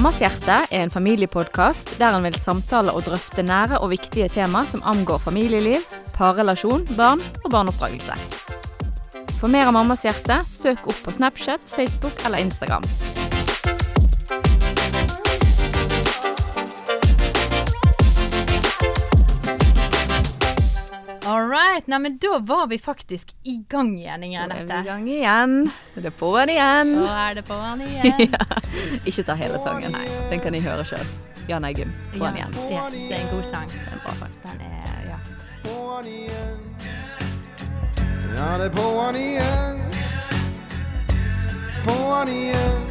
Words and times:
Mammas 0.00 0.16
hjerte 0.16 0.54
er 0.72 0.80
en 0.80 0.88
familiepodkast 0.88 1.90
der 2.00 2.14
en 2.16 2.24
vil 2.24 2.38
samtale 2.40 2.94
og 2.96 3.02
drøfte 3.04 3.42
nære 3.44 3.82
og 3.84 3.90
viktige 3.92 4.30
tema 4.32 4.62
som 4.64 4.80
angår 4.88 5.20
familieliv, 5.26 5.84
parrelasjon, 6.16 6.86
barn 6.96 7.20
og 7.44 7.50
barneoppdragelse. 7.52 8.16
For 9.36 9.52
mer 9.52 9.68
av 9.68 9.76
Mammas 9.76 10.08
hjerte, 10.08 10.40
søk 10.48 10.88
opp 10.88 11.04
på 11.04 11.18
Snapchat, 11.20 11.68
Facebook 11.76 12.16
eller 12.24 12.40
Instagram. 12.40 12.88
Right. 21.80 21.86
Nei, 21.88 21.98
men 21.98 22.18
da 22.18 22.38
var 22.38 22.66
vi 22.66 22.78
faktisk 22.78 23.34
i 23.42 23.64
gang 23.68 23.98
igjen, 23.98 24.22
Ingrid 24.22 24.48
Da 24.48 24.56
er 24.56 24.64
vi 24.64 24.72
i 24.72 24.84
gang 24.84 25.08
igjen. 25.08 25.70
Det 25.94 26.06
er 26.10 26.16
på'n 26.18 26.50
igjen. 26.52 26.92
Nå 26.92 27.06
er 27.08 27.34
det 27.34 27.44
på'n 27.48 27.80
igjen. 27.80 28.20
Ja. 28.36 28.44
Ikke 29.08 29.24
ta 29.24 29.34
hele 29.34 29.58
sangen. 29.64 29.96
Den 30.30 30.40
kan 30.40 30.54
jeg 30.54 30.62
høre 30.66 30.84
sjøl. 30.84 31.06
Jan 31.48 31.64
Eggum, 31.64 31.92
på'n 32.12 32.36
igjen. 32.36 32.52
Yes, 32.68 32.92
det 33.08 33.16
er 33.16 33.22
en 33.22 33.30
god 33.32 33.46
sang. 33.48 33.70
Det 33.72 33.80
er 33.80 33.96
en 33.96 34.02
bra 34.04 34.12
sang. 34.20 34.34
Den 34.44 34.60
er, 34.66 34.98
ja. 35.08 35.18
På'n 35.64 36.10
igjen. 36.10 36.60
Ja, 38.36 38.50
det 38.60 38.68
er 38.68 38.74
på'n 38.76 39.20
igjen. 39.22 39.80
På'n 41.88 42.34
igjen. 42.34 42.84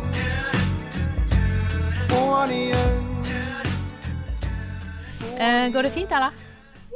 På'n 2.09 2.57
igjen. 2.57 2.97
Uh, 5.39 5.65
går 5.77 5.87
det 5.87 5.93
fint, 5.95 6.11
eller? 6.11 6.33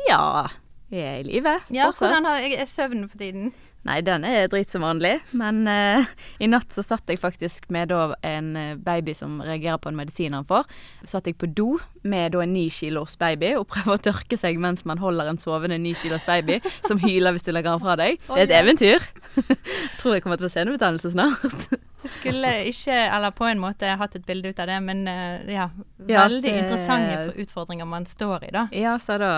Ja, 0.10 0.50
vi 0.94 1.02
er 1.04 1.20
i 1.22 1.28
live 1.28 1.58
Ja, 1.74 1.90
fortsatt. 1.92 2.00
hvordan 2.08 2.26
har, 2.30 2.50
er 2.64 2.70
søvnen 2.70 3.10
for 3.10 3.18
tiden? 3.22 3.52
Nei, 3.84 3.98
den 4.00 4.24
er 4.24 4.46
drit 4.48 4.72
som 4.72 4.80
vanlig. 4.86 5.18
Men 5.36 5.58
uh, 5.68 6.06
i 6.40 6.48
natt 6.48 6.72
så 6.72 6.80
satt 6.86 7.10
jeg 7.12 7.20
faktisk 7.20 7.66
med 7.76 7.90
da 7.92 8.14
en 8.24 8.54
eh, 8.56 8.76
baby 8.80 9.12
som 9.12 9.42
reagerer 9.44 9.76
på 9.84 9.90
en 9.92 9.98
medisin 10.00 10.32
han 10.38 10.46
får. 10.48 10.70
Satt 11.04 11.26
jeg 11.28 11.36
på 11.36 11.50
do 11.52 11.66
med 12.08 12.32
da 12.32 12.46
en 12.46 12.54
ni 12.56 12.70
kilos 12.72 13.18
baby 13.20 13.50
og 13.60 13.66
prøver 13.74 13.98
å 13.98 14.04
tørke 14.06 14.38
seg 14.40 14.56
mens 14.64 14.86
man 14.88 15.02
holder 15.04 15.28
en 15.34 15.40
sovende 15.42 15.76
ni 15.84 15.92
kilos 16.00 16.24
baby 16.30 16.62
som 16.88 17.02
hyler 17.04 17.36
hvis 17.36 17.44
du 17.44 17.52
legger 17.52 17.76
han 17.76 17.84
fra 17.84 17.98
deg. 18.00 18.22
Det 18.30 18.38
er 18.40 18.48
et 18.48 18.56
eventyr. 18.62 19.04
Tror 20.00 20.16
jeg 20.16 20.24
kommer 20.24 20.40
til 20.40 20.48
å 20.48 20.52
få 20.52 20.56
senebetennelse 20.56 21.12
snart. 21.18 21.68
Jeg 22.04 22.14
skulle 22.16 22.54
ikke, 22.72 22.96
eller 23.18 23.36
på 23.36 23.50
en 23.52 23.60
måte, 23.66 23.92
hatt 24.00 24.16
et 24.16 24.24
bilde 24.28 24.54
ut 24.56 24.64
av 24.64 24.72
det, 24.72 24.80
men 24.84 25.04
uh, 25.12 25.44
ja. 25.52 25.68
Ja, 26.08 26.24
Veldig 26.30 26.40
det- 26.48 26.56
interessante 26.64 27.36
utfordringer 27.44 27.88
man 27.98 28.08
står 28.08 28.48
i, 28.48 28.54
da. 28.56 28.66
Ja, 28.72 28.96
så 29.00 29.20
da 29.20 29.34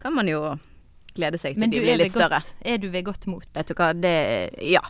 kan 0.00 0.16
man 0.16 0.28
jo 0.32 0.42
glede 1.18 1.38
seg 1.42 1.54
til 1.56 1.60
Men 1.64 1.70
de 1.74 1.80
blir 1.82 1.98
litt 2.00 2.14
større. 2.14 2.38
Men 2.62 2.72
er 2.72 2.78
du 2.82 2.88
ved 2.94 3.04
godt 3.08 3.26
mot? 3.28 3.44
Vet 3.58 3.68
du 3.68 3.74
hva, 3.74 3.90
det 3.92 4.14
Ja. 4.64 4.80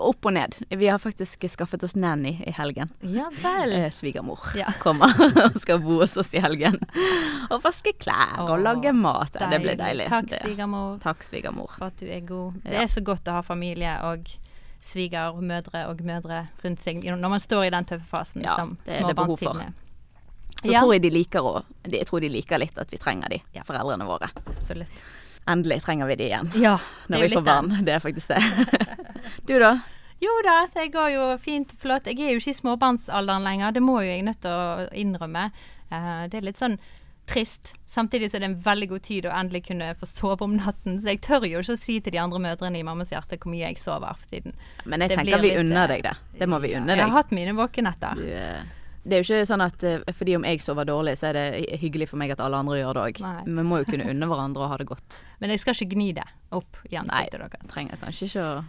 Opp 0.00 0.26
og 0.26 0.34
ned. 0.36 0.58
Vi 0.70 0.90
har 0.90 0.98
faktisk 1.00 1.46
skaffet 1.54 1.82
oss 1.86 1.94
nanny 1.96 2.34
i 2.46 2.52
helgen. 2.58 2.90
Ja 3.06 3.30
vel. 3.40 3.72
Eh, 3.78 3.88
Svigermor 3.94 4.42
Ja. 4.58 4.72
kommer 4.82 5.14
og 5.16 5.60
skal 5.62 5.78
bo 5.80 6.00
hos 6.02 6.16
oss 6.20 6.34
i 6.34 6.42
helgen. 6.44 6.76
Og 7.50 7.62
vaske 7.64 7.94
klær 7.98 8.42
og 8.48 8.58
lage 8.60 8.92
mat. 8.92 9.32
Deilig. 9.32 9.50
det 9.50 9.60
blir 9.64 9.76
deilig. 9.80 10.06
Takk, 10.10 10.30
svigermor, 10.42 10.98
Takk, 11.00 11.22
svigermor. 11.22 11.70
for 11.78 11.86
at 11.86 11.96
du 12.02 12.06
er 12.10 12.20
god. 12.20 12.60
Det 12.64 12.74
er 12.74 12.86
så 12.90 13.00
godt 13.04 13.24
å 13.30 13.38
ha 13.38 13.42
familie 13.46 13.96
og 14.10 14.26
svigermødre 14.80 15.86
og 15.90 16.00
mødre 16.06 16.46
rundt 16.64 16.82
seg 16.84 17.02
når 17.04 17.30
man 17.36 17.40
står 17.42 17.66
i 17.68 17.70
den 17.74 17.84
tøffe 17.88 18.08
fasen 18.10 18.42
Ja, 18.44 18.56
som 18.56 18.76
småbarnstiden 18.88 19.60
er. 19.68 19.72
Så 20.60 20.72
Ja. 20.72 20.80
tror 20.82 20.92
jeg 20.94 21.02
de 21.02 21.10
liker 21.10 21.40
å 21.40 21.64
Jeg 21.88 22.06
tror 22.06 22.20
de 22.20 22.28
liker 22.28 22.58
litt 22.58 22.76
at 22.78 22.90
vi 22.90 22.98
trenger 22.98 23.28
de, 23.30 23.42
Ja. 23.54 23.62
foreldrene 23.62 24.04
våre. 24.06 24.28
Absolutt. 24.46 24.88
Endelig 25.50 25.80
trenger 25.84 26.10
vi 26.10 26.18
de 26.20 26.28
igjen. 26.28 26.52
Ja, 26.60 26.76
det 27.06 27.14
Når 27.14 27.24
vi 27.24 27.32
får 27.34 27.46
vann, 27.46 27.72
barn. 27.72 27.86
Det 27.86 27.96
er 27.96 28.04
faktisk 28.04 28.30
det. 28.30 28.42
du 29.48 29.56
da? 29.58 29.74
Jo 30.20 30.32
da, 30.44 30.56
det 30.74 30.90
går 30.92 31.10
jo 31.14 31.26
fint 31.40 31.72
flott. 31.80 32.06
Jeg 32.06 32.20
er 32.20 32.34
jo 32.34 32.40
ikke 32.42 32.52
i 32.52 32.60
småbarnsalderen 32.60 33.46
lenger, 33.46 33.72
det 33.72 33.82
må 33.84 34.00
jo 34.04 34.10
jeg 34.10 34.24
nødt 34.26 34.42
til 34.44 34.52
å 34.52 34.88
innrømme. 34.92 35.48
Uh, 35.90 36.26
det 36.30 36.38
er 36.38 36.50
litt 36.50 36.60
sånn 36.60 36.76
trist. 37.30 37.72
Samtidig 37.90 38.30
så 38.30 38.38
er 38.38 38.44
det 38.44 38.50
en 38.50 38.58
veldig 38.64 38.88
god 38.92 39.04
tid 39.06 39.26
å 39.26 39.32
endelig 39.34 39.64
kunne 39.68 39.92
få 39.98 40.06
sove 40.06 40.46
om 40.46 40.58
natten. 40.58 40.98
Så 41.00 41.14
jeg 41.14 41.22
tør 41.26 41.46
jo 41.48 41.62
ikke 41.62 41.76
å 41.76 41.80
si 41.80 41.98
til 42.02 42.14
de 42.14 42.20
andre 42.22 42.42
mødrene 42.42 42.78
i 42.78 42.86
mammas 42.86 43.14
hjerte 43.14 43.38
hvor 43.40 43.52
mye 43.54 43.64
jeg 43.64 43.80
sover 43.82 44.18
for 44.18 44.34
tiden. 44.34 44.54
Men 44.84 45.04
jeg 45.04 45.12
Det 45.12 45.20
tenker 45.22 45.42
vi 45.42 45.50
litt, 45.50 45.62
unner 45.62 45.86
eh, 45.86 45.94
deg 45.94 46.04
det. 46.06 46.14
Det 46.42 46.50
må 46.50 46.60
vi 46.62 46.74
unne 46.78 46.98
Jeg 46.98 47.06
har 47.06 47.16
hatt 47.16 47.34
mine 47.34 47.56
våkenetter. 47.58 48.22
Yeah. 48.26 48.68
Det 49.04 49.16
er 49.16 49.22
jo 49.22 49.26
ikke 49.34 49.46
sånn 49.48 49.62
at 49.64 49.84
eh, 49.88 50.02
fordi 50.12 50.34
om 50.36 50.44
jeg 50.44 50.60
sover 50.60 50.84
dårlig, 50.84 51.14
så 51.18 51.30
er 51.30 51.38
det 51.38 51.78
hyggelig 51.80 52.10
for 52.10 52.20
meg 52.20 52.34
at 52.34 52.40
alle 52.44 52.58
andre 52.60 52.80
gjør 52.82 52.98
det 52.98 53.04
òg. 53.06 53.22
Vi 53.46 53.64
må 53.64 53.78
jo 53.80 53.88
kunne 53.88 54.10
unne 54.12 54.26
hverandre 54.28 54.66
og 54.66 54.74
ha 54.74 54.76
det 54.82 54.88
godt. 54.90 55.22
Men 55.40 55.50
jeg 55.54 55.62
skal 55.64 55.78
ikke 55.78 55.94
gni 55.96 56.10
det 56.20 56.26
opp 56.52 56.82
i 56.90 56.96
Nei, 56.98 57.00
ansiktet 57.06 57.40
deres. 57.46 57.72
trenger 57.72 57.96
kanskje 58.04 58.28
ikke 58.28 58.44
å 58.50 58.60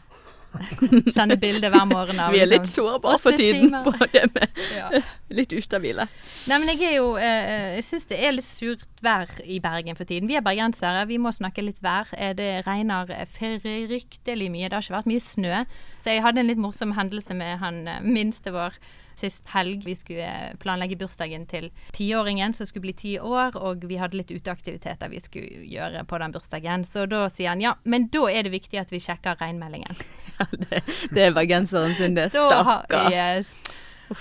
Sende 1.16 1.38
bilde 1.40 1.70
hver 1.72 1.86
morgen 1.88 2.18
av 2.20 2.32
Vi 2.36 2.42
er 2.44 2.50
litt 2.50 2.66
liksom, 2.66 2.90
sårbare 2.92 3.20
for 3.24 3.38
tiden 3.40 3.72
på 3.86 3.94
det 4.12 4.26
med 4.36 4.58
Ja. 4.76 4.90
litt 5.32 5.54
ustabile. 5.56 6.10
Nei, 6.52 6.58
men 6.60 6.68
jeg 6.74 6.82
er 6.90 6.96
jo 6.98 7.14
eh, 7.16 7.78
Jeg 7.78 7.86
syns 7.88 8.08
det 8.10 8.20
er 8.20 8.34
litt 8.36 8.44
surt 8.48 8.84
vær 9.02 9.32
i 9.48 9.62
Bergen 9.64 9.96
for 9.96 10.04
tiden. 10.10 10.28
Vi 10.28 10.36
er 10.36 10.44
bergensere, 10.44 11.06
vi 11.08 11.22
må 11.24 11.32
snakke 11.32 11.64
litt 11.64 11.80
vær. 11.84 12.12
Eh, 12.20 12.34
Det 12.36 12.50
regner 12.68 13.14
eh, 13.16 13.24
fryktelig 13.32 14.50
mye. 14.52 14.68
Det 14.68 14.76
har 14.76 14.84
ikke 14.84 14.98
vært 15.00 15.10
mye 15.14 15.24
snø. 15.24 15.62
Så 16.04 16.12
jeg 16.18 16.24
hadde 16.26 16.44
en 16.44 16.52
litt 16.52 16.60
morsom 16.62 16.94
hendelse 17.00 17.34
med 17.38 17.60
han 17.64 17.82
eh, 17.88 18.02
minste 18.04 18.52
vår 18.52 18.76
sist 19.16 19.48
helg. 19.54 19.84
Vi 19.86 19.96
skulle 19.96 20.28
planlegge 20.62 20.98
bursdagen 21.00 21.46
til 21.50 21.70
tiåringen 21.96 22.54
som 22.54 22.66
skulle 22.70 22.88
bli 22.90 22.94
ti 22.94 23.14
år, 23.20 23.56
og 23.58 23.86
vi 23.90 24.00
hadde 24.02 24.18
litt 24.20 24.32
uteaktiviteter 24.32 25.10
vi 25.12 25.20
skulle 25.24 25.66
gjøre 25.72 26.04
på 26.10 26.18
den 26.22 26.32
bursdagen. 26.36 26.86
Så 26.86 27.06
da 27.12 27.28
sier 27.30 27.54
han 27.54 27.62
ja, 27.62 27.76
men 27.84 28.08
da 28.14 28.26
er 28.32 28.44
det 28.48 28.56
viktig 28.56 28.80
at 28.82 28.92
vi 28.94 29.02
sjekker 29.04 29.40
regnmeldingen. 29.42 29.96
Ja, 30.42 30.46
det, 30.58 30.80
det 31.14 31.22
er 31.22 31.34
bergenseren 31.36 31.92
sin, 32.00 32.16
det. 32.18 32.32
Stakkars. 32.34 33.14
Yes. 33.14 33.50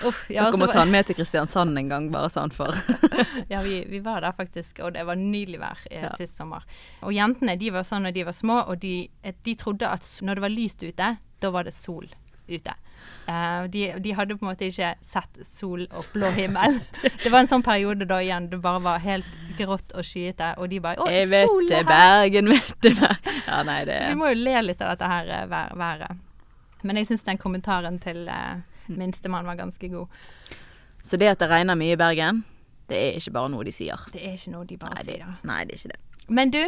Uff, 0.04 0.26
ja, 0.30 0.44
Dere 0.46 0.58
må 0.60 0.66
ta 0.70 0.82
han 0.84 0.90
med 0.92 1.08
til 1.08 1.16
Kristiansand 1.18 1.78
en 1.80 1.88
gang, 1.90 2.04
bare 2.12 2.28
sånn 2.30 2.52
for 2.54 2.76
Ja, 3.52 3.62
vi, 3.64 3.80
vi 3.90 3.98
var 4.04 4.20
der 4.22 4.34
faktisk, 4.36 4.78
og 4.84 4.92
det 4.94 5.02
var 5.08 5.18
nydelig 5.18 5.58
vær 5.62 5.80
eh, 5.90 6.04
Ja. 6.04 6.12
sist 6.20 6.36
sommer. 6.38 6.62
Og 7.02 7.14
jentene 7.16 7.56
de 7.58 7.72
var 7.74 7.86
sånn 7.88 8.04
når 8.06 8.14
de 8.18 8.26
var 8.28 8.36
små, 8.36 8.60
og 8.70 8.78
de, 8.84 9.08
eh, 9.26 9.34
de 9.48 9.56
trodde 9.58 9.88
at 9.88 10.06
når 10.22 10.38
det 10.38 10.44
var 10.44 10.54
lyst 10.54 10.84
ute, 10.84 11.08
da 11.40 11.50
var 11.50 11.66
det 11.66 11.74
sol 11.74 12.06
ute. 12.50 12.74
Uh, 13.28 13.66
de, 13.70 13.84
de 14.02 14.12
hadde 14.16 14.34
på 14.36 14.44
en 14.44 14.50
måte 14.50 14.66
ikke 14.66 14.94
sett 15.06 15.40
sol 15.46 15.84
og 15.86 16.08
blå 16.14 16.30
himmel. 16.34 16.80
det 17.22 17.30
var 17.30 17.44
en 17.44 17.50
sånn 17.50 17.64
periode 17.64 18.08
da 18.10 18.18
igjen 18.22 18.48
det 18.50 18.58
bare 18.64 18.82
var 18.84 19.02
helt 19.04 19.28
grått 19.58 19.92
og 19.94 20.06
skyete, 20.06 20.54
og 20.58 20.70
de 20.72 20.80
bare 20.82 21.00
Å, 21.02 21.08
Jeg 21.12 21.28
vet 21.30 21.48
sol 21.50 21.68
det, 21.68 21.82
er 21.82 21.86
her! 21.86 21.92
Bergen 21.92 22.50
vet 22.50 22.74
det, 22.82 22.94
Bergen. 22.98 23.40
Ja, 23.46 23.60
nei, 23.66 23.78
det 23.88 23.98
Så 24.00 24.10
vi 24.12 24.18
må 24.20 24.32
jo 24.32 24.40
le 24.40 24.62
litt 24.64 24.82
av 24.82 24.94
dette 24.94 25.10
her 25.10 25.32
eh, 25.36 25.46
vær, 25.50 25.74
været. 25.78 26.20
Men 26.82 27.00
jeg 27.00 27.10
syns 27.10 27.26
den 27.26 27.40
kommentaren 27.40 27.98
til 28.00 28.24
uh, 28.30 28.62
minstemann 28.88 29.48
var 29.48 29.58
ganske 29.58 29.90
god. 29.92 30.22
Så 31.04 31.18
det 31.20 31.28
at 31.34 31.42
det 31.42 31.50
regner 31.50 31.76
mye 31.78 31.96
i 31.96 32.00
Bergen, 32.00 32.44
det 32.90 32.98
er 32.98 33.18
ikke 33.20 33.34
bare 33.36 33.50
noe 33.52 33.64
de 33.66 33.72
sier. 33.74 34.00
Det 34.14 34.22
er 34.24 34.38
ikke 34.38 34.54
noe 34.54 34.66
de 34.68 34.78
bare 34.80 34.96
Nei, 34.96 35.04
det, 35.04 35.18
sier. 35.18 35.34
nei, 35.46 35.60
det 35.68 35.76
er 35.76 35.82
ikke 35.82 35.92
det. 35.92 36.30
Men 36.40 36.54
du, 36.54 36.62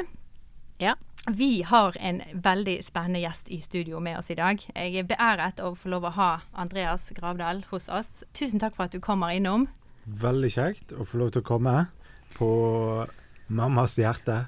Ja. 0.82 0.94
Vi 1.30 1.62
har 1.62 1.96
en 2.00 2.22
veldig 2.34 2.80
spennende 2.84 3.20
gjest 3.22 3.48
i 3.54 3.60
studio 3.62 4.00
med 4.02 4.18
oss 4.18 4.30
i 4.30 4.34
dag. 4.34 4.58
Jeg 4.74 4.96
er 4.98 5.06
beæret 5.06 5.60
å 5.62 5.70
få 5.78 5.92
lov 5.92 6.08
å 6.08 6.14
ha 6.16 6.30
Andreas 6.58 7.10
Gravdal 7.14 7.60
hos 7.70 7.86
oss. 7.88 8.24
Tusen 8.34 8.58
takk 8.58 8.74
for 8.74 8.88
at 8.88 8.96
du 8.96 8.98
kommer 9.00 9.30
innom. 9.36 9.68
Veldig 10.04 10.50
kjekt 10.50 10.94
å 10.98 11.06
få 11.06 11.20
lov 11.20 11.30
til 11.36 11.44
å 11.44 11.46
komme 11.46 11.74
på 12.34 12.48
Mammas 13.54 13.94
hjerte. 14.00 14.40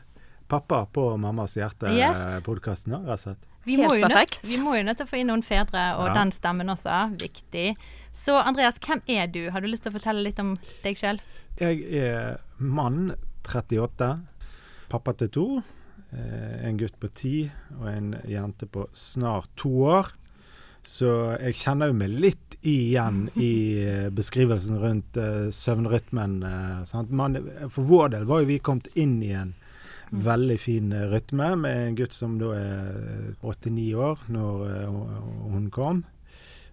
Pappa 0.51 0.83
på 0.93 1.05
Mammas 1.21 1.55
hjerte-podkasten, 1.57 2.97
rett 3.07 3.15
og 3.15 3.23
slett. 3.23 3.47
Vi 3.65 3.79
Helt 3.79 3.87
må, 3.87 3.95
jo 3.97 4.03
nødt, 4.03 4.11
perfekt. 4.13 4.41
vi 4.45 4.59
må 4.61 4.75
jo 4.77 4.83
nødt 4.85 4.99
til 5.01 5.07
å 5.07 5.09
få 5.09 5.17
inn 5.23 5.31
noen 5.31 5.43
fedre, 5.47 5.85
og 5.97 6.09
Ja. 6.11 6.15
den 6.19 6.33
stemmen 6.35 6.69
også. 6.69 7.17
Viktig. 7.17 7.77
Så 8.13 8.35
Andreas, 8.43 8.75
hvem 8.79 9.01
er 9.09 9.27
du? 9.29 9.51
Har 9.51 9.61
du 9.63 9.69
lyst 9.69 9.85
til 9.85 9.93
å 9.93 9.99
fortelle 9.99 10.23
litt 10.27 10.39
om 10.43 10.57
deg 10.83 10.97
sjøl? 10.99 11.21
Jeg 11.57 11.87
er 11.95 12.41
mann, 12.59 13.15
38, 13.47 14.21
pappa 14.91 15.13
til 15.15 15.29
to. 15.29 15.63
Eh, 16.15 16.67
En 16.69 16.79
gutt 16.81 16.97
på 17.01 17.11
ti 17.13 17.37
og 17.79 17.89
en 17.91 18.15
jente 18.29 18.67
på 18.71 18.87
snart 18.97 19.51
to 19.61 19.73
år. 19.91 20.13
Så 20.85 21.09
jeg 21.41 21.57
kjenner 21.63 21.91
jo 21.91 21.97
meg 21.97 22.13
litt 22.13 22.57
igjen 22.65 23.29
i 23.41 23.55
eh, 23.85 24.09
beskrivelsen 24.15 24.81
rundt 24.83 25.19
uh, 25.21 25.51
søvnrytmen. 25.53 26.41
Uh, 26.45 26.81
sant? 26.89 27.13
Man, 27.13 27.39
for 27.73 27.89
vår 27.89 28.15
del 28.17 28.27
var 28.29 28.43
jo 28.43 28.51
vi 28.53 28.61
kommet 28.63 28.91
inn 28.95 29.21
i 29.25 29.33
en 29.37 29.55
veldig 30.15 30.57
fin 30.61 30.93
rytme 31.11 31.55
med 31.59 31.79
en 31.89 31.97
gutt 31.99 32.15
som 32.15 32.37
da 32.39 32.53
er 32.55 33.33
åtte-ni 33.43 33.89
år 33.97 34.27
når 34.33 34.67
uh, 34.69 34.99
hun 35.55 35.71
kom. 35.75 36.05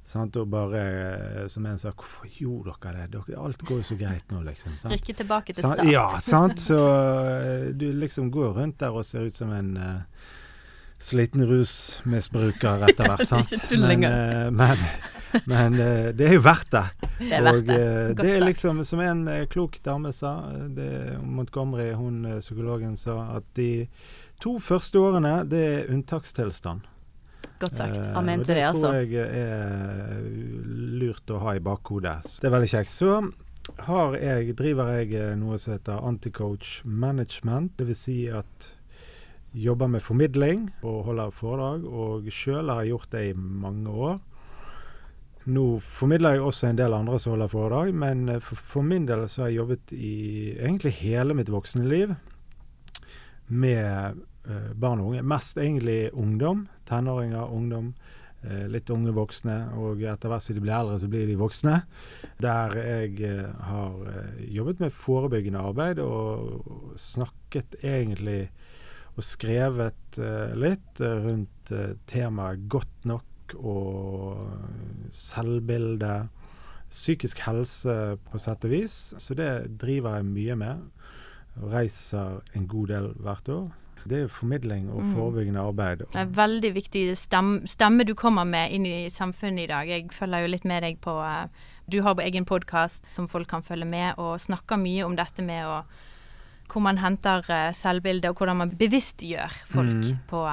Sant? 0.07 0.35
Og 0.35 0.49
bare 0.49 0.81
eh, 0.81 1.47
som 1.47 1.65
en 1.65 1.79
sa 1.79 1.91
'Hvorfor 1.91 2.27
gjorde 2.27 2.73
dere 2.81 3.07
det? 3.07 3.21
Dere, 3.27 3.39
alt 3.39 3.61
går 3.61 3.77
jo 3.77 3.83
så 3.83 3.95
greit 3.95 4.31
nå', 4.31 4.43
liksom. 4.43 4.75
Sant? 4.77 4.93
Rykke 4.93 5.13
tilbake 5.13 5.53
til 5.53 5.63
start. 5.63 5.85
Ja, 5.87 6.07
sant. 6.19 6.59
Så 6.59 6.77
eh, 7.45 7.71
du 7.73 7.91
liksom 7.93 8.31
går 8.31 8.53
rundt 8.57 8.79
der 8.79 8.89
og 8.91 9.05
ser 9.05 9.29
ut 9.29 9.37
som 9.37 9.51
en 9.53 9.77
uh, 9.77 10.01
sliten 10.99 11.45
rusmisbruker 11.45 12.87
etter 12.89 13.07
hvert. 13.07 13.27
sant? 13.27 13.53
Men, 13.79 14.03
eh, 14.03 14.49
men, 14.51 14.77
men 15.45 15.73
uh, 15.73 16.11
det 16.11 16.27
er 16.27 16.33
jo 16.33 16.43
verdt 16.43 16.71
det. 16.71 16.85
Det 17.19 17.31
er 17.31 17.43
verdt 17.43 17.61
og 17.61 17.67
det. 17.67 18.15
Godt 18.17 18.25
det 18.25 18.35
er 18.35 18.45
liksom, 18.45 18.83
som 18.83 18.99
en 18.99 19.27
klok 19.47 19.79
dame 19.85 20.11
sa, 20.13 20.33
det, 20.75 21.19
Montgomery, 21.23 21.93
hun 21.93 22.25
psykologen, 22.39 22.97
sa 22.97 23.37
at 23.37 23.43
de 23.55 23.87
to 24.41 24.59
første 24.59 24.99
årene, 24.99 25.45
det 25.47 25.61
er 25.61 25.93
unntakstilstand. 25.93 26.81
Godt 27.61 27.77
sagt. 27.77 28.01
Amen 28.17 28.43
til 28.43 28.57
det, 28.57 28.65
altså. 28.65 28.91
det, 28.95 29.07
tror 29.11 29.15
jeg 29.15 29.45
er 29.45 30.27
lurt 31.01 31.31
å 31.31 31.39
ha 31.43 31.55
i 31.57 31.63
bakhodet. 31.63 32.17
Det 32.41 32.49
er 32.49 32.55
veldig 32.55 32.71
kjekt. 32.71 32.93
Så 32.93 33.19
har 33.85 34.17
jeg, 34.17 34.55
driver 34.57 34.95
jeg 34.97 35.13
eh, 35.19 35.33
noe 35.37 35.59
som 35.61 35.75
heter 35.75 36.01
Anticoach 36.09 36.79
Management. 36.85 37.75
Dvs. 37.77 38.05
Si 38.07 38.17
at 38.33 38.71
jobber 39.53 39.87
med 39.91 40.01
formidling 40.01 40.69
og 40.81 41.03
holder 41.09 41.33
foredrag. 41.35 41.85
Og 41.85 42.29
sjøl 42.33 42.71
har 42.71 42.81
jeg 42.81 42.95
gjort 42.95 43.13
det 43.13 43.23
i 43.29 43.37
mange 43.37 43.93
år. 44.09 44.19
Nå 45.51 45.65
formidler 45.81 46.37
jeg 46.37 46.45
også 46.45 46.67
en 46.69 46.77
del 46.77 46.93
andre 46.93 47.17
som 47.19 47.33
holder 47.33 47.49
foredrag, 47.49 47.93
men 47.97 48.27
eh, 48.29 48.41
for, 48.41 48.55
for 48.55 48.85
min 48.85 49.07
del 49.09 49.25
så 49.29 49.45
har 49.45 49.53
jeg 49.53 49.61
jobbet 49.61 49.93
i 49.97 50.17
egentlig 50.57 50.97
hele 50.99 51.37
mitt 51.37 51.49
voksne 51.49 51.85
liv 51.89 52.13
med 53.49 53.85
eh, 53.85 54.19
barn 54.75 55.03
og 55.03 55.11
unge. 55.11 55.21
Mest 55.21 55.59
egentlig 55.61 56.09
ungdom. 56.17 56.65
Tenåringer, 56.89 57.51
ungdom. 57.53 57.91
Eh, 58.41 58.65
litt 58.73 58.89
unge 58.89 59.11
voksne, 59.13 59.55
og 59.77 59.99
etter 60.01 60.31
hvert 60.31 60.41
som 60.41 60.55
de 60.57 60.61
blir 60.63 60.73
eldre, 60.73 60.97
så 60.97 61.07
blir 61.11 61.27
de 61.29 61.37
voksne. 61.37 61.75
Der 62.41 62.73
jeg 62.73 63.19
eh, 63.27 63.51
har 63.67 63.99
eh, 64.09 64.39
jobbet 64.55 64.81
med 64.81 64.95
forebyggende 64.97 65.61
arbeid 65.61 66.01
og, 66.01 66.97
snakket 66.97 67.77
egentlig 67.85 68.47
og 69.13 69.25
skrevet 69.27 70.17
eh, 70.17 70.55
litt 70.57 71.03
eh, 71.03 71.19
rundt 71.21 71.73
eh, 71.75 71.93
temaet 72.09 72.65
godt 72.71 73.05
nok 73.05 73.55
og 73.59 74.41
selvbilde. 75.13 76.15
Psykisk 76.89 77.43
helse 77.45 78.17
på 78.25 78.41
sett 78.41 78.65
og 78.65 78.73
vis. 78.73 78.97
Så 79.21 79.37
det 79.37 79.51
driver 79.83 80.17
jeg 80.17 80.31
mye 80.31 80.57
med. 80.63 80.81
Reiser 81.61 82.41
en 82.57 82.65
god 82.71 82.89
del 82.95 83.11
hvert 83.21 83.53
år. 83.53 83.69
Det 84.07 84.17
er 84.17 84.21
jo 84.21 84.27
formidling 84.27 84.89
og 84.91 85.01
Mm. 85.03 85.13
forebyggende 85.15 85.59
arbeid. 85.59 85.97
Det 86.11 86.15
er 86.15 86.25
veldig 86.25 86.73
viktig 86.73 87.17
stemme, 87.17 87.67
stemme 87.67 88.05
du 88.05 88.13
kommer 88.15 88.45
med 88.45 88.71
inn 88.71 88.85
i 88.85 89.09
samfunnet 89.09 89.63
i 89.63 89.67
dag. 89.67 89.87
Jeg 89.87 90.09
følger 90.11 90.41
jo 90.41 90.47
litt 90.47 90.65
med 90.65 90.83
deg 90.83 91.01
på 91.01 91.17
eh, 91.23 91.47
Du 91.89 92.01
har 92.01 92.13
på 92.15 92.21
egen 92.23 92.45
podkast 92.45 93.03
som 93.15 93.27
folk 93.27 93.47
kan 93.47 93.61
følge 93.63 93.85
med, 93.85 94.13
og 94.17 94.39
snakker 94.39 94.77
mye 94.79 95.03
om 95.05 95.15
dette 95.15 95.41
med 95.43 95.65
å 95.65 95.83
Hvor 96.71 96.81
man 96.81 96.97
henter 96.97 97.43
eh, 97.49 97.71
selvbilde, 97.73 98.29
og 98.29 98.35
hvordan 98.37 98.55
man 98.57 98.69
bevisstgjør 98.71 99.51
folk 99.73 99.91
Mm. 100.05 100.17
på 100.29 100.45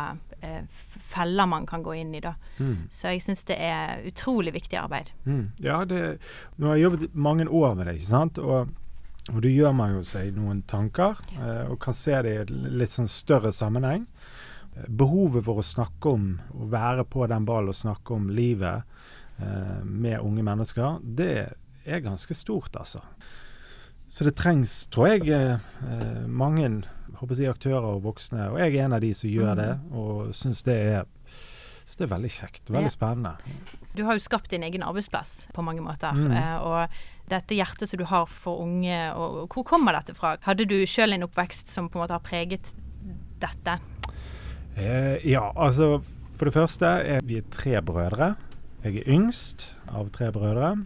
eh, 0.42 0.62
feller 1.14 1.46
man 1.46 1.64
kan 1.66 1.82
gå 1.84 1.92
inn 2.00 2.14
i. 2.14 2.20
da. 2.20 2.32
Mm. 2.58 2.88
Så 2.90 3.02
jeg 3.12 3.20
syns 3.22 3.44
det 3.44 3.56
er 3.60 4.02
utrolig 4.06 4.52
viktig 4.52 4.76
arbeid. 4.78 5.10
Mm. 5.26 5.50
Ja, 5.60 5.84
det, 5.84 6.18
nå 6.58 6.66
har 6.66 6.74
jeg 6.76 6.82
jobbet 6.90 7.14
mange 7.14 7.46
år 7.48 7.74
med 7.76 7.86
det, 7.86 7.94
ikke 8.00 8.06
sant? 8.08 8.38
Og, 8.38 8.68
og 9.28 9.42
da 9.44 9.50
gjør 9.52 9.74
man 9.76 9.96
jo 9.96 10.04
seg 10.06 10.36
noen 10.36 10.62
tanker, 10.68 11.18
eh, 11.36 11.64
og 11.68 11.78
kan 11.82 11.96
se 11.96 12.16
det 12.24 12.34
i 12.34 12.42
en 12.44 12.68
litt 12.80 12.94
sånn 12.94 13.10
større 13.12 13.52
sammenheng. 13.54 14.06
Eh, 14.74 14.86
Behovet 14.88 15.44
for 15.46 15.60
å 15.60 15.66
snakke 15.66 16.14
om, 16.14 16.30
å 16.56 16.68
være 16.72 17.04
på 17.08 17.26
den 17.28 17.48
ballen 17.48 17.74
og 17.74 17.78
snakke 17.78 18.16
om 18.16 18.30
livet 18.32 18.84
eh, 19.38 19.82
med 19.84 20.22
unge 20.22 20.46
mennesker, 20.46 21.02
det 21.02 21.34
er 21.88 22.04
ganske 22.04 22.36
stort, 22.36 22.76
altså. 22.76 23.02
Så 24.08 24.24
det 24.24 24.38
trengs, 24.40 24.86
tror 24.88 25.10
jeg, 25.12 25.28
eh, 25.28 25.60
eh, 25.84 26.24
mange 26.26 26.64
jeg, 26.64 27.50
aktører 27.50 27.84
og 27.92 28.06
voksne, 28.06 28.48
og 28.54 28.60
jeg 28.62 28.76
er 28.78 28.86
en 28.86 28.96
av 28.96 29.04
de 29.04 29.12
som 29.16 29.28
gjør 29.28 29.58
det, 29.58 29.72
og 29.92 30.34
syns 30.36 30.64
det 30.64 30.78
er 30.94 31.08
synes 31.88 31.96
det 31.98 32.04
er 32.06 32.14
veldig 32.14 32.30
kjekt. 32.30 32.62
Veldig 32.68 32.90
Ja. 32.90 32.94
spennende. 32.94 33.32
Du 33.96 34.04
har 34.04 34.12
jo 34.14 34.20
skapt 34.20 34.50
din 34.50 34.62
egen 34.62 34.82
arbeidsplass 34.82 35.48
på 35.54 35.62
mange 35.64 35.80
måter. 35.80 36.12
Mm. 36.12 36.30
Eh, 36.36 36.56
og 36.60 36.88
dette 37.28 37.54
hjertet 37.56 37.88
som 37.88 37.98
du 37.98 38.04
har 38.04 38.26
for 38.26 38.60
unge, 38.60 39.14
og, 39.14 39.42
og 39.42 39.48
hvor 39.54 39.64
kommer 39.64 39.92
dette 39.96 40.14
fra? 40.14 40.36
Hadde 40.42 40.66
du 40.68 40.84
sjøl 40.86 41.12
en 41.14 41.22
oppvekst 41.26 41.68
som 41.72 41.88
på 41.88 41.98
en 41.98 42.04
måte 42.04 42.12
har 42.16 42.20
preget 42.24 42.74
dette? 43.40 43.78
Eh, 44.76 45.18
ja, 45.26 45.50
altså 45.56 46.02
for 46.36 46.44
det 46.44 46.54
første 46.54 46.86
er 46.86 47.20
vi 47.24 47.40
tre 47.50 47.80
brødre. 47.82 48.36
Jeg 48.84 48.98
er 49.00 49.08
yngst 49.10 49.74
av 49.90 50.10
tre 50.14 50.30
brødre. 50.32 50.76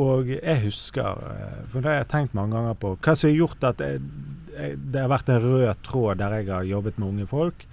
Og 0.00 0.30
jeg 0.30 0.62
husker, 0.62 1.02
eh, 1.02 1.66
for 1.68 1.80
det 1.82 1.90
har 1.90 1.98
jeg 1.98 2.08
tenkt 2.08 2.34
mange 2.34 2.54
ganger 2.56 2.74
på, 2.74 2.94
hva 2.96 3.14
som 3.14 3.28
har 3.28 3.36
gjort 3.36 3.64
at 3.64 3.78
jeg, 3.84 4.00
jeg, 4.56 4.78
det 4.92 5.00
har 5.02 5.10
vært 5.12 5.28
en 5.28 5.42
rød 5.42 5.82
tråd 5.84 6.18
der 6.22 6.38
jeg 6.38 6.46
har 6.48 6.62
jobbet 6.64 6.98
med 6.98 7.08
unge 7.08 7.26
folk. 7.26 7.66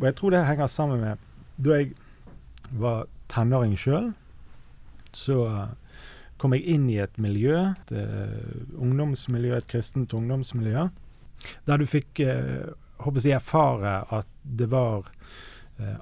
Og 0.00 0.06
jeg 0.08 0.16
tror 0.16 0.30
det 0.30 0.46
henger 0.46 0.66
sammen 0.72 1.00
med 1.00 1.18
da 1.56 1.78
jeg 1.80 1.94
var 2.74 3.06
tenåring 3.30 3.76
sjøl, 3.78 4.12
så 5.14 5.38
eh, 5.46 6.00
kom 6.40 6.54
jeg 6.56 6.66
inn 6.74 6.88
i 6.90 7.00
et 7.02 7.16
miljø, 7.22 7.60
et 7.72 7.94
eh, 7.94 8.74
ungdomsmiljø, 8.74 9.56
et 9.56 9.70
kristent 9.70 10.14
ungdomsmiljø, 10.16 10.88
der 11.68 11.80
du 11.80 11.86
fikk 11.88 12.22
eh, 12.24 12.70
håper 13.04 13.26
jeg, 13.26 13.38
erfare 13.40 14.02
at 14.14 14.30
det 14.44 14.70
var 14.72 15.10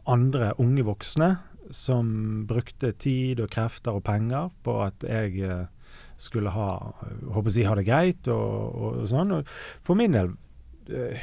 andre 0.05 0.51
unge 0.61 0.83
voksne 0.85 1.31
som 1.73 2.43
brukte 2.45 2.91
tid 3.01 3.39
og 3.41 3.49
krefter 3.55 3.97
og 3.97 4.03
penger 4.05 4.51
på 4.67 4.75
at 4.85 5.07
jeg 5.09 5.47
skulle 6.21 6.53
ha, 6.53 6.67
håper 7.33 7.57
jeg, 7.57 7.69
ha 7.71 7.77
det 7.79 7.87
greit 7.89 8.29
og, 8.29 8.77
og, 8.77 8.99
sånn. 9.09 9.33
Og 9.39 9.49
for 9.87 9.97
min 9.97 10.13
del 10.13 10.35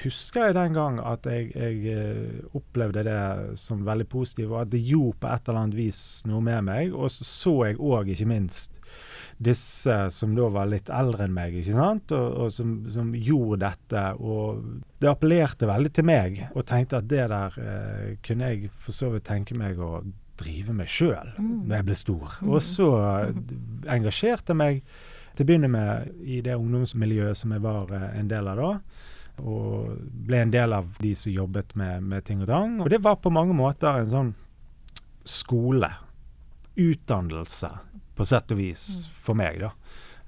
husker 0.03 0.47
jeg 0.47 0.55
den 0.57 0.73
gang 0.77 0.99
at 1.03 1.25
jeg, 1.27 1.49
jeg 1.55 1.93
eh, 1.93 2.43
opplevde 2.55 3.03
det 3.07 3.57
som 3.59 3.81
veldig 3.87 4.07
positivt, 4.11 4.51
og 4.51 4.61
at 4.61 4.71
det 4.73 4.81
gjorde 4.87 5.17
på 5.19 5.27
et 5.33 5.49
eller 5.49 5.59
annet 5.63 5.77
vis 5.79 6.01
noe 6.29 6.41
med 6.45 6.63
meg. 6.69 6.93
Og 6.93 7.11
så 7.11 7.27
så 7.27 7.53
jeg 7.67 7.79
òg, 7.79 8.11
ikke 8.13 8.29
minst, 8.29 8.79
disse 9.39 9.97
som 10.11 10.33
da 10.35 10.47
var 10.51 10.67
litt 10.71 10.89
eldre 10.91 11.27
enn 11.27 11.35
meg, 11.35 11.53
ikke 11.61 11.75
sant, 11.77 12.11
og, 12.15 12.39
og 12.45 12.49
som, 12.55 12.73
som 12.91 13.11
gjorde 13.15 13.61
dette. 13.67 14.05
Og 14.19 14.63
det 14.99 15.11
appellerte 15.11 15.69
veldig 15.69 15.93
til 15.95 16.07
meg, 16.09 16.41
og 16.53 16.65
tenkte 16.69 16.99
at 16.99 17.07
det 17.11 17.27
der 17.31 17.59
eh, 17.63 18.09
kunne 18.25 18.51
jeg 18.53 18.71
for 18.79 18.95
så 18.95 19.13
vidt 19.13 19.27
tenke 19.29 19.55
meg 19.57 19.79
å 19.79 20.01
drive 20.39 20.71
med 20.71 20.87
sjøl 20.87 21.33
Mm. 21.35 21.65
når 21.67 21.75
jeg 21.75 21.85
ble 21.89 21.95
stor. 21.99 22.35
Og 22.47 22.61
så 22.63 22.89
eh, 23.27 23.39
engasjerte 23.91 24.53
jeg 24.53 24.59
meg 24.59 24.83
til 25.35 25.45
å 25.45 25.47
begynne 25.47 25.69
med 25.71 26.09
i 26.23 26.39
det 26.43 26.55
ungdomsmiljøet 26.59 27.37
som 27.37 27.51
jeg 27.55 27.63
var 27.63 27.91
eh, 27.95 28.05
en 28.19 28.27
del 28.31 28.47
av 28.51 28.59
da. 28.59 28.69
Og 29.39 29.95
ble 30.27 30.43
en 30.43 30.53
del 30.53 30.75
av 30.75 30.91
de 30.99 31.13
som 31.15 31.33
jobbet 31.33 31.75
med, 31.79 32.03
med 32.03 32.25
ting 32.27 32.43
og 32.43 32.51
tang. 32.51 32.77
Og 32.83 32.91
det 32.91 33.01
var 33.05 33.19
på 33.23 33.33
mange 33.33 33.55
måter 33.57 34.01
en 34.01 34.11
sånn 34.11 34.31
skole. 35.27 35.91
Utdannelse, 36.79 37.71
på 38.15 38.27
sett 38.27 38.53
og 38.55 38.61
vis, 38.61 38.85
for 39.19 39.37
meg, 39.37 39.59
da. 39.63 39.73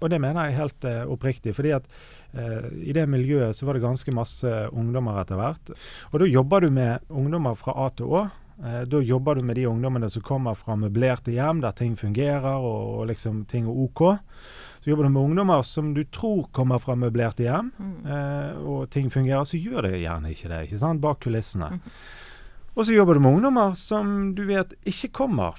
Og 0.02 0.10
det 0.10 0.18
mener 0.22 0.50
jeg 0.50 0.58
helt 0.58 0.86
eh, 0.90 1.04
oppriktig. 1.06 1.56
fordi 1.56 1.76
at 1.78 1.88
eh, 2.34 2.70
i 2.90 2.94
det 2.94 3.06
miljøet 3.10 3.56
så 3.56 3.68
var 3.68 3.78
det 3.78 3.86
ganske 3.86 4.14
masse 4.16 4.54
ungdommer 4.74 5.22
etter 5.22 5.38
hvert. 5.38 5.74
Og 6.12 6.24
da 6.24 6.30
jobber 6.30 6.66
du 6.66 6.72
med 6.74 7.06
ungdommer 7.10 7.56
fra 7.60 7.76
A 7.86 7.90
til 7.94 8.10
Å. 8.10 8.24
Eh, 8.62 8.82
da 8.90 9.02
jobber 9.02 9.38
du 9.38 9.46
med 9.46 9.60
de 9.62 9.68
ungdommene 9.70 10.10
som 10.10 10.26
kommer 10.26 10.58
fra 10.58 10.76
møblerte 10.78 11.34
hjem 11.36 11.62
der 11.62 11.78
ting 11.78 11.96
fungerer 11.98 12.58
og, 12.58 13.00
og 13.00 13.08
liksom 13.14 13.46
ting 13.50 13.70
er 13.70 13.86
OK. 13.86 14.04
Så 14.82 14.90
jobber 14.90 15.04
du 15.04 15.10
med 15.14 15.22
ungdommer 15.22 15.62
som 15.64 15.94
du 15.94 16.04
tror 16.10 16.48
kommer 16.52 16.80
fra 16.82 16.96
møblerte 16.98 17.44
hjem, 17.46 17.72
Mm. 17.78 18.06
eh, 18.06 18.58
og 18.66 18.90
ting 18.90 19.10
fungerer, 19.14 19.44
så 19.46 19.58
gjør 19.62 19.82
det 19.84 20.02
gjerne 20.02 20.32
ikke 20.34 20.50
det. 20.50 20.62
ikke 20.68 20.80
sant? 20.80 21.02
Bak 21.02 21.20
kulissene. 21.22 21.70
Mm. 21.70 21.82
Og 22.76 22.86
så 22.86 22.94
jobber 22.96 23.14
du 23.14 23.20
med 23.20 23.34
ungdommer 23.36 23.76
som 23.78 24.34
du 24.34 24.46
vet 24.48 24.74
ikke 24.86 25.12
kommer 25.12 25.54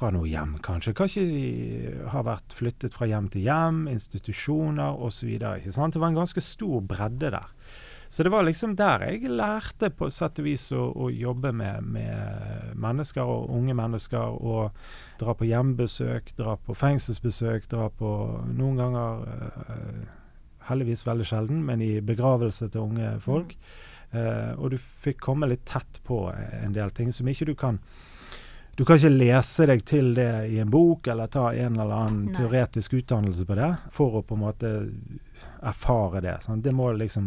fra 0.00 0.10
noe 0.14 0.28
hjem, 0.30 0.56
kanskje. 0.64 0.94
Kanskje 0.96 1.26
de 1.28 1.44
har 2.08 2.24
vært 2.24 2.56
flyttet 2.56 2.96
fra 2.96 3.08
hjem 3.10 3.28
til 3.32 3.44
hjem, 3.44 3.84
institusjoner 3.92 4.96
osv. 4.96 5.34
Det 5.36 5.76
var 5.76 6.08
en 6.08 6.20
ganske 6.22 6.44
stor 6.44 6.80
bredde 6.88 7.32
der. 7.36 7.50
Så 8.10 8.24
det 8.26 8.32
var 8.32 8.42
liksom 8.42 8.72
der 8.74 9.04
jeg 9.06 9.30
lærte 9.30 9.92
på 9.94 10.08
sett 10.10 10.40
og 10.42 10.48
vis 10.48 10.64
å, 10.74 10.88
å 10.98 11.10
jobbe 11.14 11.52
med, 11.54 11.84
med 11.94 12.72
mennesker 12.80 13.22
og 13.22 13.52
unge 13.54 13.76
mennesker. 13.78 14.40
Og 14.40 15.20
dra 15.20 15.36
på 15.36 15.46
hjembesøk, 15.46 16.32
dra 16.40 16.56
på 16.58 16.74
fengselsbesøk, 16.74 17.68
dra 17.70 17.86
på 18.00 18.10
noen 18.56 18.80
ganger 18.80 19.28
eh, 19.28 20.00
Heldigvis 20.70 21.02
veldig 21.02 21.24
sjelden, 21.26 21.62
men 21.66 21.80
i 21.82 21.96
begravelse 22.04 22.68
til 22.70 22.84
unge 22.84 23.16
folk. 23.24 23.56
Uh, 24.12 24.52
og 24.58 24.70
du 24.70 24.76
fikk 24.78 25.18
komme 25.24 25.48
litt 25.50 25.64
tett 25.66 25.98
på 26.06 26.18
en 26.30 26.74
del 26.76 26.92
ting 26.94 27.10
som 27.14 27.26
ikke 27.30 27.48
du 27.48 27.52
kan 27.58 27.80
Du 28.80 28.86
kan 28.88 28.96
ikke 28.96 29.10
lese 29.12 29.66
deg 29.68 29.82
til 29.84 30.14
det 30.16 30.30
i 30.48 30.54
en 30.62 30.70
bok, 30.72 31.10
eller 31.12 31.28
ta 31.28 31.50
en 31.52 31.74
eller 31.76 31.90
annen 31.92 32.30
Nei. 32.30 32.36
teoretisk 32.38 32.94
utdannelse 32.96 33.44
på 33.44 33.58
det, 33.58 33.68
for 33.92 34.14
å 34.16 34.22
på 34.24 34.38
en 34.38 34.40
måte 34.40 34.70
erfare 35.68 36.22
det. 36.24 36.38
Sant? 36.46 36.64
Det 36.64 36.72
må 36.72 36.86
liksom 36.96 37.26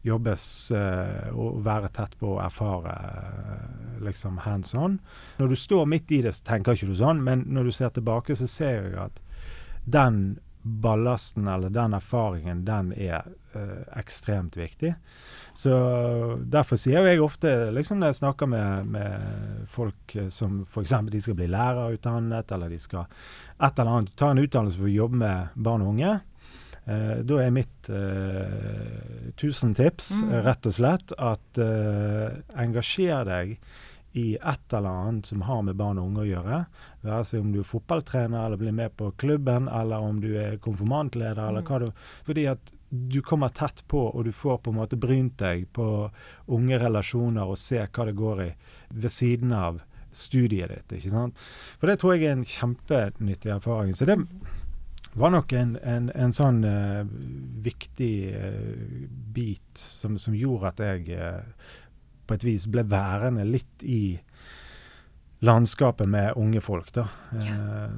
jobbes 0.00 0.46
uh, 0.72 1.28
og 1.28 1.60
være 1.66 1.90
tett 1.92 2.16
på 2.16 2.30
å 2.38 2.40
erfare 2.40 2.94
uh, 2.96 4.00
liksom 4.06 4.40
hands 4.46 4.72
on. 4.72 4.96
Når 5.42 5.52
du 5.52 5.58
står 5.60 5.92
midt 5.92 6.16
i 6.16 6.22
det, 6.24 6.32
så 6.38 6.48
tenker 6.54 6.72
ikke 6.72 6.88
du 6.94 6.96
sånn, 7.02 7.20
men 7.28 7.44
når 7.52 7.68
du 7.68 7.76
ser 7.76 7.92
tilbake, 7.92 8.32
så 8.32 8.48
ser 8.48 8.80
jeg 8.80 8.96
at 9.04 9.20
den 9.84 10.38
ballasten 10.64 11.52
eller 11.52 11.68
den 11.68 11.92
erfaringen, 12.00 12.64
den 12.64 12.94
er 12.96 13.28
uh, 13.52 13.84
ekstremt 14.00 14.56
viktig. 14.56 14.94
Så 15.54 15.72
derfor 16.50 16.78
sier 16.80 16.98
jo 16.98 17.10
jeg 17.12 17.22
ofte, 17.22 17.50
liksom 17.74 18.00
når 18.00 18.10
jeg 18.10 18.20
snakker 18.20 18.50
med, 18.50 18.90
med 18.90 19.64
folk 19.70 20.16
eh, 20.18 20.28
som 20.34 20.62
f.eks. 20.66 20.94
de 21.12 21.20
skal 21.22 21.38
bli 21.38 21.46
lærerutdannet, 21.52 22.52
eller 22.56 22.74
de 22.74 22.78
skal 22.82 23.06
et 23.06 23.78
eller 23.78 23.90
annet, 23.90 24.14
ta 24.18 24.32
en 24.32 24.42
utdannelse 24.42 24.80
for 24.80 24.90
å 24.90 24.96
jobbe 24.96 25.20
med 25.22 25.54
barn 25.54 25.86
og 25.86 25.94
unge, 25.94 26.14
Eh, 26.84 27.22
da 27.24 27.38
er 27.40 27.52
mitt 27.54 27.88
eh, 27.88 29.30
tusen 29.40 29.72
tips 29.74 30.20
Mm. 30.22 30.32
rett 30.44 30.66
og 30.68 30.74
slett 30.76 31.14
at 31.16 31.58
eh, 31.58 32.34
engasjer 32.60 33.24
deg 33.24 33.54
i 34.14 34.36
et 34.36 34.74
eller 34.76 34.90
annet 34.90 35.26
som 35.26 35.40
har 35.48 35.62
med 35.62 35.76
barn 35.76 35.98
og 35.98 36.10
unge 36.10 36.20
å 36.22 36.28
gjøre. 36.28 36.58
Være 37.02 37.24
seg 37.24 37.40
om 37.40 37.52
du 37.52 37.62
er 37.62 37.66
fotballtrener 37.66 38.44
eller 38.44 38.60
blir 38.60 38.76
med 38.76 38.92
på 38.96 39.10
klubben, 39.16 39.66
eller 39.66 39.96
om 39.96 40.20
du 40.20 40.36
er 40.36 40.60
konfirmantleder, 40.62 41.48
eller 41.48 41.62
hva 41.62 41.80
du 41.80 41.90
Fordi 42.28 42.46
at 42.52 42.72
du 42.94 43.20
kommer 43.26 43.52
tett 43.54 43.82
på, 43.90 44.06
og 44.10 44.24
du 44.26 44.32
får 44.32 44.60
på 44.62 44.72
en 44.72 44.78
måte 44.78 44.98
brynt 45.00 45.38
deg 45.42 45.66
på 45.74 45.86
unge 46.54 46.78
relasjoner 46.80 47.50
og 47.50 47.60
se 47.60 47.82
hva 47.82 48.06
det 48.08 48.16
går 48.18 48.42
i 48.44 48.50
ved 48.94 49.12
siden 49.12 49.54
av 49.56 49.80
studiet 50.14 50.70
ditt. 50.70 50.98
ikke 50.98 51.12
sant? 51.12 51.46
For 51.80 51.90
det 51.90 51.98
tror 52.00 52.14
jeg 52.14 52.28
er 52.28 52.36
en 52.36 52.46
kjempenyttig 52.46 53.50
erfaring. 53.56 53.94
Så 53.96 54.06
det 54.08 54.18
var 55.14 55.34
nok 55.34 55.52
en, 55.58 55.76
en, 55.82 56.10
en 56.14 56.34
sånn 56.34 56.62
uh, 56.66 57.02
viktig 57.64 58.14
uh, 58.34 59.08
bit 59.34 59.80
som, 59.80 60.18
som 60.18 60.36
gjorde 60.38 60.72
at 60.72 60.84
jeg 60.84 61.18
uh, 61.18 61.74
på 62.24 62.38
et 62.38 62.46
vis 62.46 62.68
ble 62.70 62.86
værende 62.88 63.44
litt 63.46 63.84
i 63.84 64.16
landskapet 65.44 66.08
med 66.08 66.32
unge 66.40 66.60
folk, 66.64 66.88
da. 66.96 67.04
Eh, 67.32 67.88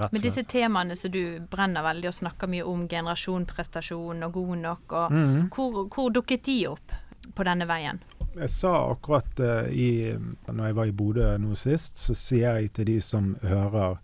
rett 0.00 0.12
Men 0.12 0.22
disse 0.22 0.42
temaene 0.44 0.96
som 0.96 1.10
du 1.14 1.40
brenner 1.50 1.82
veldig 1.86 2.08
og 2.10 2.14
snakker 2.18 2.50
mye 2.52 2.66
om, 2.68 2.86
generasjon, 2.88 3.46
prestasjon 3.48 4.22
og 4.26 4.32
god 4.36 4.56
nok, 4.58 4.92
og 4.92 5.12
Mhm. 5.12 5.48
hvor, 5.54 5.88
hvor 5.88 6.10
dukket 6.12 6.44
de 6.44 6.58
opp 6.68 6.92
på 7.34 7.44
denne 7.44 7.66
veien? 7.66 8.00
Jeg 8.36 8.48
sa 8.48 8.72
akkurat 8.92 9.40
eh, 9.40 9.70
i 9.74 10.16
Når 10.46 10.66
jeg 10.66 10.74
var 10.76 10.84
i 10.86 10.92
Bodø 10.92 11.36
nå 11.38 11.56
sist, 11.56 11.96
så 11.98 12.14
sier 12.14 12.60
jeg 12.60 12.72
til 12.72 12.84
de 12.84 13.00
som 13.00 13.36
hører 13.42 13.98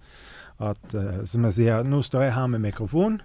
at 0.59 0.95
eh, 0.95 1.25
Som 1.25 1.45
jeg 1.45 1.53
sier, 1.53 1.85
nå 1.85 2.00
står 2.03 2.23
jeg 2.25 2.33
her 2.35 2.47
med 2.49 2.61
mikrofon, 2.61 3.21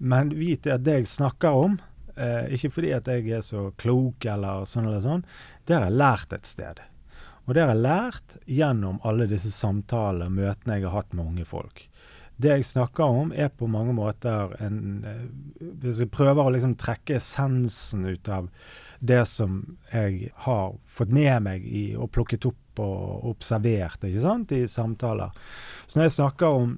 men 0.00 0.30
vit 0.30 0.66
at 0.66 0.82
det 0.82 0.92
jeg 0.98 1.06
snakker 1.06 1.54
om 1.54 1.78
eh, 2.16 2.48
Ikke 2.50 2.70
fordi 2.72 2.90
at 2.96 3.06
jeg 3.06 3.28
er 3.30 3.42
så 3.46 3.68
klok 3.78 4.24
eller 4.26 4.64
sånn 4.66 4.86
eller 4.88 5.00
sånn, 5.00 5.24
det 5.66 5.76
har 5.76 5.84
jeg 5.86 5.98
lært 5.98 6.32
et 6.32 6.46
sted. 6.46 6.80
Og 7.44 7.54
det 7.54 7.64
har 7.64 7.74
jeg 7.74 7.84
lært 7.84 8.36
gjennom 8.48 9.00
alle 9.04 9.28
disse 9.28 9.52
samtalene, 9.52 10.32
møtene 10.32 10.78
jeg 10.78 10.88
har 10.88 10.96
hatt 11.02 11.16
med 11.16 11.26
unge 11.26 11.48
folk. 11.48 11.86
Det 12.36 12.50
jeg 12.50 12.66
snakker 12.66 13.04
om, 13.04 13.30
er 13.30 13.52
på 13.54 13.68
mange 13.70 13.92
måter 13.94 14.56
en 14.58 15.04
eh, 15.06 15.26
Hvis 15.82 16.00
jeg 16.02 16.10
prøver 16.10 16.42
å 16.42 16.54
liksom 16.54 16.74
trekke 16.80 17.20
essensen 17.20 18.02
ut 18.08 18.28
av 18.28 18.48
det 18.98 19.22
som 19.30 19.60
jeg 19.92 20.32
har 20.46 20.74
fått 20.86 21.12
med 21.14 21.44
meg 21.46 21.66
i, 21.66 21.92
og 21.94 22.10
plukket 22.14 22.48
opp 22.48 22.82
og 22.82 23.28
observert 23.30 24.02
ikke 24.08 24.24
sant, 24.24 24.54
i 24.56 24.66
samtaler. 24.66 25.30
Så 25.86 25.98
når 25.98 26.08
jeg 26.08 26.16
snakker 26.16 26.58
om, 26.58 26.74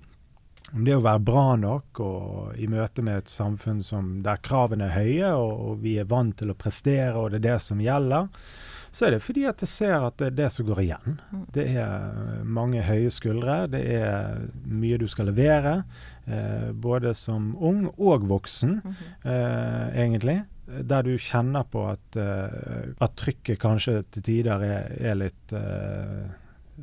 om 0.75 0.85
det 0.85 0.96
å 0.96 1.04
være 1.06 1.25
bra 1.25 1.46
nok 1.56 2.00
og 2.04 2.58
i 2.61 2.68
møte 2.68 3.04
med 3.06 3.23
et 3.23 3.32
samfunn 3.32 3.80
som, 3.87 4.18
der 4.26 4.42
kravene 4.44 4.90
er 4.90 4.99
høye, 4.99 5.32
og, 5.38 5.52
og 5.70 5.85
vi 5.87 5.96
er 6.02 6.11
vant 6.11 6.37
til 6.42 6.52
å 6.52 6.58
prestere, 6.58 7.14
og 7.16 7.30
det 7.32 7.40
er 7.40 7.46
det 7.46 7.58
som 7.64 7.80
gjelder, 7.80 8.28
så 8.96 9.04
er 9.06 9.12
det 9.12 9.24
fordi 9.26 9.42
at 9.44 9.60
jeg 9.60 9.68
ser 9.68 9.94
at 10.06 10.16
det 10.16 10.30
er 10.30 10.36
det 10.38 10.48
som 10.54 10.64
går 10.64 10.78
igjen. 10.80 11.18
Det 11.52 11.66
er 11.76 12.44
mange 12.48 12.80
høye 12.86 13.10
skuldre. 13.12 13.58
Det 13.68 13.82
er 13.92 14.38
mye 14.72 14.96
du 15.02 15.04
skal 15.12 15.28
levere, 15.28 15.82
eh, 16.24 16.70
både 16.72 17.12
som 17.18 17.50
ung 17.60 17.90
og 17.92 18.24
voksen, 18.30 18.78
eh, 18.88 20.00
egentlig. 20.00 20.38
Der 20.64 21.04
du 21.04 21.12
kjenner 21.20 21.68
på 21.68 21.84
at, 21.90 22.16
eh, 22.16 22.94
at 22.96 23.18
trykket 23.20 23.60
kanskje 23.60 23.98
til 24.16 24.24
tider 24.30 24.64
er, 24.64 24.88
er 25.12 25.20
litt 25.20 25.52
eh, 25.52 26.32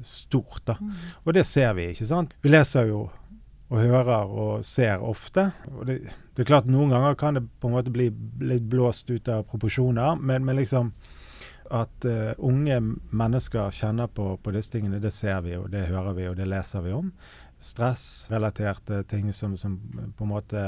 stort. 0.06 0.62
da. 0.70 0.78
Og 1.26 1.34
det 1.34 1.48
ser 1.50 1.74
vi, 1.74 1.90
ikke 1.96 2.06
sant. 2.12 2.38
Vi 2.46 2.54
leser 2.54 2.94
jo 2.94 3.08
og 3.74 3.80
hører 3.82 4.30
og 4.30 4.64
ser 4.66 5.02
ofte. 5.02 5.50
Og 5.74 5.88
det, 5.90 5.98
det 6.36 6.46
er 6.46 6.52
klart 6.52 6.70
Noen 6.70 6.94
ganger 6.94 7.18
kan 7.18 7.40
det 7.40 7.48
på 7.58 7.72
en 7.72 7.74
måte 7.74 7.94
bli 7.94 8.12
litt 8.46 8.70
blåst 8.70 9.10
ut 9.10 9.34
av 9.34 9.48
proporsjoner, 9.50 10.22
men, 10.22 10.46
men 10.46 10.62
liksom 10.62 10.94
at 11.74 12.06
uh, 12.06 12.34
unge 12.38 12.78
mennesker 13.10 13.74
kjenner 13.74 14.12
på, 14.14 14.36
på 14.38 14.54
disse 14.54 14.76
tingene, 14.76 15.02
det 15.02 15.14
ser 15.16 15.42
vi, 15.46 15.56
og 15.58 15.72
det 15.74 15.88
hører 15.90 16.14
vi, 16.18 16.28
og 16.30 16.38
det 16.38 16.48
leser 16.50 16.86
vi 16.86 16.94
om. 16.94 17.10
Stressrelaterte 17.64 19.02
ting 19.10 19.32
som, 19.34 19.58
som 19.58 19.80
på 20.18 20.28
en 20.28 20.34
måte 20.34 20.64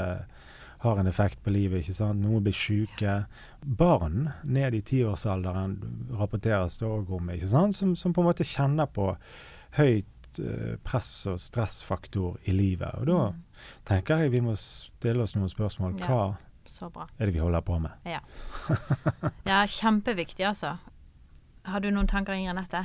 har 0.78 0.98
en 0.98 1.06
effekt 1.06 1.42
på 1.44 1.50
livet. 1.50 1.80
ikke 1.80 1.94
sant? 1.96 2.20
Noen 2.22 2.44
blir 2.44 2.56
syke. 2.56 3.14
Barn 3.60 4.30
ned 4.44 4.74
i 4.76 4.82
tiårsalderen 4.84 5.78
rapporteres 6.18 6.78
det 6.80 6.88
òg 6.88 7.12
om, 7.16 7.30
ikke 7.32 7.50
sant? 7.50 7.76
Som, 7.76 7.94
som 7.96 8.14
på 8.14 8.22
en 8.22 8.28
måte 8.30 8.46
kjenner 8.46 8.90
på 8.90 9.12
høyt 9.78 10.40
eh, 10.40 10.74
press 10.84 11.12
og 11.30 11.40
stressfaktor 11.42 12.36
i 12.44 12.54
livet. 12.56 12.92
Og 13.00 13.08
da 13.08 13.20
tenker 13.88 14.24
jeg 14.24 14.36
vi 14.36 14.44
må 14.44 14.56
stille 14.60 15.24
oss 15.24 15.36
noen 15.36 15.52
spørsmål. 15.52 15.96
Hva 16.02 16.20
ja, 16.66 17.06
er 17.16 17.24
det 17.24 17.32
vi 17.34 17.42
holder 17.42 17.64
på 17.64 17.78
med? 17.80 17.96
Ja. 18.08 18.20
ja, 19.50 19.62
kjempeviktig, 19.70 20.44
altså. 20.48 20.76
Har 21.66 21.80
du 21.82 21.90
noen 21.90 22.06
tanker, 22.10 22.32
Inger 22.38 22.54
Nette? 22.54 22.84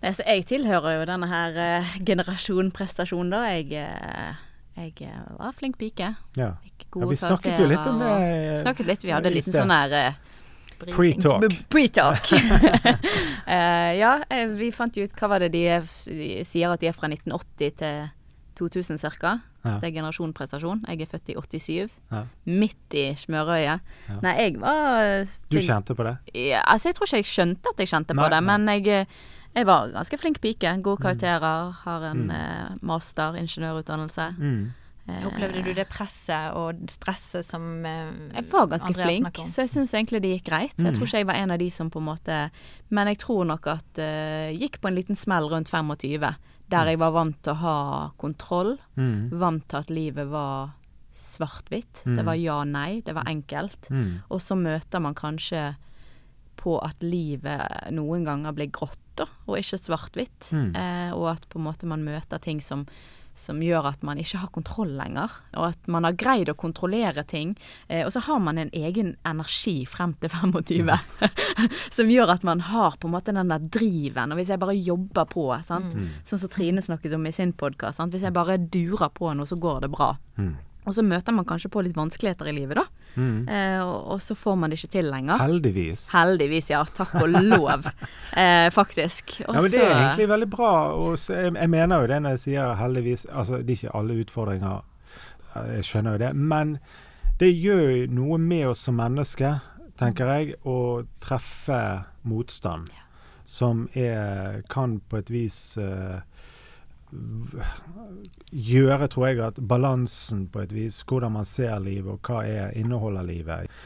Nei, 0.00 0.10
så 0.16 0.24
jeg 0.24 0.46
tilhører 0.48 0.96
jo 0.98 1.04
denne 1.10 1.28
her 1.28 1.58
eh, 1.60 1.90
generasjon 2.08 2.70
prestasjon, 2.74 3.28
da. 3.30 3.42
Jeg, 3.52 3.68
eh, 3.76 4.34
jeg 4.80 4.94
eh, 5.06 5.18
var 5.38 5.52
flink 5.56 5.76
pike. 5.78 6.14
Ja. 6.40 6.54
Ja, 6.56 7.06
vi 7.06 7.16
snakket 7.20 7.60
jo 7.60 7.66
litt 7.70 7.86
om 7.86 8.00
det. 8.00 8.08
og- 8.08 8.22
eh, 8.26 8.58
Snakket 8.62 8.86
litt. 8.88 9.04
Vi 9.04 9.12
hadde 9.14 9.28
en 9.30 9.36
liten 9.36 9.52
sånn 9.54 9.70
her 9.70 9.92
eh, 9.92 10.12
Pre-talk. 10.80 11.58
Pre-talk. 11.68 12.30
Eh, 13.50 13.92
ja, 13.98 14.10
vi 14.54 14.68
fant 14.70 14.94
jo 14.94 15.02
ut 15.02 15.12
Hva 15.18 15.26
var 15.32 15.42
det 15.42 15.48
de, 15.50 15.62
de 16.06 16.44
sier 16.46 16.70
at 16.70 16.78
de 16.80 16.86
er 16.86 16.94
fra 16.94 17.08
1980 17.10 17.72
til 17.80 18.04
2000 18.60 19.00
ca. 19.18 19.32
Ja. 19.64 19.74
Det 19.82 19.90
er 19.90 19.94
generasjonprestasjon. 19.98 20.84
Jeg 20.88 21.00
er 21.04 21.10
født 21.10 21.28
i 21.28 21.34
87. 21.36 21.90
Ja. 22.10 22.22
Midt 22.46 22.94
i 22.96 23.04
smørøyet. 23.20 23.80
Ja. 24.08 24.16
Nei, 24.24 24.34
jeg 24.40 24.56
var 24.62 25.02
eh, 25.04 25.34
Du 25.52 25.58
kjente 25.60 25.94
på 25.98 26.06
det? 26.08 26.16
ja, 26.34 26.62
altså, 26.64 26.88
jeg 26.88 26.96
tror 26.96 27.06
ikke 27.10 27.20
jeg 27.22 27.30
skjønte 27.32 27.74
at 27.74 27.78
jeg 27.84 27.88
kjente 27.92 28.16
på 28.16 28.28
det, 28.32 28.40
nei. 28.42 28.58
men 28.58 28.68
jeg, 28.72 28.86
eh, 28.88 29.22
jeg 29.60 29.66
var 29.66 29.88
ganske 29.92 30.18
flink 30.22 30.40
pike. 30.40 30.76
Gode 30.82 31.02
karakterer. 31.02 31.72
Har 31.84 32.04
en 32.12 32.26
Mm. 32.28 32.30
eh, 32.30 32.76
master, 32.82 33.34
ingeniørutdannelse. 33.36 34.28
Mm. 34.38 34.72
Eh, 35.10 35.26
Opplevde 35.26 35.62
du 35.64 35.72
det 35.74 35.88
presset 35.88 36.52
og 36.54 36.80
stresset 36.92 37.44
som 37.44 37.84
eh, 37.84 38.12
Jeg 38.36 38.44
var 38.52 38.66
ganske 38.70 38.86
Andreas 38.92 39.08
flink, 39.08 39.40
så 39.48 39.62
jeg 39.64 39.70
syns 39.72 39.92
egentlig 39.96 40.20
det 40.22 40.30
gikk 40.36 40.44
greit. 40.50 40.76
Mm. 40.78 40.86
Jeg 40.86 40.94
tror 40.94 41.06
ikke 41.08 41.18
jeg 41.22 41.26
var 41.26 41.34
en 41.40 41.50
av 41.50 41.58
de 41.58 41.70
som 41.70 41.90
på 41.90 41.98
en 41.98 42.04
måte 42.06 42.50
Men 42.90 43.08
jeg 43.08 43.18
tror 43.18 43.44
nok 43.48 43.66
at 43.66 43.98
uh, 43.98 44.52
gikk 44.54 44.78
på 44.80 44.88
en 44.88 44.94
liten 44.94 45.16
smell 45.16 45.48
rundt 45.50 45.68
25, 45.72 46.34
der 46.70 46.92
jeg 46.92 47.00
var 47.02 47.14
vant 47.14 47.38
til 47.44 47.54
å 47.54 47.60
ha 47.64 47.78
kontroll. 48.20 48.76
Mm. 48.96 49.30
Vant 49.40 49.66
til 49.70 49.80
at 49.82 49.92
livet 49.92 50.30
var 50.30 50.76
svart-hvitt. 51.20 52.02
Mm. 52.06 52.16
Det 52.18 52.26
var 52.26 52.38
ja-nei. 52.38 52.90
Det 53.06 53.14
var 53.16 53.28
enkelt. 53.30 53.90
Mm. 53.90 54.10
Og 54.30 54.42
så 54.42 54.56
møter 54.58 55.02
man 55.02 55.16
kanskje 55.18 55.72
på 56.60 56.76
at 56.84 57.00
livet 57.04 57.92
noen 57.96 58.26
ganger 58.28 58.54
blir 58.56 58.70
grått, 58.72 59.00
da, 59.18 59.26
og 59.48 59.58
ikke 59.58 59.80
svart-hvitt. 59.80 60.50
Mm. 60.54 60.70
Eh, 60.76 61.10
og 61.16 61.30
at 61.34 61.48
på 61.50 61.60
en 61.60 61.66
måte 61.66 61.88
man 61.88 62.04
møter 62.06 62.42
ting 62.42 62.60
som, 62.64 62.86
som 63.34 63.60
gjør 63.62 63.88
at 63.92 64.02
man 64.06 64.18
ikke 64.20 64.40
har 64.42 64.52
kontroll 64.54 64.92
lenger. 64.98 65.32
Og 65.56 65.70
at 65.70 65.90
man 65.90 66.06
har 66.06 66.16
greid 66.18 66.50
å 66.52 66.56
kontrollere 66.58 67.24
ting. 67.28 67.54
Eh, 67.88 68.04
og 68.04 68.12
så 68.14 68.22
har 68.26 68.40
man 68.42 68.58
en 68.60 68.72
egen 68.76 69.14
energi 69.26 69.84
frem 69.88 70.14
til 70.20 70.32
25 70.36 70.90
som 71.96 72.10
gjør 72.10 72.34
at 72.36 72.46
man 72.46 72.64
har 72.70 72.96
på 73.00 73.08
en 73.08 73.14
måte 73.14 73.34
den 73.36 73.52
der 73.52 73.68
driven. 73.72 74.32
Og 74.32 74.40
hvis 74.40 74.52
jeg 74.52 74.62
bare 74.62 74.76
jobber 74.76 75.28
på, 75.30 75.46
sant? 75.68 75.94
Mm. 75.94 76.10
sånn 76.26 76.42
som 76.42 76.52
Trine 76.52 76.82
snakket 76.84 77.14
om 77.16 77.26
i 77.28 77.34
sin 77.34 77.52
podkast, 77.52 78.02
hvis 78.10 78.24
jeg 78.26 78.36
bare 78.36 78.58
durer 78.60 79.10
på 79.14 79.32
noe, 79.36 79.48
så 79.48 79.58
går 79.60 79.84
det 79.84 79.92
bra. 79.92 80.14
Mm. 80.40 80.54
Og 80.88 80.94
så 80.96 81.02
møter 81.04 81.34
man 81.36 81.44
kanskje 81.44 81.68
på 81.70 81.82
litt 81.84 81.96
vanskeligheter 81.96 82.48
i 82.48 82.54
livet, 82.56 82.78
da. 82.80 82.84
Mm. 83.20 83.48
Eh, 83.48 83.80
og, 83.84 84.06
og 84.14 84.20
så 84.24 84.34
får 84.38 84.54
man 84.56 84.70
det 84.72 84.78
ikke 84.80 84.92
til 84.94 85.10
lenger. 85.12 85.36
Heldigvis. 85.42 86.06
Heldigvis, 86.14 86.70
ja. 86.72 86.80
Takk 86.96 87.12
og 87.20 87.28
lov, 87.34 87.84
eh, 88.40 88.70
faktisk. 88.72 89.34
Og 89.48 89.54
Ja, 89.58 89.60
men 89.66 89.70
Det 89.74 89.82
er 89.84 89.92
egentlig 89.98 90.28
veldig 90.32 90.48
bra. 90.54 90.70
Og 90.96 91.18
jeg, 91.28 91.52
jeg 91.54 91.70
mener 91.70 92.00
jo 92.00 92.06
det 92.14 92.20
når 92.24 92.36
jeg 92.38 92.42
sier 92.46 92.74
heldigvis 92.80 93.26
Altså, 93.28 93.60
det 93.60 93.74
er 93.76 93.78
ikke 93.82 93.94
alle 94.00 94.16
utfordringer, 94.24 94.80
jeg 95.76 95.84
skjønner 95.84 96.16
jo 96.16 96.22
det. 96.24 96.32
Men 96.36 96.78
det 97.40 97.52
gjør 97.60 98.08
noe 98.16 98.38
med 98.38 98.66
oss 98.72 98.86
som 98.88 98.96
mennesker, 99.00 99.60
tenker 100.00 100.32
jeg, 100.32 100.54
å 100.64 101.04
treffe 101.20 101.82
motstand. 102.24 102.88
Som 103.50 103.88
er, 103.98 104.60
kan 104.70 105.00
på 105.10 105.18
et 105.18 105.30
vis 105.32 105.76
eh, 105.76 105.84
v- 106.20 106.22
gjøre, 108.50 109.08
tror 109.10 109.26
jeg, 109.28 109.40
at 109.44 109.58
balansen 109.58 110.46
på 110.52 110.62
et 110.64 110.72
vis, 110.74 111.00
hvordan 111.06 111.34
man 111.38 111.48
ser 111.48 111.78
livet, 111.82 112.12
og 112.14 112.26
hva 112.26 112.44
er 112.46 112.76
inneholder 112.78 113.26
livet. 113.26 113.82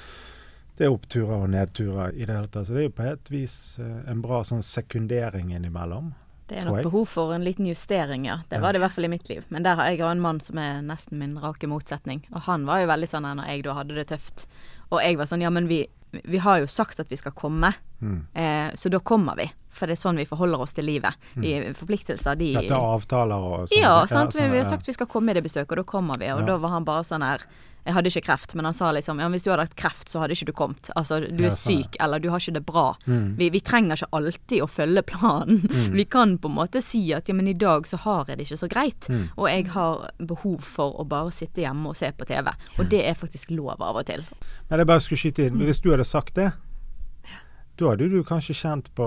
Det 0.74 0.88
er 0.88 0.94
oppturer 0.94 1.44
og 1.44 1.50
nedturer 1.52 2.14
i 2.16 2.26
det 2.26 2.34
hele 2.34 2.50
tatt. 2.50 2.66
Så 2.66 2.74
det 2.74 2.82
er 2.82 2.88
jo 2.88 2.98
på 2.98 3.06
et 3.06 3.30
vis 3.30 3.56
eh, 3.78 3.98
en 4.10 4.22
bra 4.24 4.42
sånn 4.46 4.64
sekundering 4.66 5.52
innimellom. 5.54 6.12
Det 6.50 6.58
er 6.60 6.66
nok 6.68 6.82
behov 6.84 7.06
for 7.08 7.32
en 7.32 7.44
liten 7.46 7.64
justering, 7.64 8.26
ja. 8.28 8.42
Det 8.50 8.58
var 8.60 8.74
det 8.74 8.82
i 8.82 8.84
hvert 8.84 8.92
fall 8.92 9.06
i 9.06 9.12
mitt 9.14 9.28
liv. 9.30 9.46
Men 9.54 9.64
der 9.64 9.78
har 9.78 9.88
jeg 9.88 10.02
en 10.04 10.20
mann 10.20 10.42
som 10.44 10.58
er 10.60 10.82
nesten 10.84 11.16
min 11.22 11.38
rake 11.40 11.70
motsetning. 11.70 12.20
Og 12.34 12.44
han 12.50 12.66
var 12.68 12.82
jo 12.82 12.90
veldig 12.90 13.08
sånn 13.08 13.28
når 13.38 13.48
jeg 13.48 13.64
da 13.64 13.76
hadde 13.78 13.96
det 13.96 14.08
tøft. 14.10 14.44
Og 14.90 14.98
jeg 15.00 15.16
var 15.16 15.30
sånn 15.30 15.44
ja, 15.46 15.52
men 15.54 15.70
vi, 15.70 15.84
vi 16.12 16.42
har 16.44 16.60
jo 16.60 16.68
sagt 16.68 17.00
at 17.00 17.08
vi 17.08 17.16
skal 17.16 17.32
komme. 17.38 17.72
Mm. 18.04 18.18
Eh, 18.36 18.68
så 18.76 18.92
da 18.92 19.00
kommer 19.00 19.40
vi. 19.40 19.48
For 19.74 19.90
det 19.90 19.98
er 19.98 20.02
sånn 20.04 20.16
vi 20.22 20.24
forholder 20.30 20.60
oss 20.64 20.72
til 20.76 20.86
livet. 20.86 21.14
Vi 21.34 21.56
forpliktelser, 21.74 22.38
de 22.38 22.52
Dette 22.54 22.72
er 22.72 22.88
avtaler 22.94 23.36
og 23.50 23.68
sånn. 23.68 23.80
Ja, 23.82 24.06
sant. 24.06 24.34
Vi, 24.34 24.40
sånn, 24.40 24.50
vi 24.54 24.62
har 24.62 24.70
sagt 24.70 24.86
vi 24.88 24.94
skal 24.96 25.06
komme 25.10 25.30
i 25.34 25.34
det 25.34 25.42
besøket, 25.44 25.72
og 25.74 25.82
da 25.82 25.86
kommer 25.94 26.18
vi. 26.22 26.30
Og 26.32 26.40
Ja. 26.44 26.46
da 26.54 26.56
var 26.62 26.70
han 26.78 26.84
bare 26.84 27.02
sånn 27.04 27.22
her 27.26 27.44
Jeg 27.86 27.92
hadde 27.92 28.08
ikke 28.08 28.22
kreft, 28.24 28.54
men 28.56 28.64
han 28.64 28.72
sa 28.72 28.90
liksom 28.96 29.18
Ja, 29.20 29.26
hvis 29.28 29.42
du 29.44 29.50
hadde 29.50 29.66
hatt 29.66 29.74
kreft, 29.76 30.08
så 30.08 30.18
hadde 30.22 30.32
ikke 30.32 30.46
du 30.46 30.52
kommet. 30.56 30.88
Altså, 30.96 31.18
du 31.20 31.44
er 31.44 31.50
sånn, 31.50 31.82
syk, 31.84 31.96
eller 32.00 32.18
du 32.18 32.30
har 32.30 32.38
ikke 32.40 32.54
det 32.54 32.62
bra. 32.64 32.96
Mm. 33.06 33.36
Vi, 33.36 33.50
vi 33.50 33.60
trenger 33.60 33.92
ikke 33.98 34.08
alltid 34.10 34.62
å 34.64 34.68
følge 34.72 35.02
planen. 35.04 35.60
Vi 35.92 36.04
kan 36.08 36.38
på 36.38 36.48
en 36.48 36.54
måte 36.56 36.80
si 36.82 37.12
at 37.12 37.28
ja, 37.28 37.34
men 37.34 37.46
i 37.46 37.52
dag 37.52 37.84
så 37.86 37.98
har 37.98 38.24
jeg 38.28 38.38
det 38.38 38.46
ikke 38.46 38.56
så 38.62 38.68
greit. 38.72 39.08
Mm. 39.12 39.28
Og 39.36 39.48
jeg 39.50 39.66
har 39.74 40.10
behov 40.18 40.60
for 40.64 40.96
å 40.98 41.04
bare 41.06 41.30
sitte 41.30 41.60
hjemme 41.60 41.88
og 41.92 41.96
se 42.00 42.08
på 42.16 42.24
TV. 42.24 42.48
Og 42.78 42.88
det 42.88 43.04
er 43.04 43.12
faktisk 43.20 43.50
lov 43.52 43.76
av 43.82 43.96
og 44.00 44.06
til. 44.06 44.24
Men 44.70 44.78
jeg 44.80 44.86
bare 44.86 45.00
skulle 45.04 45.20
skyte 45.20 45.44
inn. 45.50 45.58
Mm. 45.60 45.66
Hvis 45.68 45.80
du 45.84 45.90
hadde 45.90 46.04
sagt 46.08 46.34
det, 46.40 46.52
da 47.76 47.90
hadde 47.90 48.08
du 48.08 48.22
kanskje 48.24 48.54
kjent 48.54 48.88
på 48.96 49.04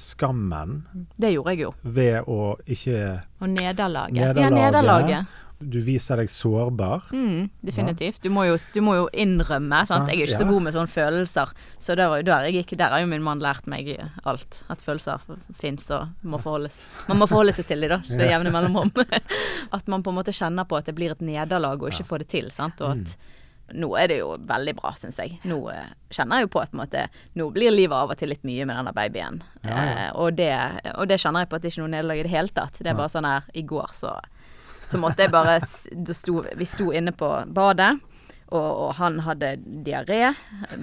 skammen 0.00 0.86
Det 1.20 1.32
gjorde 1.34 1.52
jeg 1.54 1.66
jo. 1.66 1.72
ved 1.82 2.28
å 2.28 2.56
ikke 2.64 3.00
Og 3.40 3.50
nederlaget. 3.52 4.14
Nederlaget. 4.16 4.42
Ja, 4.42 4.50
nederlaget. 4.54 5.42
Du 5.56 5.78
viser 5.80 6.20
deg 6.20 6.28
sårbar. 6.28 7.06
Mm, 7.16 7.46
definitivt. 7.64 8.20
Du 8.20 8.28
må, 8.28 8.42
jo, 8.44 8.58
du 8.74 8.80
må 8.84 8.96
jo 8.98 9.06
innrømme. 9.16 9.78
Sant? 9.88 10.10
Jeg 10.12 10.20
er 10.20 10.28
ikke 10.28 10.42
så 10.42 10.48
god 10.50 10.66
med 10.66 10.74
sånne 10.76 10.92
følelser. 10.92 11.54
Så 11.80 11.96
der, 11.96 12.12
der, 12.26 12.44
er 12.44 12.58
ikke, 12.60 12.76
der 12.76 12.92
har 12.92 13.00
jo 13.00 13.08
min 13.08 13.24
mann 13.24 13.40
lært 13.40 13.64
meg 13.70 13.88
alt. 14.28 14.60
At 14.68 14.84
følelser 14.84 15.24
fins 15.56 15.88
og 15.96 16.12
må 16.28 16.42
forholdes. 16.44 16.76
Man 17.08 17.22
må 17.22 17.30
forholde 17.30 17.56
seg 17.56 17.70
til 17.70 17.86
dem, 17.86 17.94
da. 17.96 18.02
Med 18.20 18.28
jevne 18.34 18.52
mellomrom. 18.52 18.92
at 19.78 19.88
man 19.88 20.04
på 20.04 20.12
en 20.12 20.20
måte 20.20 20.36
kjenner 20.36 20.68
på 20.68 20.76
at 20.76 20.90
det 20.90 20.96
blir 20.98 21.16
et 21.16 21.24
nederlag 21.24 21.80
og 21.80 21.88
ikke 21.88 22.08
får 22.10 22.26
det 22.26 22.30
til. 22.36 22.52
Sant? 22.52 22.84
Og 22.84 22.92
at 22.98 23.16
nå 23.74 23.88
er 23.98 24.10
det 24.12 24.20
jo 24.20 24.36
veldig 24.46 24.74
bra, 24.78 24.92
syns 24.98 25.18
jeg. 25.18 25.40
Nå 25.48 25.58
eh, 25.72 25.88
kjenner 26.14 26.40
jeg 26.40 26.46
jo 26.46 26.52
på 26.54 26.62
at 26.62 26.70
på 26.70 26.80
måte, 26.80 27.06
nå 27.38 27.48
blir 27.54 27.74
livet 27.74 27.96
av 27.96 28.12
og 28.14 28.20
til 28.20 28.30
litt 28.30 28.46
mye 28.46 28.66
med 28.68 28.78
denne 28.78 28.94
babyen. 28.94 29.42
Ja, 29.64 29.74
ja. 29.74 29.84
Eh, 30.06 30.10
og, 30.14 30.36
det, 30.38 30.52
og 30.94 31.10
det 31.10 31.18
kjenner 31.22 31.44
jeg 31.44 31.50
på 31.50 31.58
at 31.58 31.64
det 31.64 31.72
ikke 31.72 31.82
er 31.82 31.86
noe 31.86 31.94
nederlag 31.96 32.22
i 32.22 32.26
det 32.28 32.34
hele 32.34 32.54
tatt. 32.54 32.78
Det 32.78 32.92
er 32.92 32.98
bare 32.98 33.12
sånn 33.12 33.28
her 33.28 33.48
I 33.54 33.66
går 33.66 33.94
så 33.96 34.16
så 34.86 35.00
måtte 35.02 35.24
jeg 35.24 35.32
bare 35.34 35.58
sto, 36.14 36.44
Vi 36.54 36.66
sto 36.68 36.92
inne 36.94 37.10
på 37.10 37.28
badet, 37.50 37.96
og, 38.54 38.66
og 38.86 38.90
han 39.00 39.18
hadde 39.26 39.56
diaré. 39.86 40.30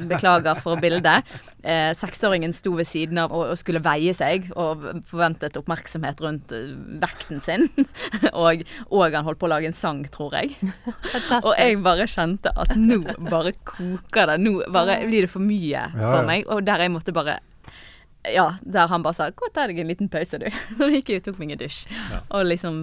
Beklager 0.10 0.60
for 0.60 0.80
bildet. 0.84 1.30
Eh, 1.64 1.92
seksåringen 1.96 2.52
sto 2.56 2.74
ved 2.76 2.88
siden 2.90 3.22
av 3.22 3.32
og, 3.32 3.54
og 3.54 3.60
skulle 3.60 3.82
veie 3.84 4.12
seg, 4.16 4.50
og 4.60 4.84
forventet 5.08 5.56
oppmerksomhet 5.60 6.20
rundt 6.24 6.52
eh, 6.56 6.74
vekten 7.04 7.40
sin. 7.46 7.70
og, 8.44 8.66
og 8.90 9.06
han 9.08 9.24
holdt 9.28 9.40
på 9.40 9.48
å 9.48 9.54
lage 9.54 9.72
en 9.72 9.78
sang, 9.78 10.04
tror 10.12 10.36
jeg. 10.36 10.58
Fantastisk. 10.60 11.48
Og 11.48 11.56
jeg 11.56 11.80
bare 11.86 12.10
kjente 12.12 12.52
at 12.52 12.76
nå 12.80 13.00
bare 13.30 13.56
koker 13.64 14.34
det. 14.34 14.38
Nå 14.44 14.58
bare 14.74 15.00
blir 15.08 15.28
det 15.28 15.32
for 15.32 15.44
mye 15.44 15.88
for 15.96 16.20
ja. 16.20 16.28
meg. 16.28 16.48
Og 16.52 16.66
der 16.68 16.84
jeg 16.84 16.94
måtte 16.94 17.16
bare 17.16 17.40
Ja, 18.24 18.54
der 18.62 18.88
han 18.88 19.04
bare 19.04 19.18
sa 19.18 19.26
'gå 19.28 19.50
og 19.50 19.52
ta 19.52 19.66
deg 19.68 19.80
en 19.80 19.90
liten 19.92 20.08
pause, 20.08 20.40
du'. 20.40 20.48
Så 20.78 20.88
gikk 20.88 21.10
jeg 21.10 21.20
og 21.20 21.26
tok 21.26 21.40
meg 21.40 21.52
en 21.52 21.60
dusj. 21.60 21.88
Og 22.32 22.46
liksom 22.48 22.78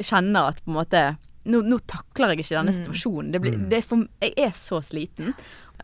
kjenner 0.00 0.48
at 0.48 0.62
på 0.64 0.70
en 0.72 0.78
måte 0.78 1.02
nå, 1.48 1.62
nå 1.64 1.78
takler 1.88 2.34
jeg 2.34 2.44
ikke 2.44 2.58
denne 2.60 2.74
situasjonen. 2.76 3.32
Det 3.32 3.40
blir, 3.42 3.56
Mm. 3.58 3.68
det 3.70 3.78
er 3.78 3.86
for, 3.88 4.04
jeg 4.22 4.34
er 4.36 4.52
så 4.54 4.80
sliten. 4.84 5.34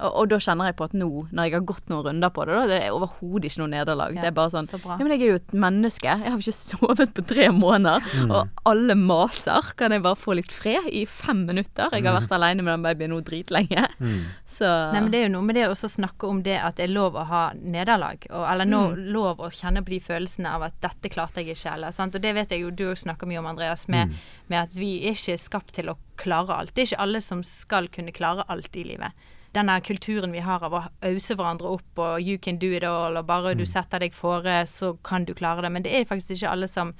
Og, 0.01 0.11
og 0.21 0.29
da 0.29 0.37
kjenner 0.43 0.67
jeg 0.67 0.77
på 0.77 0.85
at 0.89 0.95
nå, 0.99 1.09
når 1.31 1.45
jeg 1.47 1.53
har 1.55 1.61
gått 1.69 1.89
noen 1.89 2.05
runder 2.09 2.31
på 2.35 2.45
det, 2.49 2.55
da, 2.59 2.63
det 2.67 2.79
er 2.83 2.95
overhodet 2.97 3.45
ikke 3.51 3.61
noe 3.63 3.71
nederlag. 3.71 4.15
Ja, 4.17 4.23
det 4.25 4.31
er 4.33 4.35
bare 4.35 4.51
sånn 4.51 4.67
så. 4.67 4.81
Ja, 4.83 4.97
men 4.99 5.13
jeg 5.15 5.21
er 5.23 5.31
jo 5.35 5.37
et 5.39 5.53
menneske. 5.55 6.09
Jeg 6.11 6.25
har 6.27 6.35
jo 6.35 6.43
ikke 6.43 6.57
sovet 6.59 7.13
på 7.15 7.23
tre 7.31 7.49
måneder. 7.55 8.03
Mm. 8.25 8.31
Og 8.35 8.49
alle 8.73 8.97
maser. 8.99 9.71
Kan 9.79 9.93
jeg 9.95 10.03
bare 10.03 10.19
få 10.19 10.35
litt 10.35 10.51
fred 10.53 10.89
i 10.91 11.05
fem 11.07 11.45
minutter? 11.47 11.95
Jeg 11.95 12.05
har 12.09 12.19
vært 12.21 12.35
alene 12.35 12.63
med 12.67 12.73
den 12.75 12.83
babyen 12.89 13.15
nå 13.15 13.21
dritlenge. 13.27 13.87
Mm. 14.01 14.25
Så 14.55 14.67
Nei, 14.95 15.01
men 15.01 15.11
Det 15.11 15.19
er 15.21 15.25
jo 15.29 15.33
noe 15.37 15.47
med 15.47 15.57
det 15.59 15.69
å 15.71 15.75
snakke 15.79 16.29
om 16.31 16.43
det 16.47 16.59
at 16.63 16.77
det 16.79 16.89
er 16.89 16.93
lov 16.95 17.15
å 17.19 17.25
ha 17.31 17.45
nederlag. 17.59 18.27
Og, 18.31 18.45
eller 18.51 18.65
nå, 18.67 18.83
Mm. 18.95 19.13
lov 19.15 19.39
å 19.39 19.49
kjenne 19.55 19.83
på 19.85 19.91
de 19.95 20.01
følelsene 20.01 20.47
av 20.51 20.63
at 20.63 20.75
'dette 20.81 21.11
klarte 21.11 21.41
jeg 21.43 21.55
ikke'. 21.57 21.75
Eller, 21.75 21.91
sant? 21.93 22.15
Og 22.15 22.21
det 22.23 22.35
vet 22.35 22.51
jeg 22.51 22.61
jo 22.63 22.71
du 22.71 22.95
snakker 22.95 23.27
mye 23.27 23.39
om, 23.39 23.47
Andreas, 23.47 23.89
med, 23.89 24.09
Mm. 24.09 24.15
med 24.49 24.59
at 24.63 24.75
vi 24.75 25.07
er 25.07 25.13
ikke 25.15 25.39
skapt 25.39 25.73
til 25.75 25.87
å 25.91 25.97
klare 26.17 26.51
alt. 26.59 26.75
Det 26.75 26.83
er 26.83 26.95
ikke 26.97 27.03
alle 27.03 27.21
som 27.21 27.43
skal 27.43 27.89
kunne 27.89 28.13
klare 28.13 28.45
alt 28.49 28.75
i 28.77 28.85
livet. 28.85 29.13
Denne 29.55 29.81
kulturen 29.87 30.33
vi 30.35 30.41
har 30.43 30.63
av 30.67 30.73
å 30.73 30.81
ause 31.07 31.35
hverandre 31.39 31.69
opp 31.77 31.99
og 32.03 32.21
'you 32.21 32.39
can 32.43 32.59
do 32.59 32.73
it 32.73 32.83
all', 32.83 33.17
og 33.19 33.27
bare 33.27 33.55
Mm. 33.55 33.59
du 33.59 33.65
setter 33.67 33.99
deg 34.01 34.13
fore, 34.13 34.67
så 34.67 34.97
kan 35.05 35.25
du 35.25 35.33
klare 35.35 35.63
det. 35.63 35.71
Men 35.73 35.83
det 35.83 35.93
er 35.95 36.05
faktisk 36.05 36.31
ikke 36.43 36.51
alle 36.51 36.69
som, 36.69 36.95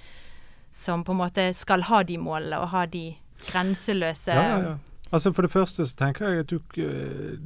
som 0.71 1.05
på 1.05 1.13
en 1.13 1.19
måte 1.19 1.53
skal 1.55 1.83
ha 1.83 2.03
de 2.03 2.17
målene 2.17 2.61
og 2.61 2.69
ha 2.69 2.87
de 2.87 3.17
grenseløse 3.51 4.29
Ja, 4.29 4.43
ja, 4.43 4.59
ja. 4.59 4.75
Altså 5.13 5.33
For 5.35 5.43
det 5.43 5.51
første 5.51 5.85
så 5.87 5.95
tenker 5.97 6.29
jeg 6.29 6.39
at 6.41 6.47
du, 6.51 6.59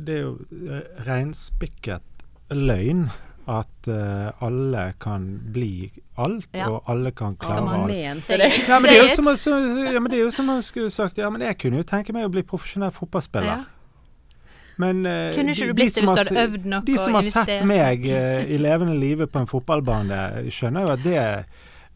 det 0.05 0.15
er 0.17 0.21
jo 0.21 0.39
reinspikket 1.07 2.03
løgn 2.51 3.09
at 3.49 3.89
uh, 3.89 4.31
alle 4.45 4.93
kan 5.01 5.41
bli 5.53 5.91
alt, 6.21 6.49
Ja. 6.55 6.69
og 6.69 6.83
alle 6.89 7.11
kan 7.13 7.37
klare 7.37 7.65
man 7.65 7.81
alt. 7.81 7.87
mente 7.93 8.37
det. 8.37 8.51
Ja, 8.69 8.79
men 8.79 8.91
det 8.91 8.99
er 8.99 9.03
jo 9.05 9.15
som, 9.15 9.25
så, 9.41 9.55
ja, 9.93 10.01
men 10.01 10.11
det 10.13 10.19
er 10.19 10.25
jo 10.25 10.31
som 10.31 10.47
man 10.47 10.61
skulle 10.63 10.91
sagt 10.91 11.17
Ja, 11.19 11.31
men 11.31 11.41
jeg 11.41 11.57
kunne 11.59 11.79
jo 11.79 11.83
tenke 11.83 12.13
meg 12.13 12.27
å 12.27 12.31
bli 12.33 12.43
profesjonell 12.43 12.91
fotballspiller. 12.93 13.47
Ja. 13.57 13.65
Men 14.79 15.05
eh, 15.07 15.33
Kunne 15.35 15.55
ikke 15.55 15.67
de- 15.67 15.67
du 15.67 15.73
de 15.73 15.79
blitt 15.83 15.95
det 15.95 16.05
som 16.05 16.09
hvis 16.13 16.19
har 16.19 16.29
du 16.29 16.35
hadde 16.37 16.45
øvd 16.59 16.69
nok 16.75 16.85
De 16.87 16.99
som 16.99 17.15
har 17.19 17.23
sett 17.27 17.65
meg 17.67 18.05
uh, 18.15 18.43
i 18.47 18.59
levende 18.63 18.95
live 19.01 19.27
på 19.27 19.41
en 19.43 19.51
fotballbane, 19.51 20.21
skjønner 20.55 20.87
jo 20.87 20.93
at 20.95 21.03
det 21.05 21.25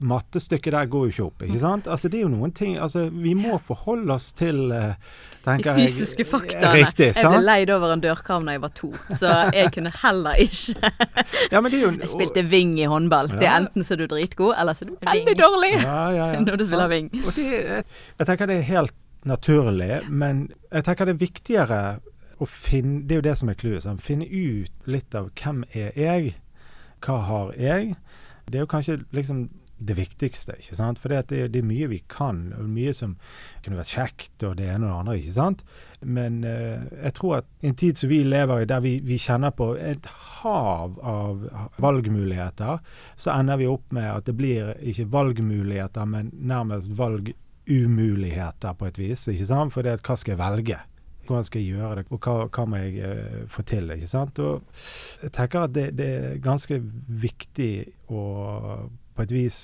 mattestykket 0.02 0.74
der 0.74 0.88
går 0.90 1.04
jo 1.06 1.10
ikke 1.12 1.24
opp. 1.28 1.42
ikke 1.46 1.58
sant? 1.62 1.86
Altså 1.86 2.08
Det 2.10 2.18
er 2.18 2.24
jo 2.24 2.30
noen 2.32 2.50
ting 2.58 2.72
altså 2.82 3.04
Vi 3.14 3.34
må 3.38 3.54
forholde 3.62 4.10
oss 4.16 4.32
til 4.34 4.72
uh, 4.74 4.96
De 4.96 5.44
tenker 5.44 5.76
fysiske 5.78 6.24
faktaene. 6.26 6.72
Riktig, 6.80 7.12
jeg 7.14 7.28
ble 7.30 7.38
leid 7.44 7.70
over 7.70 7.92
en 7.94 8.02
dørkarm 8.02 8.48
da 8.50 8.56
jeg 8.56 8.64
var 8.64 8.72
to, 8.74 8.90
så 9.20 9.36
jeg 9.54 9.70
kunne 9.76 9.92
heller 10.02 10.42
ikke 10.42 10.90
Ja, 11.52 11.60
men 11.62 11.70
det 11.70 11.78
er 11.78 11.84
jo 11.86 11.92
Jeg 12.00 12.10
spilte 12.16 12.42
wing 12.50 12.74
i 12.82 12.88
håndball. 12.90 13.30
Det 13.30 13.46
er 13.46 13.60
enten 13.60 13.86
så 13.86 13.94
er 13.94 14.02
du 14.02 14.08
dritgod, 14.16 14.56
eller 14.58 14.74
så 14.74 14.88
er 14.88 14.90
du 14.90 14.96
veldig 15.06 15.36
dårlig 15.38 15.72
Ja, 15.84 16.00
ja, 16.18 16.26
ja. 16.34 16.40
når 16.48 16.58
du 16.58 16.66
spiller 16.66 16.90
wing. 16.90 17.12
Og 17.22 17.32
det, 17.38 17.46
er- 17.62 17.84
jeg 18.18 18.26
tenker 18.32 18.50
det 18.50 18.58
er 18.58 18.66
helt 18.72 18.94
naturlig, 19.24 20.00
men 20.10 20.48
jeg 20.72 20.82
tenker 20.90 21.06
det 21.06 21.14
er 21.14 21.22
viktigere 21.22 21.82
å 22.42 22.48
finne 22.48 23.06
Det 23.06 23.16
er 23.16 23.22
jo 23.22 23.28
det 23.28 23.38
som 23.38 23.50
er 23.52 23.58
clouet. 23.58 23.84
sånn, 23.84 24.02
Finne 24.02 24.26
ut 24.28 24.86
litt 24.86 25.14
av 25.14 25.30
hvem 25.38 25.64
er 25.72 25.92
jeg? 25.98 26.36
Hva 27.02 27.18
har 27.26 27.52
jeg? 27.58 27.96
Det 28.46 28.58
er 28.58 28.64
jo 28.66 28.70
kanskje 28.70 29.02
liksom 29.14 29.48
det 29.82 29.96
viktigste, 29.98 30.56
ikke 30.60 30.76
sant? 30.78 31.00
For 31.02 31.12
det, 31.12 31.32
det, 31.32 31.58
er 31.58 31.66
mye 31.66 31.88
vi 31.90 32.00
kan, 32.10 32.52
og 32.58 32.68
mye 32.70 32.92
som 32.96 33.16
kunne 33.64 33.80
vært 33.80 33.94
kjekt, 33.96 34.44
og 34.46 34.56
det 34.60 34.68
ene 34.70 34.86
og 34.86 34.92
det 34.92 34.98
andre, 35.00 35.16
ikke 35.18 35.34
sant? 35.36 35.64
Men 36.02 36.42
eh, 36.46 36.84
jeg 37.08 37.16
tror 37.18 37.38
at 37.40 37.48
i 37.62 37.70
en 37.70 37.78
tid 37.78 37.98
som 37.98 38.12
vi 38.12 38.22
lever 38.26 38.62
i, 38.62 38.68
der 38.70 38.84
vi, 38.84 38.96
vi 39.06 39.18
kjenner 39.22 39.54
på 39.56 39.72
et 39.80 40.06
hav 40.42 40.98
av 40.98 41.46
valgmuligheter, 41.82 42.82
så 43.16 43.34
ender 43.34 43.60
vi 43.62 43.70
opp 43.70 43.88
med 43.94 44.08
at 44.12 44.28
det 44.28 44.36
blir 44.38 44.74
ikke 44.78 45.10
valgmuligheter, 45.12 46.08
men 46.08 46.30
nærmest 46.38 46.92
valgumuligheter 46.98 48.78
på 48.78 48.90
et 48.90 49.02
vis. 49.02 49.28
ikke 49.32 49.50
sant? 49.50 49.74
For 49.74 49.86
det 49.86 49.96
er 49.96 50.06
hva 50.06 50.18
skal 50.18 50.36
jeg 50.36 50.42
velge? 50.44 50.80
Hvordan 51.26 51.44
skal 51.44 51.60
jeg 51.62 51.76
gjøre 51.76 51.94
det, 51.96 52.06
og 52.10 52.18
hva, 52.20 52.48
hva 52.50 52.64
må 52.66 52.76
jeg 52.82 52.98
eh, 53.06 53.44
få 53.48 53.62
til? 53.64 53.90
ikke 53.94 54.08
sant? 54.10 54.38
Og 54.42 54.62
jeg 55.22 55.32
tenker 55.32 55.62
at 55.68 55.72
det, 55.76 55.84
det 55.96 56.08
er 56.18 56.38
ganske 56.42 56.80
viktig 57.22 57.72
å 58.10 58.24
på 59.12 59.22
et 59.26 59.32
vis 59.34 59.56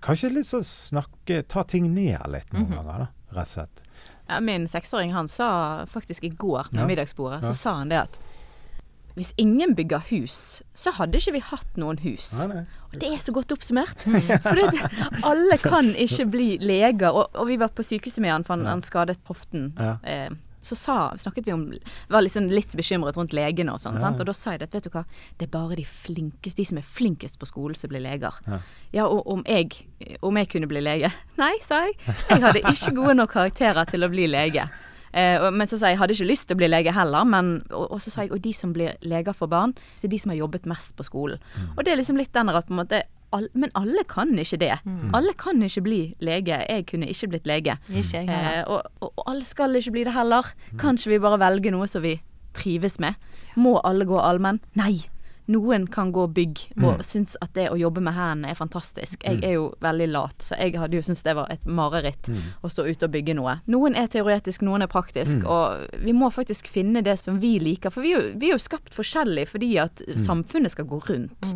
Kanskje 0.00 0.30
litt 0.30 0.46
sånn 0.46 0.62
snakke 0.62 1.40
Ta 1.50 1.64
ting 1.66 1.88
ned 1.94 2.22
litt 2.30 2.52
noen 2.54 2.68
Mhm. 2.68 2.76
ganger, 2.78 2.98
da, 2.98 3.08
rett 3.34 3.48
og 3.48 3.52
slett. 3.52 3.82
Ja, 4.28 4.40
min 4.40 4.66
seksåring 4.70 5.12
han 5.12 5.28
sa 5.28 5.84
faktisk 5.86 6.24
i 6.24 6.30
går 6.30 6.68
med 6.72 6.80
Ja. 6.82 6.86
middagsbordet, 6.86 7.42
Ja. 7.42 7.48
så 7.52 7.54
sa 7.56 7.74
han 7.78 7.88
det 7.90 7.98
at 7.98 8.18
hvis 9.16 9.32
ingen 9.38 9.74
bygger 9.74 10.02
hus, 10.10 10.62
så 10.74 10.92
hadde 10.92 11.16
ikke 11.16 11.32
vi 11.32 11.40
hatt 11.40 11.76
noen 11.76 11.96
hus. 12.02 12.32
Ja. 12.46 12.64
Og 12.92 12.98
det 13.00 13.08
er 13.14 13.16
så 13.18 13.32
godt 13.32 13.48
oppsummert. 13.54 13.96
For 14.42 14.54
det, 14.54 14.90
alle 15.24 15.56
kan 15.56 15.94
ikke 15.94 16.26
bli 16.30 16.58
leger. 16.60 17.08
Og, 17.16 17.30
og 17.34 17.46
vi 17.48 17.56
var 17.56 17.68
på 17.72 17.82
sykehuset 17.82 18.20
med 18.20 18.30
han, 18.30 18.44
for 18.44 18.56
han, 18.56 18.66
han 18.66 18.82
skadet 18.82 19.16
hoften. 19.24 19.72
Ja. 19.78 19.96
Eh, 20.04 20.28
så 20.66 20.78
sa, 20.78 20.96
snakket 21.20 21.46
vi 21.46 21.54
om 21.54 21.66
Var 22.12 22.24
liksom 22.24 22.48
litt 22.50 22.74
bekymret 22.76 23.16
rundt 23.18 23.34
legene 23.36 23.74
og 23.74 23.82
sånn. 23.82 23.98
Ja. 24.02 24.10
Og 24.10 24.26
da 24.28 24.34
sa 24.36 24.54
jeg 24.54 24.64
det, 24.64 24.70
vet 24.74 24.88
du 24.88 24.92
hva, 24.94 25.04
det 25.38 25.48
er 25.48 25.52
bare 25.52 25.78
de 25.78 25.84
flinkeste, 25.86 26.58
de 26.60 26.66
som 26.72 26.80
er 26.80 26.86
flinkest 26.86 27.38
på 27.40 27.48
skolen, 27.48 27.78
som 27.78 27.92
blir 27.92 28.04
leger. 28.04 28.40
Ja. 28.46 28.60
Ja, 28.96 29.06
og 29.06 29.26
om 29.30 29.44
jeg, 29.46 29.78
om 30.24 30.36
jeg 30.40 30.50
kunne 30.52 30.68
bli 30.70 30.82
lege? 30.82 31.12
Nei, 31.42 31.54
sa 31.64 31.84
jeg. 31.86 31.96
Jeg 32.30 32.42
hadde 32.42 32.64
ikke 32.64 32.96
gode 32.98 33.16
nok 33.18 33.34
karakterer 33.36 33.88
til 33.90 34.06
å 34.06 34.10
bli 34.12 34.28
lege. 34.30 34.68
Eh, 35.16 35.50
men 35.50 35.68
så 35.68 35.78
sa 35.78 35.88
jeg 35.88 35.96
jeg 35.96 36.02
hadde 36.02 36.16
ikke 36.16 36.28
lyst 36.28 36.48
til 36.50 36.58
å 36.58 36.60
bli 36.60 36.68
lege 36.68 36.92
heller, 36.92 37.24
men, 37.28 37.52
og, 37.70 37.86
og 37.96 38.00
så 38.04 38.12
sa 38.12 38.24
jeg 38.26 38.34
og 38.36 38.42
de 38.44 38.52
som 38.56 38.72
blir 38.76 38.98
leger 39.06 39.36
for 39.36 39.48
barn, 39.48 39.72
så 39.96 40.06
er 40.06 40.12
de 40.12 40.20
som 40.20 40.32
har 40.32 40.42
jobbet 40.42 40.66
mest 40.68 40.96
på 40.98 41.06
skolen. 41.06 41.40
Og 41.74 41.84
det 41.86 41.94
er 41.94 42.00
liksom 42.02 42.18
litt 42.20 42.34
den 42.36 42.52
at 42.52 42.68
på 42.68 42.74
en 42.74 42.82
måte 42.82 43.04
all, 43.36 43.48
Men 43.54 43.70
alle 43.78 44.04
kan 44.08 44.32
ikke 44.42 44.58
det. 44.58 44.72
Alle 45.14 45.32
kan 45.38 45.62
ikke 45.62 45.82
bli 45.86 46.00
lege. 46.20 46.60
Jeg 46.68 46.86
kunne 46.90 47.06
ikke 47.12 47.28
blitt 47.34 47.46
lege. 47.46 47.78
Ikke 47.90 48.24
jeg. 48.24 48.28
Eh, 48.28 48.62
og, 48.66 48.82
og, 49.00 49.12
og 49.16 49.24
alle 49.30 49.44
skal 49.44 49.76
ikke 49.78 49.92
bli 49.92 50.04
det 50.08 50.14
heller. 50.16 50.52
Kan 50.78 50.96
ikke 50.98 51.14
vi 51.14 51.18
bare 51.26 51.38
velge 51.44 51.70
noe 51.74 51.86
som 51.90 52.02
vi 52.02 52.18
trives 52.56 52.98
med? 52.98 53.14
Må 53.56 53.78
alle 53.84 54.04
gå 54.08 54.16
allmenn? 54.20 54.60
Nei. 54.74 55.04
Noen 55.48 55.84
kan 55.86 56.08
gå 56.10 56.24
bygg 56.34 56.58
og 56.82 56.96
Mm. 56.98 57.02
synes 57.06 57.36
at 57.40 57.52
det 57.54 57.68
å 57.70 57.76
jobbe 57.78 58.00
med 58.02 58.14
hendene 58.16 58.48
er 58.50 58.54
fantastisk. 58.58 59.22
Jeg 59.22 59.36
Mm. 59.38 59.44
er 59.44 59.52
jo 59.52 59.74
veldig 59.80 60.08
lat, 60.10 60.38
så 60.42 60.56
jeg 60.58 60.74
hadde 60.74 60.96
jo 60.96 61.02
syntes 61.06 61.22
det 61.22 61.36
var 61.36 61.46
et 61.50 61.64
mareritt 61.64 62.26
Mm. 62.28 62.40
å 62.64 62.68
stå 62.68 62.82
ute 62.90 63.04
og 63.06 63.12
bygge 63.12 63.34
noe. 63.36 63.60
Noen 63.68 63.94
er 63.94 64.08
teoretisk, 64.08 64.62
noen 64.62 64.82
er 64.82 64.88
praktisk, 64.88 65.36
Mm. 65.38 65.46
og 65.46 65.86
vi 66.02 66.12
må 66.12 66.32
faktisk 66.34 66.66
finne 66.66 67.00
det 67.04 67.16
som 67.20 67.38
vi 67.38 67.60
liker. 67.60 67.92
For 67.92 68.00
vi 68.02 68.12
er 68.14 68.20
jo, 68.32 68.38
vi 68.40 68.46
er 68.48 68.54
jo 68.54 68.58
skapt 68.58 68.90
forskjellig 68.90 69.46
fordi 69.46 69.76
at 69.78 70.02
samfunnet 70.18 70.70
skal 70.72 70.84
gå 70.86 70.98
rundt. 71.08 71.54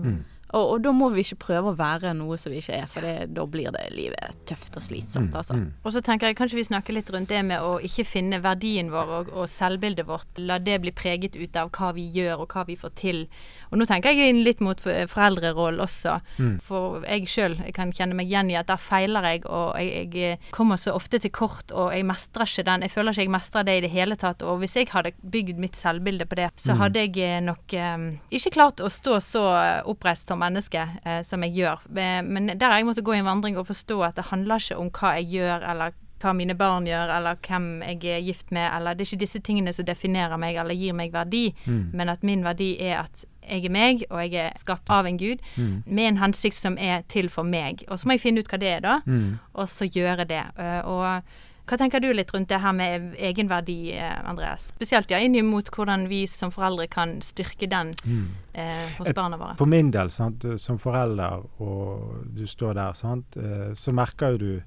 Mm. 0.50 0.58
Og, 0.58 0.70
og 0.74 0.82
da 0.84 0.92
må 0.92 1.10
vi 1.14 1.22
ikke 1.24 1.38
prøve 1.46 1.72
å 1.72 1.78
være 1.78 2.12
noe 2.18 2.38
som 2.40 2.52
vi 2.52 2.60
ikke 2.60 2.80
er, 2.82 2.88
for 2.90 3.06
det, 3.06 3.30
da 3.36 3.46
blir 3.46 3.70
det 3.74 3.86
livet 3.94 4.40
tøft 4.50 4.76
og 4.78 4.84
slitsomt, 4.84 5.34
altså. 5.36 5.58
Mm. 5.58 5.68
Og 5.84 5.94
så 5.94 6.02
tenker 6.04 6.30
jeg 6.30 6.38
kanskje 6.40 6.58
vi 6.58 6.66
snakker 6.66 6.96
litt 6.96 7.10
rundt 7.14 7.30
det 7.30 7.42
med 7.46 7.62
å 7.62 7.78
ikke 7.86 8.06
finne 8.08 8.42
verdien 8.42 8.90
vår 8.92 9.14
og, 9.20 9.32
og 9.34 9.50
selvbildet 9.50 10.08
vårt. 10.10 10.42
La 10.42 10.58
det 10.58 10.80
bli 10.82 10.94
preget 10.96 11.38
ut 11.38 11.56
av 11.60 11.70
hva 11.76 11.92
vi 11.96 12.08
gjør 12.14 12.44
og 12.44 12.54
hva 12.54 12.66
vi 12.68 12.78
får 12.80 12.96
til. 12.98 13.24
Og 13.72 13.78
nå 13.78 13.86
tenker 13.86 14.10
jeg 14.12 14.30
inn 14.34 14.42
litt 14.44 14.60
mot 14.60 14.80
for- 14.80 15.06
foreldrerollen 15.06 15.80
også. 15.80 16.20
Mm. 16.38 16.60
For 16.66 17.04
jeg 17.06 17.28
sjøl 17.30 17.72
kan 17.74 17.92
kjenne 17.92 18.14
meg 18.18 18.26
igjen 18.28 18.50
i 18.50 18.56
at 18.58 18.66
der 18.66 18.76
feiler 18.76 19.22
jeg, 19.22 19.44
og 19.46 19.76
jeg, 19.78 20.10
jeg 20.14 20.38
kommer 20.50 20.76
så 20.76 20.92
ofte 20.94 21.18
til 21.20 21.30
kort, 21.30 21.70
og 21.72 21.92
jeg 21.94 22.04
mestrer 22.04 22.46
ikke 22.50 22.64
den. 22.66 22.82
Jeg 22.82 22.90
føler 22.90 23.12
ikke 23.12 23.22
jeg 23.22 23.30
mestrer 23.30 23.62
det 23.64 23.76
i 23.78 23.80
det 23.86 23.90
hele 23.90 24.16
tatt. 24.16 24.42
Og 24.42 24.58
hvis 24.58 24.74
jeg 24.76 24.88
hadde 24.90 25.12
bygd 25.22 25.58
mitt 25.58 25.76
selvbilde 25.76 26.26
på 26.26 26.34
det, 26.36 26.50
så 26.56 26.74
Mm. 26.74 26.78
hadde 26.80 27.00
jeg 27.06 27.16
eh, 27.18 27.40
nok 27.40 27.74
eh, 27.74 27.96
ikke 28.30 28.50
klart 28.52 28.80
å 28.80 28.90
stå 28.90 29.20
så 29.20 29.44
oppreist 29.86 30.26
som 30.28 30.38
menneske 30.40 30.88
eh, 31.04 31.22
som 31.22 31.42
jeg 31.42 31.54
gjør. 31.54 31.78
Men 31.90 32.46
der 32.58 32.66
har 32.70 32.78
jeg 32.78 32.86
måttet 32.86 33.04
gå 33.04 33.14
i 33.14 33.18
en 33.18 33.24
vandring 33.30 33.56
og 33.58 33.66
forstå 33.66 34.02
at 34.06 34.16
det 34.16 34.24
handler 34.30 34.56
ikke 34.58 34.78
om 34.78 34.90
hva 34.90 35.14
jeg 35.20 35.30
gjør, 35.38 35.68
eller 35.70 35.92
hva 36.20 36.34
mine 36.36 36.52
barn 36.54 36.84
gjør, 36.84 37.08
eller 37.16 37.38
hvem 37.46 37.80
jeg 37.82 38.04
er 38.04 38.20
gift 38.20 38.50
med, 38.52 38.70
eller 38.76 38.94
det 38.94 39.06
er 39.06 39.08
ikke 39.16 39.20
disse 39.22 39.40
tingene 39.40 39.72
som 39.72 39.86
definerer 39.88 40.36
meg 40.36 40.54
eller 40.60 40.74
gir 40.76 40.92
meg 40.92 41.12
verdi, 41.12 41.54
Mm. 41.66 41.90
men 41.94 42.08
at 42.10 42.22
min 42.22 42.42
verdi 42.44 42.76
er 42.80 42.98
at 43.06 43.24
jeg 43.50 43.64
er 43.66 43.70
meg, 43.74 44.04
og 44.10 44.22
jeg 44.24 44.34
er 44.46 44.58
skapt 44.58 44.88
av 44.90 45.06
en 45.06 45.18
gud, 45.18 45.38
Mm. 45.56 45.82
med 45.86 46.08
en 46.08 46.18
hensikt 46.24 46.56
som 46.56 46.78
er 46.78 47.02
til 47.08 47.28
for 47.28 47.42
meg. 47.44 47.84
Og 47.88 47.98
så 47.98 48.06
må 48.06 48.12
jeg 48.16 48.20
finne 48.20 48.40
ut 48.40 48.48
hva 48.48 48.58
det 48.58 48.68
er, 48.76 48.80
da, 48.80 49.00
Mm. 49.06 49.38
og 49.54 49.66
så 49.68 49.90
gjøre 49.90 50.26
det. 50.26 50.44
Eh, 50.58 50.80
Og 50.86 51.22
hva 51.70 51.76
tenker 51.78 52.00
du 52.02 52.08
litt 52.12 52.32
rundt 52.34 52.48
det 52.48 52.58
her 52.60 52.72
med 52.72 53.14
egenverdi, 53.16 53.92
eh, 53.94 54.28
Andreas? 54.28 54.72
Spesielt 54.74 55.08
ja, 55.10 55.18
inn 55.18 55.36
mot 55.46 55.64
hvordan 55.70 56.08
vi 56.08 56.26
som 56.26 56.50
foreldre 56.50 56.88
kan 56.90 57.20
styrke 57.20 57.68
den 57.70 57.92
Mm. 58.04 58.26
eh, 58.54 58.88
hos 58.98 59.12
barna 59.14 59.36
våre. 59.38 59.56
For 59.56 59.66
min 59.66 59.90
del, 59.92 60.10
sant, 60.10 60.44
som 60.58 60.78
forelder, 60.78 61.44
og 61.60 62.24
du 62.34 62.42
står 62.46 62.74
der, 62.74 62.92
sant, 62.92 63.36
eh, 63.36 63.70
så 63.74 63.92
merker 63.92 64.32
jo 64.32 64.38
du 64.38 64.62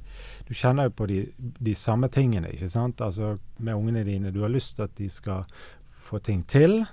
Du 0.47 0.53
kjenner 0.53 0.83
jo 0.83 0.89
på 0.89 1.07
de, 1.07 1.31
de 1.63 1.73
samme 1.73 2.07
tingene, 2.09 2.47
ikke 2.53 2.69
sant. 2.69 2.97
Altså 3.01 3.39
med 3.59 3.73
ungene 3.75 4.03
dine. 4.05 4.31
Du 4.31 4.41
har 4.41 4.49
lyst 4.49 4.75
til 4.75 4.83
at 4.83 4.95
de 4.97 5.09
skal 5.09 5.45
få 6.03 6.19
ting 6.21 6.43
til. 6.47 6.85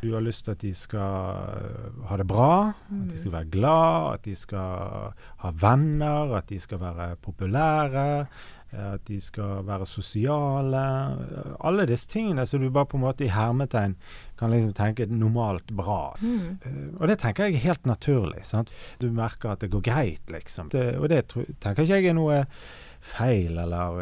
Du 0.00 0.14
har 0.14 0.22
lyst 0.24 0.46
til 0.46 0.54
at 0.54 0.62
de 0.64 0.70
skal 0.74 1.00
eh, 1.60 2.04
ha 2.08 2.16
det 2.16 2.26
bra, 2.26 2.52
at 2.88 3.10
de 3.10 3.18
skal 3.20 3.32
være 3.34 3.50
glad, 3.52 4.14
at 4.14 4.24
de 4.24 4.36
skal 4.36 5.12
ha 5.42 5.50
venner, 5.60 6.32
at 6.38 6.48
de 6.48 6.60
skal 6.60 6.80
være 6.80 7.16
populære, 7.20 8.04
eh, 8.72 8.92
at 8.94 9.04
de 9.08 9.18
skal 9.20 9.66
være 9.68 9.86
sosiale. 9.86 10.84
eh, 11.20 11.52
Alle 11.68 11.86
disse 11.90 12.08
tingene 12.08 12.46
som 12.48 12.60
du 12.64 12.70
bare 12.70 12.88
på 12.88 12.96
en 12.96 13.04
måte 13.04 13.26
i 13.26 13.32
hermetegn 13.34 13.96
kan 14.40 14.50
liksom 14.54 14.72
tenke 14.72 15.04
normalt 15.06 15.68
bra. 15.76 16.14
Mm. 16.22 16.96
Og 16.98 17.08
det 17.08 17.18
tenker 17.20 17.44
jeg 17.50 17.54
er 17.60 17.66
helt 17.68 17.84
naturlig. 17.86 18.46
sant? 18.48 18.70
Du 19.00 19.10
merker 19.12 19.50
at 19.52 19.60
det 19.60 19.70
går 19.70 19.82
greit, 19.84 20.30
liksom. 20.32 20.70
Det, 20.72 20.96
og 20.96 21.10
det 21.12 21.26
tenker 21.60 21.82
ikke 21.84 22.00
jeg 22.00 22.06
er 22.08 22.16
noe 22.16 22.46
feil 23.00 23.58
eller 23.58 24.00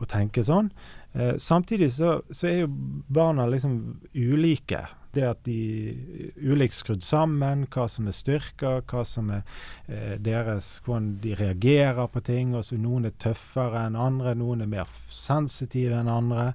å 0.00 0.08
tenke 0.08 0.44
sånn. 0.44 0.72
Eh, 1.14 1.34
samtidig 1.38 1.90
så, 1.92 2.20
så 2.30 2.46
er 2.48 2.58
jo 2.62 2.68
barna 3.12 3.46
liksom 3.46 4.00
ulike. 4.14 4.86
Det 5.12 5.26
at 5.28 5.42
de 5.44 5.54
er 5.92 6.52
ulikt 6.54 6.72
skrudd 6.72 7.02
sammen, 7.04 7.66
hva 7.68 7.84
som 7.92 8.06
er 8.08 8.14
styrker, 8.16 8.78
hva 8.88 9.02
som 9.04 9.28
er 9.30 9.42
eh, 9.86 10.14
deres 10.16 10.78
Hvordan 10.86 11.18
de 11.20 11.34
reagerer 11.36 12.08
på 12.08 12.22
ting. 12.24 12.54
Også 12.56 12.78
noen 12.80 13.04
er 13.10 13.12
tøffere 13.20 13.82
enn 13.90 13.96
andre, 14.00 14.32
noen 14.40 14.64
er 14.64 14.70
mer 14.72 14.88
sensitive 15.12 15.98
enn 16.00 16.08
andre. 16.08 16.52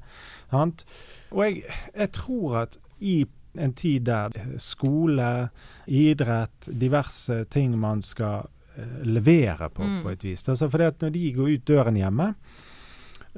Sant? 0.49 0.85
Og 1.29 1.43
jeg, 1.45 1.63
jeg 1.93 2.11
tror 2.17 2.57
at 2.63 2.79
i 2.99 3.19
en 3.57 3.73
tid 3.77 4.07
der 4.09 4.33
eh, 4.37 4.55
skole, 4.57 5.49
idrett, 5.85 6.69
diverse 6.73 7.43
ting 7.53 7.77
man 7.79 8.01
skal 8.01 8.47
eh, 8.77 9.03
levere 9.05 9.69
på, 9.69 9.83
Mm. 9.85 10.01
på 10.03 10.09
et 10.15 10.23
vis. 10.23 10.43
Altså 10.49 10.69
fordi 10.69 10.83
at 10.89 11.01
når 11.05 11.13
de 11.13 11.31
går 11.37 11.53
ut 11.53 11.65
døren 11.69 11.95
hjemme, 12.01 12.31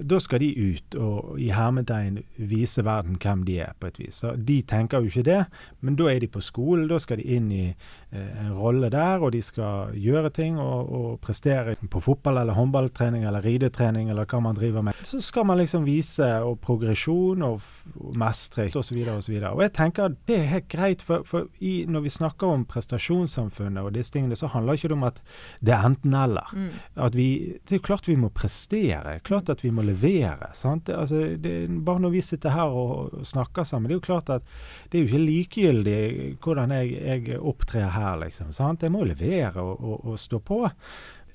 da 0.01 0.19
skal 0.19 0.39
de 0.39 0.49
ut 0.55 0.95
og 0.95 1.39
i 1.39 1.49
hermetegn 1.51 2.21
vise 2.37 2.83
verden 2.85 3.17
hvem 3.19 3.43
de 3.47 3.59
er, 3.59 3.73
på 3.79 3.87
et 3.87 3.99
vis. 3.99 4.21
Så 4.23 4.35
de 4.35 4.61
tenker 4.61 4.99
jo 5.03 5.09
ikke 5.11 5.23
det, 5.27 5.39
men 5.81 5.95
da 5.99 6.07
er 6.11 6.19
de 6.23 6.27
på 6.31 6.41
skolen. 6.43 6.87
Da 6.89 6.99
skal 6.99 7.17
de 7.19 7.25
inn 7.35 7.51
i 7.51 7.65
eh, 7.69 8.45
en 8.45 8.53
rolle 8.57 8.89
der, 8.93 9.19
og 9.19 9.31
de 9.35 9.41
skal 9.43 9.93
gjøre 9.99 10.29
ting 10.35 10.59
og, 10.59 10.89
og 10.89 11.19
prestere 11.21 11.75
på 11.89 12.01
fotball 12.03 12.37
eller 12.41 12.53
håndballtrening 12.57 13.25
eller 13.27 13.43
ridetrening 13.45 14.09
eller 14.09 14.25
hva 14.29 14.39
man 14.43 14.55
driver 14.57 14.85
med. 14.85 14.93
Så 15.03 15.21
skal 15.21 15.45
man 15.49 15.59
liksom 15.59 15.85
vise 15.87 16.27
og 16.45 16.59
progresjon 16.63 17.41
og, 17.45 17.61
og 17.99 18.15
mestre 18.19 18.69
osv. 18.75 19.01
osv. 19.17 19.35
Og, 19.43 19.49
og 19.57 19.61
jeg 19.65 19.73
tenker 19.77 20.09
at 20.09 20.17
det 20.29 20.39
er 20.39 20.49
helt 20.53 20.69
greit, 20.71 21.01
for, 21.05 21.23
for 21.27 21.47
i, 21.59 21.85
når 21.89 22.05
vi 22.07 22.13
snakker 22.13 22.47
om 22.47 22.65
prestasjonssamfunnet 22.69 23.83
og 23.83 23.93
disse 23.95 24.13
tingene, 24.13 24.35
så 24.39 24.47
handler 24.53 24.73
ikke 24.79 24.89
det 24.91 24.97
om 24.97 25.07
at 25.09 25.21
det 25.59 25.73
er 25.75 25.85
enten-eller 25.89 26.49
Mm. 26.49 26.69
at 26.95 27.15
vi, 27.15 27.59
Det 27.69 27.75
er 27.75 27.79
klart 27.85 28.07
vi 28.07 28.15
må 28.15 28.29
prestere. 28.33 29.19
Klart 29.23 29.49
at 29.49 29.63
vi 29.63 29.69
må 29.69 29.81
levere. 29.89 30.49
Sant? 30.57 30.89
Altså, 30.93 31.21
det, 31.41 31.53
bare 31.85 31.99
når 32.05 32.13
vi 32.15 32.21
sitter 32.25 32.53
her 32.55 32.71
og, 32.71 33.13
og 33.19 33.27
snakker 33.27 33.67
sammen, 33.67 33.89
det 33.89 33.97
er 33.97 34.01
jo 34.01 34.07
klart 34.07 34.29
at 34.37 34.47
det 34.89 34.97
er 34.99 35.03
jo 35.03 35.09
ikke 35.11 35.25
likegyldig 35.27 35.99
hvordan 36.43 36.71
jeg, 36.77 36.95
jeg 37.27 37.39
opptrer 37.41 37.89
her, 37.97 38.17
liksom. 38.23 38.53
Sant? 38.55 38.83
Jeg 38.87 38.93
må 38.95 39.03
levere 39.09 39.59
og, 39.61 39.75
og, 39.83 40.05
og 40.13 40.19
stå 40.19 40.39
på. 40.39 40.63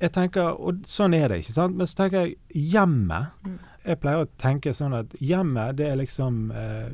Jeg 0.01 0.11
tenker, 0.11 0.57
og 0.59 0.81
Sånn 0.91 1.15
er 1.15 1.29
det, 1.31 1.43
ikke 1.45 1.55
sant. 1.55 1.77
Men 1.79 1.87
så 1.87 2.01
tenker 2.03 2.25
jeg 2.27 2.35
hjemmet. 2.73 3.31
Mm. 3.47 3.55
Jeg 3.85 3.99
pleier 4.01 4.25
å 4.25 4.29
tenke 4.41 4.73
sånn 4.75 4.95
at 4.97 5.13
hjemmet, 5.21 5.77
det 5.79 5.87
er 5.91 5.99
liksom 6.01 6.39
eh, 6.57 6.89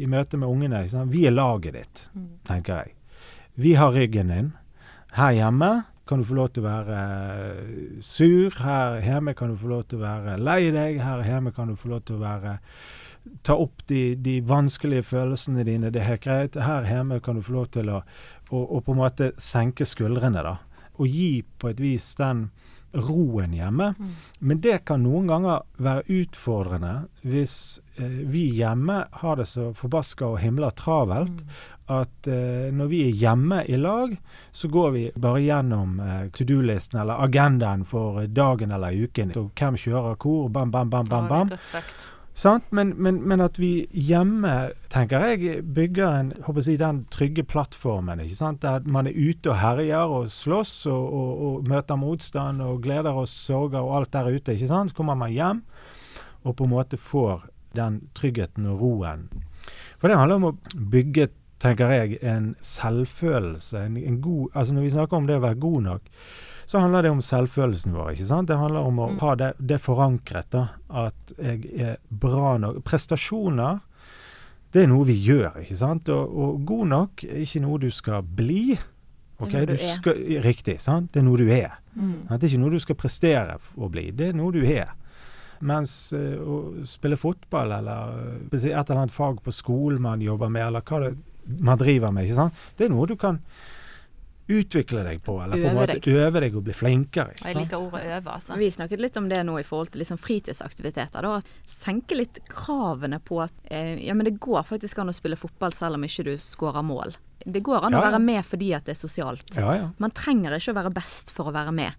I 0.00 0.06
møte 0.10 0.38
med 0.40 0.48
ungene 0.48 0.80
ikke 0.82 0.94
sant? 0.96 1.12
Vi 1.12 1.26
er 1.28 1.34
laget 1.36 1.76
ditt, 1.78 2.02
Mm. 2.16 2.28
tenker 2.48 2.80
jeg. 2.82 2.94
Vi 3.60 3.74
har 3.78 3.92
ryggen 3.94 4.32
din. 4.32 4.52
Her 5.14 5.30
hjemme 5.36 5.70
kan 6.06 6.20
du 6.20 6.28
få 6.28 6.36
lov 6.36 6.50
til 6.52 6.64
å 6.64 6.68
være 6.68 6.98
eh, 6.98 8.02
sur. 8.04 8.52
Her 8.60 9.00
hjemme 9.04 9.34
kan 9.36 9.52
du 9.52 9.56
få 9.60 9.70
lov 9.70 9.86
til 9.88 10.00
å 10.00 10.04
være 10.04 10.36
lei 10.42 10.68
deg. 10.74 11.00
Her 11.00 11.24
hjemme 11.24 11.54
kan 11.56 11.72
du 11.72 11.78
få 11.80 11.94
lov 11.94 12.04
til 12.04 12.18
å 12.18 12.24
være 12.24 12.58
Ta 13.40 13.54
opp 13.56 13.86
de, 13.88 14.18
de 14.20 14.34
vanskelige 14.44 15.06
følelsene 15.08 15.62
dine. 15.64 15.88
Det 15.88 16.02
er 16.02 16.10
helt 16.10 16.24
greit. 16.26 16.58
Her 16.60 16.84
hjemme 16.84 17.22
kan 17.24 17.38
du 17.38 17.42
få 17.46 17.54
lov 17.54 17.70
til 17.72 17.88
å, 17.88 18.02
å, 18.50 18.58
å 18.60 18.80
på 18.84 18.92
en 18.92 19.00
måte 19.00 19.30
senke 19.40 19.86
skuldrene, 19.88 20.42
da. 20.44 20.58
Og 21.00 21.08
gi 21.08 21.40
på 21.40 21.70
et 21.72 21.80
vis 21.80 22.10
den 22.20 22.50
roen 22.94 23.54
hjemme. 23.56 23.92
Mm. 23.98 24.10
Men 24.38 24.60
det 24.64 24.80
kan 24.88 25.02
noen 25.02 25.28
ganger 25.30 25.64
være 25.82 26.04
utfordrende 26.22 26.94
hvis 27.26 27.56
eh, 27.96 28.20
vi 28.30 28.46
hjemme 28.54 29.04
har 29.22 29.40
det 29.40 29.48
så 29.50 29.72
forbaska 29.76 30.28
og 30.34 30.42
himla 30.42 30.70
travelt 30.78 31.42
at 31.92 32.26
eh, 32.26 32.72
når 32.72 32.88
vi 32.88 33.02
er 33.08 33.18
hjemme 33.20 33.60
i 33.68 33.76
lag, 33.76 34.14
så 34.50 34.68
går 34.72 34.90
vi 34.94 35.04
bare 35.20 35.42
gjennom 35.44 35.98
eh, 36.00 36.22
to 36.32 36.46
do-listen 36.48 37.00
eller 37.02 37.20
agendaen 37.26 37.84
for 37.84 38.22
eh, 38.22 38.30
dagen 38.32 38.72
eller 38.72 38.96
uken. 38.96 39.34
Og 39.36 39.50
hvem 39.52 39.76
kjører 39.76 40.16
hvor, 40.16 40.48
bam, 40.48 40.72
bam, 40.72 40.90
bam, 40.90 41.08
bam. 41.10 41.28
Ja, 41.28 41.28
bam. 41.28 41.54
Sant? 41.68 42.06
Men, 42.74 42.92
men, 42.98 43.20
men 43.22 43.40
at 43.40 43.58
vi 43.62 43.86
hjemme, 43.94 44.72
tenker 44.90 45.22
jeg, 45.22 45.60
bygger 45.74 46.08
en, 46.18 46.32
jeg, 46.34 46.78
den 46.80 47.04
trygge 47.10 47.44
plattformen. 47.46 48.20
ikke 48.20 48.34
sant? 48.34 48.62
Der 48.62 48.80
man 48.86 49.06
er 49.06 49.14
ute 49.14 49.52
og 49.52 49.60
herjer 49.60 50.10
og 50.18 50.30
slåss 50.30 50.86
og, 50.90 51.14
og, 51.14 51.44
og 51.46 51.68
møter 51.70 51.96
motstand 51.96 52.62
og 52.62 52.82
gleder 52.82 53.14
og 53.14 53.28
sorger 53.28 53.80
og 53.80 54.00
alt 54.00 54.12
der 54.12 54.34
ute. 54.34 54.52
ikke 54.52 54.68
sant? 54.68 54.90
Så 54.90 54.96
kommer 54.96 55.14
man 55.14 55.30
hjem 55.30 55.62
og 56.44 56.56
på 56.56 56.66
en 56.66 56.74
måte 56.74 56.98
får 57.00 57.46
den 57.74 58.02
tryggheten 58.14 58.66
og 58.70 58.82
roen. 58.82 59.28
For 59.98 60.10
det 60.10 60.18
handler 60.18 60.42
om 60.42 60.50
å 60.50 60.56
bygge 60.74 61.30
tenker 61.64 61.92
jeg, 61.94 62.18
en 62.20 62.52
selvfølelse. 62.60 63.86
En, 63.86 63.96
en 63.96 64.20
god, 64.20 64.48
altså 64.54 64.74
Når 64.74 64.82
vi 64.84 64.90
snakker 64.90 65.16
om 65.16 65.28
det 65.28 65.38
å 65.38 65.44
være 65.44 65.60
god 65.62 65.86
nok, 65.86 66.10
så 66.66 66.80
handler 66.80 67.02
det 67.02 67.10
om 67.10 67.20
selvfølelsen 67.22 67.92
vår. 67.94 68.12
ikke 68.14 68.26
sant? 68.26 68.48
Det 68.48 68.56
handler 68.58 68.80
om 68.88 68.98
å 68.98 69.08
Mm. 69.12 69.18
ha 69.20 69.34
det, 69.34 69.52
det 69.58 69.80
forankret. 69.80 70.50
da, 70.50 70.68
At 70.90 71.32
jeg 71.38 71.64
er 71.78 71.96
bra 72.10 72.56
nok. 72.58 72.82
Prestasjoner, 72.84 73.80
det 74.72 74.82
er 74.82 74.86
noe 74.88 75.04
vi 75.06 75.14
gjør, 75.14 75.60
ikke 75.62 75.76
sant? 75.76 76.08
Og, 76.08 76.36
og 76.36 76.64
god 76.66 76.86
nok 76.88 77.24
er 77.24 77.42
ikke 77.44 77.60
noe 77.62 77.78
du 77.78 77.90
skal 77.90 78.22
bli. 78.22 78.78
ok? 79.40 79.52
noe 79.52 79.66
du. 79.66 79.76
Skal, 79.76 80.14
riktig. 80.42 80.80
sant? 80.80 81.12
Det 81.12 81.20
er 81.20 81.24
noe 81.28 81.38
du 81.38 81.48
er. 81.50 81.76
Mm. 81.94 82.26
Det 82.28 82.42
er 82.42 82.48
ikke 82.48 82.60
noe 82.64 82.70
du 82.74 82.78
skal 82.82 82.96
prestere 82.96 83.58
å 83.76 83.88
bli. 83.90 84.10
Det 84.10 84.28
er 84.28 84.32
noe 84.38 84.52
du 84.52 84.64
er. 84.64 84.88
Mens 85.64 86.12
eh, 86.12 86.34
å 86.42 86.84
spille 86.84 87.16
fotball 87.16 87.70
eller 87.72 88.18
eh, 88.50 88.56
et 88.58 88.64
eller 88.74 89.04
annet 89.04 89.14
fag 89.14 89.38
på 89.44 89.52
skolen 89.54 90.02
man 90.02 90.20
jobber 90.20 90.50
med, 90.50 90.66
eller 90.66 90.82
hva 90.82 90.98
det 91.04 91.14
man 91.60 91.78
driver 91.78 92.10
med, 92.12 92.24
ikke 92.26 92.34
sant? 92.40 92.54
det 92.76 92.86
er 92.86 92.92
noe 92.92 93.06
du 93.06 93.14
kan 93.20 93.38
utvikle 94.48 95.02
deg 95.06 95.22
på, 95.24 95.38
eller 95.42 95.56
på 95.60 95.68
en 95.70 95.76
måte 95.78 95.94
deg. 95.98 96.08
øve 96.20 96.40
deg 96.44 96.56
og 96.56 96.64
bli 96.66 96.74
flinkere. 96.76 97.32
Og 97.40 97.46
jeg 97.48 97.56
liker 97.56 97.78
ordet 97.80 98.02
øve, 98.04 98.32
altså. 98.34 98.56
Vi 98.60 98.70
snakket 98.70 99.00
litt 99.00 99.16
om 99.16 99.28
det 99.28 99.38
nå 99.46 99.58
i 99.60 99.64
forhold 99.64 99.92
til 99.94 100.02
liksom 100.04 100.18
fritidsaktiviteter. 100.20 101.22
Da. 101.24 101.40
Senke 101.64 102.18
litt 102.18 102.40
kravene 102.48 103.20
på 103.24 103.40
at 103.44 103.54
eh, 103.70 103.94
ja, 104.04 104.14
men 104.14 104.24
det 104.28 104.36
går 104.44 104.66
faktisk 104.68 104.98
an 105.00 105.08
å 105.08 105.16
spille 105.16 105.36
fotball 105.40 105.72
selv 105.72 105.96
om 105.96 106.04
ikke 106.04 106.26
du 106.28 106.34
skårer 106.38 106.84
mål. 106.84 107.16
det 107.44 107.60
går 107.64 107.84
an 107.84 107.92
Ja, 107.92 107.98
å 108.00 108.04
være 108.10 108.20
med 108.24 108.44
fordi 108.44 108.72
at 108.76 108.84
det 108.86 108.94
er 108.96 109.00
sosialt. 109.00 109.56
Ja, 109.56 109.74
ja. 109.76 109.88
Man 109.98 110.10
trenger 110.16 110.54
ikke 110.56 110.72
å 110.72 110.78
være 110.82 110.92
best 110.94 111.32
for 111.32 111.48
å 111.48 111.52
være 111.54 111.72
med. 111.72 111.92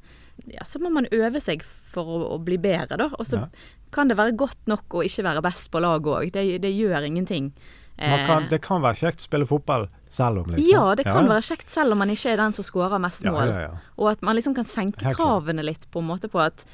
Ja, 0.52 0.64
så 0.68 0.80
må 0.84 0.90
man 0.92 1.06
øve 1.12 1.40
seg 1.42 1.64
for 1.64 2.04
å, 2.06 2.22
å 2.36 2.38
bli 2.44 2.58
bedre, 2.58 2.98
da. 2.98 3.10
Og 3.20 3.26
så 3.26 3.40
Ja. 3.40 3.48
kan 3.92 4.08
det 4.10 4.18
være 4.18 4.36
godt 4.36 4.68
nok 4.68 4.90
å 5.00 5.04
ikke 5.06 5.24
være 5.24 5.42
best 5.42 5.72
på 5.72 5.80
laget 5.80 6.12
òg. 6.14 6.32
Det, 6.34 6.62
det 6.62 6.74
gjør 6.76 7.06
ingenting. 7.08 7.54
Kan, 7.96 8.44
Eh, 8.44 8.50
det 8.50 8.60
kan 8.60 8.82
være 8.84 9.00
kjekt 9.00 9.24
å 9.24 9.28
spille 9.30 9.46
fotball 9.48 9.86
selv 10.12 10.42
om, 10.42 10.50
liksom. 10.52 10.68
ja, 10.68 10.96
det 11.00 11.06
kan 11.08 11.24
ja. 11.24 11.30
være 11.32 11.46
kjekt 11.48 11.70
selv 11.72 11.96
om 11.96 12.02
man 12.04 12.12
ikke 12.12 12.34
er 12.34 12.42
den 12.42 12.56
som 12.58 12.68
skårer 12.68 13.00
mest 13.00 13.24
mål. 13.24 13.54
ja. 13.56 13.72
Og 13.96 14.12
at 14.12 14.26
man 14.26 14.36
liksom 14.36 14.56
kan 14.58 14.68
senke 14.68 15.16
kravene 15.16 15.64
litt 15.64 15.88
på 15.92 16.04
en 16.04 16.10
måte 16.12 16.32
på 16.32 16.44
at 16.44 16.68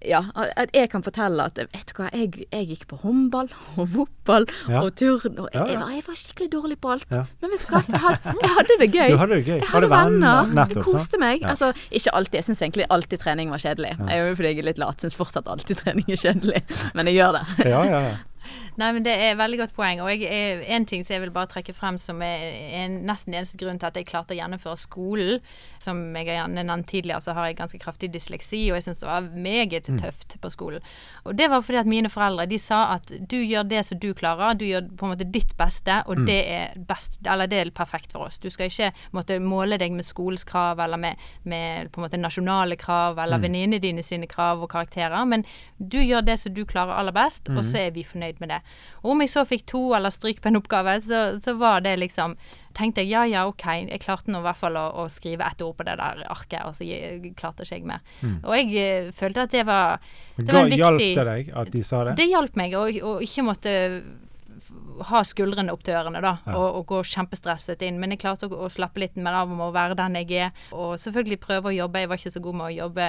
ja, 0.00 0.20
at 0.34 0.70
jeg 0.72 0.88
kan 0.88 1.02
fortelle 1.04 1.44
at 1.44 1.58
vet 1.60 1.90
du 1.90 1.92
hva, 1.98 2.06
jeg, 2.16 2.46
jeg 2.48 2.68
gikk 2.70 2.86
på 2.88 2.96
håndball 3.02 3.50
og 3.76 3.90
fotball 3.92 4.46
og 4.80 4.94
turn, 4.96 5.36
og 5.36 5.50
jeg, 5.52 5.60
jeg, 5.60 5.76
var, 5.76 5.90
jeg 5.92 6.04
var 6.06 6.16
skikkelig 6.22 6.48
dårlig 6.54 6.78
på 6.80 6.94
alt. 6.94 7.12
Men 7.12 7.52
vet 7.52 7.66
du 7.66 7.74
hva, 7.74 7.82
jeg 7.84 8.00
hadde, 8.06 8.34
jeg 8.40 8.52
hadde 8.56 8.78
det 8.80 8.88
gøy. 8.88 9.10
Du 9.12 9.20
hadde 9.20 9.36
det 9.36 9.44
gøy. 9.44 9.58
Jeg 9.58 9.68
hadde 9.74 9.90
venner. 9.92 10.54
Nettopp, 10.56 10.72
jeg 10.72 10.86
koste 10.88 11.20
meg. 11.20 11.44
Altså, 11.44 11.70
ikke 11.92 12.16
alltid. 12.16 12.38
Jeg 12.40 12.48
syns 12.48 12.64
egentlig 12.64 12.88
alltid 12.96 13.24
trening 13.26 13.52
var 13.52 13.60
kjedelig. 13.60 13.92
Jeg 14.00 14.16
er 14.16 14.32
jo 14.32 14.40
fordi 14.40 14.54
jeg 14.54 14.64
er 14.64 14.68
litt 14.70 14.80
lat. 14.80 15.04
Syns 15.04 15.18
fortsatt 15.20 15.52
alltid 15.52 15.84
trening 15.84 16.08
er 16.08 16.24
kjedelig. 16.24 16.64
Men 16.96 17.12
jeg 17.12 17.20
gjør 17.20 17.40
det. 17.40 17.44
Ja, 17.68 17.84
ja, 17.84 18.02
ja. 18.08 18.18
Nei, 18.80 18.90
men 18.96 19.04
Det 19.04 19.12
er 19.12 19.32
et 19.34 19.38
veldig 19.40 19.58
godt 19.60 19.74
poeng. 19.76 20.00
Og 20.00 20.08
jeg, 20.14 20.22
er- 20.30 20.62
en 20.76 20.86
ting 20.88 21.04
som 21.04 21.14
jeg 21.14 21.20
vil 21.26 21.32
bare 21.34 21.50
trekke 21.52 21.74
frem 21.76 21.98
som 22.00 22.22
er 22.24 22.46
en, 22.80 22.94
nesten 23.04 23.34
eneste 23.36 23.58
grunn 23.60 23.78
til 23.78 23.90
at 23.90 23.98
jeg 24.00 24.06
klarte 24.08 24.32
å 24.32 24.38
gjennomføre 24.38 24.78
skolen. 24.80 25.40
Som 25.80 26.00
jeg 26.16 26.28
har 26.38 26.48
nevnt 26.48 26.86
tidligere, 26.88 27.20
så 27.24 27.32
har 27.36 27.46
jeg 27.50 27.56
ganske 27.60 27.78
kraftig 27.80 28.10
dysleksi, 28.12 28.62
og 28.70 28.76
jeg 28.78 28.84
syns 28.88 28.98
det 29.00 29.08
var 29.08 29.28
meget 29.32 29.86
tøft 30.00 30.36
på 30.40 30.50
skolen. 30.52 30.80
Og 31.24 31.36
det 31.36 31.48
var 31.52 31.62
fordi 31.62 31.78
at 31.80 31.86
mine 31.88 32.08
foreldre 32.12 32.46
de 32.50 32.58
sa 32.60 32.94
at 32.94 33.12
du 33.28 33.36
gjør 33.40 33.68
det 33.68 33.84
som 33.86 33.98
du 33.98 34.12
klarer, 34.14 34.54
du 34.60 34.64
gjør 34.66 34.88
på 34.96 35.06
en 35.08 35.12
måte 35.14 35.30
ditt 35.32 35.54
beste, 35.56 36.02
og 36.06 36.24
det 36.26 36.40
er 36.48 36.74
best, 36.88 37.18
eller 37.26 37.46
det 37.46 37.58
er 37.66 37.70
perfekt 37.70 38.12
for 38.12 38.26
oss. 38.28 38.38
Du 38.38 38.48
skal 38.50 38.68
ikke 38.68 38.92
måtte 39.12 39.38
måle 39.40 39.78
deg 39.80 39.92
med 39.92 40.04
skolens 40.04 40.44
krav 40.44 40.78
eller 40.80 40.96
med, 41.00 41.16
med 41.44 41.90
på 41.92 42.00
en 42.00 42.06
måte 42.08 42.20
nasjonale 42.20 42.76
krav 42.76 43.18
eller 43.18 43.38
venninnene 43.44 43.80
dine 43.80 44.02
sine 44.02 44.26
krav 44.26 44.62
og 44.62 44.70
karakterer, 44.70 45.24
men 45.26 45.44
du 45.78 45.98
gjør 45.98 46.22
det 46.24 46.38
som 46.40 46.54
du 46.54 46.64
klarer 46.64 46.92
aller 46.98 47.12
best, 47.12 47.48
og 47.48 47.64
så 47.64 47.78
er 47.86 47.90
vi 47.90 48.04
fornøyd 48.04 48.40
med 48.40 48.48
det. 48.50 48.60
Og 49.02 49.14
om 49.14 49.22
jeg 49.24 49.32
så 49.32 49.44
fikk 49.48 49.64
to 49.70 49.82
eller 49.96 50.12
stryk 50.12 50.42
på 50.44 50.50
en 50.50 50.58
oppgave, 50.60 50.98
så, 51.00 51.20
så 51.40 51.54
var 51.56 51.80
det 51.86 51.96
liksom 52.02 52.36
tenkte 52.76 53.02
jeg 53.02 53.10
ja, 53.10 53.24
ja, 53.26 53.44
OK, 53.48 53.64
jeg 53.88 54.00
klarte 54.04 54.30
nå 54.30 54.38
i 54.42 54.46
hvert 54.46 54.60
fall 54.60 54.76
å, 54.78 54.84
å 55.02 55.08
skrive 55.10 55.46
ett 55.48 55.62
ord 55.64 55.74
på 55.78 55.86
det 55.88 55.96
der 55.98 56.20
arket, 56.30 56.62
og 56.68 56.76
så 56.78 56.86
klarte 57.38 57.66
ikke 57.66 57.80
jeg 57.80 57.86
mer. 57.88 58.04
Og 58.44 58.54
jeg 58.54 58.74
eh, 58.78 59.12
følte 59.16 59.46
at 59.48 59.54
det 59.56 59.64
var, 59.66 59.98
det 60.36 60.46
var 60.52 60.62
en 60.66 60.70
viktig 60.70 60.84
hjalp 60.84 61.02
det 61.02 61.28
deg 61.32 61.52
at 61.64 61.72
de 61.74 61.82
sa 61.82 62.04
det? 62.06 62.16
Det 62.20 62.28
hjalp 62.30 62.60
meg 62.60 62.76
å 62.78 62.86
ikke 63.24 63.46
måtte 63.48 63.74
ha 65.10 65.22
skuldrene 65.24 65.72
opp 65.72 65.82
til 65.86 65.96
ørene, 65.96 66.20
da, 66.22 66.36
Ja. 66.46 66.56
og, 66.56 66.80
og 66.80 66.86
gå 66.92 67.02
kjempestresset 67.10 67.82
inn. 67.86 67.98
Men 68.00 68.12
jeg 68.14 68.20
klarte 68.22 68.48
å, 68.50 68.66
å 68.66 68.70
slappe 68.72 69.00
litt 69.02 69.16
mer 69.16 69.40
av 69.42 69.50
om 69.50 69.62
å 69.64 69.72
være 69.74 69.96
den 69.98 70.18
jeg 70.20 70.44
er, 70.48 70.50
og 70.76 70.98
selvfølgelig 71.00 71.40
prøve 71.42 71.72
å 71.72 71.76
jobbe. 71.76 72.02
Jeg 72.04 72.10
var 72.12 72.20
ikke 72.20 72.34
så 72.36 72.42
god 72.44 72.58
med 72.60 72.68
å 72.68 72.76
jobbe 72.84 73.08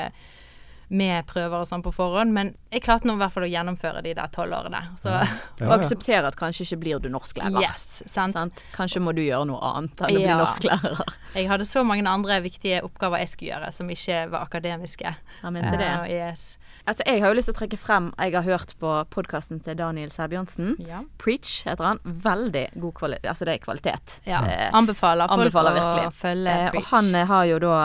med 0.91 1.25
prøver 1.29 1.61
og 1.63 1.67
sånn 1.69 1.83
på 1.85 1.93
forhånd, 1.95 2.33
men 2.35 2.49
jeg 2.71 2.83
klarte 2.83 3.07
nå 3.07 3.13
i 3.15 3.21
hvert 3.21 3.31
fall 3.31 3.45
å 3.47 3.49
gjennomføre 3.51 4.01
de 4.03 4.11
der 4.17 4.31
tolv 4.35 4.55
årene. 4.57 4.81
Så 4.99 5.07
Ja, 5.13 5.23
Og 5.61 5.69
ja. 5.69 5.77
akseptere 5.77 6.27
at 6.27 6.35
kanskje 6.39 6.65
ikke 6.65 6.79
blir 6.83 6.99
du 6.99 7.07
norsklærer. 7.13 7.61
yes, 7.63 8.03
sant. 8.11 8.33
Sant? 8.35 8.65
Kanskje 8.75 8.99
må 9.03 9.13
du 9.15 9.21
gjøre 9.23 9.47
noe 9.47 9.59
annet 9.71 10.01
enn 10.03 10.17
å 10.17 10.19
bli 10.19 10.37
norsklærer. 10.41 11.03
Jeg 11.35 11.47
hadde 11.47 11.65
så 11.69 11.83
mange 11.87 12.03
andre 12.09 12.41
viktige 12.43 12.81
oppgaver 12.83 13.23
jeg 13.23 13.31
skulle 13.31 13.51
gjøre, 13.53 13.71
som 13.71 13.89
ikke 13.89 14.25
var 14.33 14.43
akademiske. 14.49 15.15
Han 15.41 15.53
mente 15.55 15.77
det. 15.79 15.91
Uh, 16.03 16.11
yes. 16.11 16.57
Altså, 16.87 17.03
jeg 17.05 17.21
har 17.21 17.29
jo 17.31 17.37
lyst 17.37 17.49
til 17.51 17.55
å 17.55 17.59
trekke 17.59 17.77
frem 17.77 18.07
Jeg 18.17 18.33
har 18.33 18.45
hørt 18.47 18.73
på 18.81 18.93
podkasten 19.13 19.59
til 19.63 19.77
Daniel 19.77 20.09
Sæbjørnsen. 20.13 20.75
Ja. 20.87 21.03
Preach 21.21 21.61
heter 21.67 21.83
han. 21.91 21.99
Veldig 22.03 22.65
god 22.81 22.93
kvalitet. 22.97 23.27
Altså, 23.29 23.45
det 23.45 23.53
er 23.53 23.63
kvalitet. 23.65 24.17
ja. 24.25 24.41
Eh, 24.47 24.69
Anbefaler 24.73 25.27
folk 25.29 25.39
anbefaler 25.39 26.07
å 26.07 26.11
følge 26.15 26.51
Eh, 26.51 26.71
og 26.75 26.83
han 26.91 27.13
eh, 27.15 27.27
har 27.29 27.45
jo 27.45 27.59
da 27.61 27.75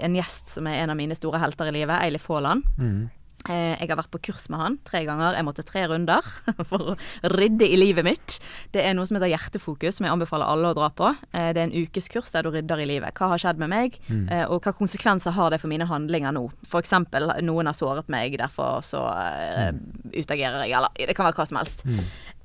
en 0.00 0.16
gjest 0.16 0.54
som 0.56 0.66
er 0.66 0.82
en 0.82 0.90
av 0.90 0.96
mine 0.98 1.14
store 1.14 1.38
helter 1.42 1.68
i 1.70 1.74
livet, 1.76 2.00
Eilif 2.02 2.26
Haaland. 2.30 2.64
Mm. 2.78 3.10
Eh, 3.48 3.74
jeg 3.80 3.90
har 3.90 4.00
vært 4.00 4.12
på 4.14 4.22
kurs 4.28 4.48
med 4.52 4.60
han 4.60 4.78
tre 4.86 5.04
ganger. 5.08 5.36
Jeg 5.38 5.46
måtte 5.46 5.64
tre 5.66 5.84
runder 5.90 6.26
for 6.70 6.92
å 6.92 6.96
rydde 7.32 7.68
i 7.68 7.78
livet 7.80 8.06
mitt. 8.06 8.38
Det 8.74 8.84
er 8.84 8.96
noe 8.96 9.08
som 9.08 9.18
heter 9.18 9.32
Hjertefokus, 9.32 9.98
som 9.98 10.08
jeg 10.08 10.14
anbefaler 10.14 10.50
alle 10.50 10.72
å 10.72 10.78
dra 10.78 10.90
på. 10.90 11.12
Eh, 11.32 11.50
det 11.56 11.62
er 11.62 11.68
en 11.68 11.76
ukeskurs 11.76 12.32
der 12.34 12.46
du 12.46 12.52
rydder 12.54 12.82
i 12.82 12.88
livet. 12.88 13.16
Hva 13.16 13.32
har 13.32 13.42
skjedd 13.42 13.62
med 13.62 13.72
meg, 13.72 13.98
mm. 14.06 14.28
og 14.52 14.64
hva 14.64 14.72
konsekvenser 14.76 15.34
har 15.36 15.52
det 15.52 15.60
for 15.62 15.70
mine 15.72 15.86
handlinger 15.88 16.34
nå? 16.36 16.46
Eksempel, 16.76 17.30
noen 17.42 17.70
har 17.70 17.76
såret 17.76 18.10
meg, 18.12 18.36
derfor 18.38 18.82
så 18.84 19.02
eh, 19.16 19.72
utagerer 20.12 20.66
jeg, 20.66 20.76
eller 20.76 21.08
det 21.08 21.16
kan 21.16 21.26
være 21.28 21.40
hva 21.40 21.48
som 21.48 21.60
helst. 21.60 21.86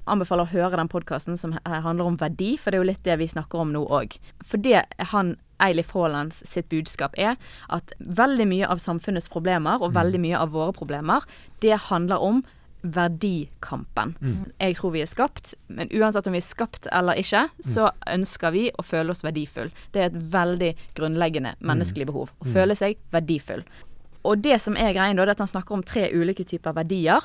Anbefaler 0.10 0.48
å 0.48 0.52
høre 0.52 0.80
den 0.80 0.90
podkasten 0.90 1.38
som 1.38 1.54
eh, 1.60 1.80
handler 1.86 2.10
om 2.10 2.18
verdi, 2.20 2.56
for 2.58 2.72
det 2.72 2.80
er 2.80 2.84
jo 2.84 2.90
litt 2.90 3.06
det 3.06 3.20
vi 3.22 3.30
snakker 3.30 3.62
om 3.62 3.74
nå 3.76 3.84
òg. 3.86 4.18
For 4.46 4.62
det 4.62 4.88
han 5.14 5.36
Eilif 5.62 5.94
Haaland 5.96 6.34
sitt 6.34 6.70
budskap 6.70 7.18
er 7.18 7.38
at 7.70 7.94
veldig 8.00 8.48
mye 8.50 8.68
av 8.68 8.82
samfunnets 8.84 9.30
problemer, 9.30 9.82
og 9.82 9.94
veldig 9.96 10.20
mye 10.24 10.40
av 10.40 10.52
våre 10.56 10.74
problemer, 10.74 11.26
det 11.62 11.78
handler 11.90 12.22
om 12.22 12.42
verdikampen. 12.82 14.16
Jeg 14.60 14.76
tror 14.80 14.92
vi 14.96 15.02
er 15.04 15.10
skapt, 15.10 15.54
men 15.68 15.92
uansett 15.94 16.26
om 16.28 16.34
vi 16.34 16.42
er 16.42 16.48
skapt 16.48 16.88
eller 16.92 17.14
ikke, 17.22 17.44
så 17.62 17.92
ønsker 18.10 18.52
vi 18.56 18.72
å 18.74 18.82
føle 18.82 19.14
oss 19.14 19.24
verdifull. 19.24 19.70
Det 19.94 20.02
er 20.02 20.10
et 20.10 20.18
veldig 20.34 20.72
grunnleggende 20.98 21.56
menneskelig 21.60 22.10
behov. 22.10 22.34
Å 22.42 22.50
føle 22.50 22.76
seg 22.76 22.98
verdifull. 23.14 23.62
Og 24.24 24.38
det 24.44 24.60
som 24.62 24.76
er 24.78 24.94
greien 24.94 25.18
da, 25.18 25.26
det 25.26 25.34
er 25.34 25.38
at 25.40 25.44
han 25.46 25.50
snakker 25.50 25.74
om 25.74 25.84
tre 25.84 26.04
ulike 26.14 26.44
typer 26.46 26.76
verdier. 26.78 27.24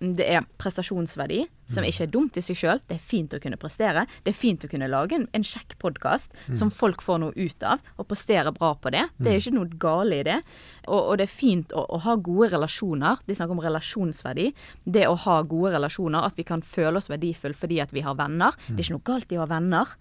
Det 0.00 0.26
er 0.28 0.44
prestasjonsverdi, 0.60 1.46
som 1.72 1.84
ikke 1.88 2.04
er 2.04 2.10
dumt 2.12 2.36
i 2.36 2.42
seg 2.44 2.58
sjøl. 2.60 2.80
Det 2.88 2.98
er 2.98 3.00
fint 3.00 3.32
å 3.32 3.40
kunne 3.40 3.56
prestere. 3.56 4.04
Det 4.24 4.34
er 4.34 4.36
fint 4.36 4.64
å 4.64 4.68
kunne 4.68 4.88
lage 4.92 5.16
en, 5.16 5.24
en 5.32 5.46
kjekk 5.46 5.78
podkast 5.80 6.34
som 6.58 6.70
folk 6.70 7.00
får 7.02 7.22
noe 7.22 7.32
ut 7.36 7.62
av, 7.64 7.80
og 7.96 8.08
prestere 8.10 8.52
bra 8.52 8.74
på 8.76 8.92
det. 8.92 9.06
Det 9.16 9.32
er 9.32 9.40
ikke 9.40 9.54
noe 9.56 9.78
gale 9.80 10.20
i 10.20 10.26
det. 10.28 10.38
Og, 10.86 11.00
og 11.00 11.18
det 11.18 11.28
er 11.28 11.32
fint 11.32 11.72
å, 11.72 11.86
å 11.88 12.02
ha 12.04 12.16
gode 12.16 12.50
relasjoner. 12.52 13.24
De 13.24 13.34
snakker 13.38 13.56
om 13.56 13.64
relasjonsverdi. 13.64 14.50
Det 14.84 15.08
å 15.08 15.16
ha 15.24 15.40
gode 15.42 15.72
relasjoner, 15.78 16.20
at 16.28 16.36
vi 16.36 16.44
kan 16.44 16.60
føle 16.62 17.00
oss 17.00 17.08
verdifulle 17.08 17.56
fordi 17.56 17.80
at 17.80 17.92
vi 17.96 18.04
har 18.04 18.14
venner. 18.20 18.52
Det 18.68 18.82
er 18.82 18.84
ikke 18.84 18.98
noe 18.98 19.08
galt 19.08 19.32
i 19.32 19.40
å 19.40 19.46
ha 19.46 19.50
venner. 19.56 19.96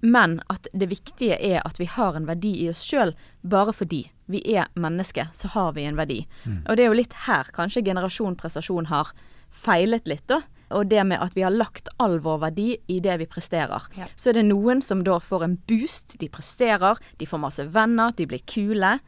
Men 0.00 0.38
at 0.52 0.68
det 0.72 0.90
viktige 0.90 1.38
er 1.38 1.62
at 1.66 1.80
vi 1.80 1.88
har 1.90 2.16
en 2.16 2.28
verdi 2.28 2.54
i 2.64 2.68
oss 2.70 2.82
sjøl, 2.86 3.14
bare 3.42 3.74
fordi 3.74 4.04
vi 4.28 4.42
er 4.54 4.68
mennesker, 4.76 5.30
så 5.32 5.48
har 5.54 5.72
vi 5.72 5.86
en 5.88 5.96
verdi. 5.96 6.20
Og 6.68 6.76
det 6.76 6.84
er 6.84 6.90
jo 6.92 7.00
litt 7.00 7.16
her 7.26 7.48
kanskje 7.56 7.84
generasjon 7.86 8.36
prestasjon 8.36 8.90
har 8.92 9.14
feilet 9.48 10.08
litt, 10.08 10.26
da. 10.28 10.42
Og 10.76 10.90
det 10.90 11.00
med 11.08 11.22
at 11.24 11.32
vi 11.32 11.46
har 11.46 11.54
lagt 11.54 11.88
all 11.96 12.18
vår 12.20 12.42
verdi 12.42 12.74
i 12.92 12.98
det 13.00 13.14
vi 13.22 13.26
presterer. 13.26 13.86
Ja. 13.96 14.08
Så 14.16 14.30
er 14.30 14.36
det 14.36 14.48
noen 14.50 14.82
som 14.84 15.00
da 15.04 15.16
får 15.16 15.46
en 15.46 15.56
boost, 15.68 16.18
de 16.20 16.28
presterer, 16.28 17.00
de 17.16 17.28
får 17.28 17.40
masse 17.40 17.64
venner, 17.72 18.12
de 18.18 18.26
blir 18.28 18.44
kule. 18.44 18.98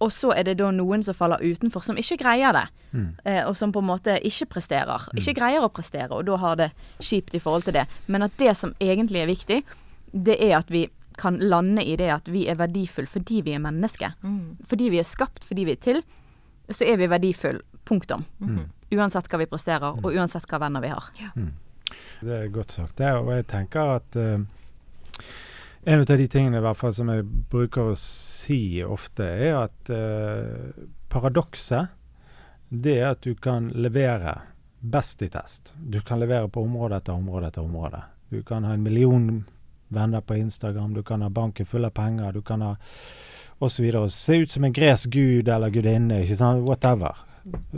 Og 0.00 0.12
så 0.14 0.30
er 0.32 0.46
det 0.46 0.60
da 0.62 0.70
noen 0.72 1.02
som 1.04 1.16
faller 1.18 1.42
utenfor, 1.42 1.82
som 1.84 1.98
ikke 1.98 2.22
greier 2.22 2.54
det. 2.56 2.68
Mm. 2.90 3.12
og 3.46 3.54
som 3.54 3.70
på 3.70 3.78
en 3.78 3.86
måte 3.86 4.16
ikke 4.26 4.48
presterer. 4.56 5.04
Ikke 5.14 5.36
greier 5.36 5.62
å 5.62 5.70
prestere, 5.70 6.10
og 6.10 6.24
da 6.26 6.38
har 6.42 6.56
det 6.58 6.70
kjipt 6.98 7.36
i 7.38 7.40
forhold 7.42 7.68
til 7.68 7.76
det. 7.76 7.84
Men 8.10 8.26
at 8.26 8.34
det 8.40 8.56
som 8.58 8.72
egentlig 8.82 9.20
er 9.22 9.30
viktig, 9.30 9.60
det 10.12 10.36
er 10.42 10.58
at 10.58 10.70
vi 10.70 10.88
kan 11.20 11.36
lande 11.36 11.84
i 11.84 11.96
det 12.00 12.08
at 12.12 12.28
vi 12.32 12.46
er 12.48 12.56
verdifulle 12.56 13.10
fordi 13.10 13.42
vi 13.44 13.54
er 13.56 13.62
mennesker. 13.62 14.16
Fordi 14.68 14.88
vi 14.92 15.00
er 15.02 15.08
skapt, 15.08 15.44
fordi 15.44 15.66
vi 15.68 15.76
er 15.76 15.82
til, 15.82 16.02
så 16.70 16.86
er 16.86 17.00
vi 17.00 17.10
verdifulle. 17.10 17.64
Punktum. 17.84 18.22
Uansett 18.94 19.26
hva 19.30 19.38
vi 19.40 19.48
presterer, 19.50 19.96
og 19.98 20.12
uansett 20.14 20.44
hva 20.46 20.60
venner 20.62 20.82
vi 20.84 20.90
har. 20.92 21.06
Det 22.20 22.34
er 22.36 22.50
godt 22.54 22.74
sagt. 22.76 22.98
Det, 23.00 23.08
og 23.18 23.32
jeg 23.34 23.46
tenker 23.50 23.96
at 23.96 24.18
uh, 24.20 24.36
en 25.82 26.02
av 26.04 26.06
de 26.06 26.26
tingene 26.30 26.60
i 26.60 26.62
hvert 26.62 26.78
fall 26.78 26.92
som 26.94 27.10
jeg 27.10 27.24
bruker 27.50 27.90
å 27.90 27.96
si 27.98 28.82
ofte, 28.84 29.26
er 29.26 29.56
at 29.64 29.90
uh, 29.90 30.84
paradokset 31.10 31.96
det 32.70 33.00
er 33.00 33.08
at 33.16 33.24
du 33.26 33.34
kan 33.34 33.72
levere 33.74 34.36
best 34.80 35.22
i 35.22 35.28
test. 35.28 35.72
Du 35.74 35.98
kan 36.06 36.20
levere 36.20 36.48
på 36.48 36.62
område 36.62 37.00
etter 37.00 37.16
område 37.18 37.50
etter 37.50 37.66
område. 37.66 38.04
Du 38.30 38.44
kan 38.46 38.64
ha 38.64 38.76
en 38.76 38.84
million 38.86 39.42
venner 39.90 40.20
på 40.20 40.36
Instagram, 40.38 40.94
du 40.94 41.02
kan 41.02 41.22
ha 41.22 41.28
banken 41.28 41.66
full 41.66 41.84
av 41.84 41.94
penger, 41.96 42.32
du 42.32 42.42
kan 42.42 42.62
ha 42.62 42.74
osv. 43.60 43.90
Se 44.08 44.36
ut 44.36 44.50
som 44.50 44.64
en 44.64 44.72
gresk 44.72 45.10
gud 45.10 45.48
eller 45.48 45.70
gudinne, 45.70 46.22
ikke 46.24 46.36
sant? 46.36 46.64
whatever. 46.68 47.26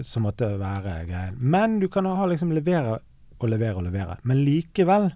Som 0.02 0.26
måtte 0.26 0.48
være 0.58 1.04
greien. 1.08 1.38
Men 1.38 1.80
du 1.80 1.88
kan 1.88 2.06
ha 2.06 2.26
liksom 2.26 2.52
levere 2.52 2.98
og 3.38 3.48
levere 3.50 3.78
og 3.80 3.86
levere. 3.86 4.18
Men 4.22 4.44
likevel 4.44 5.10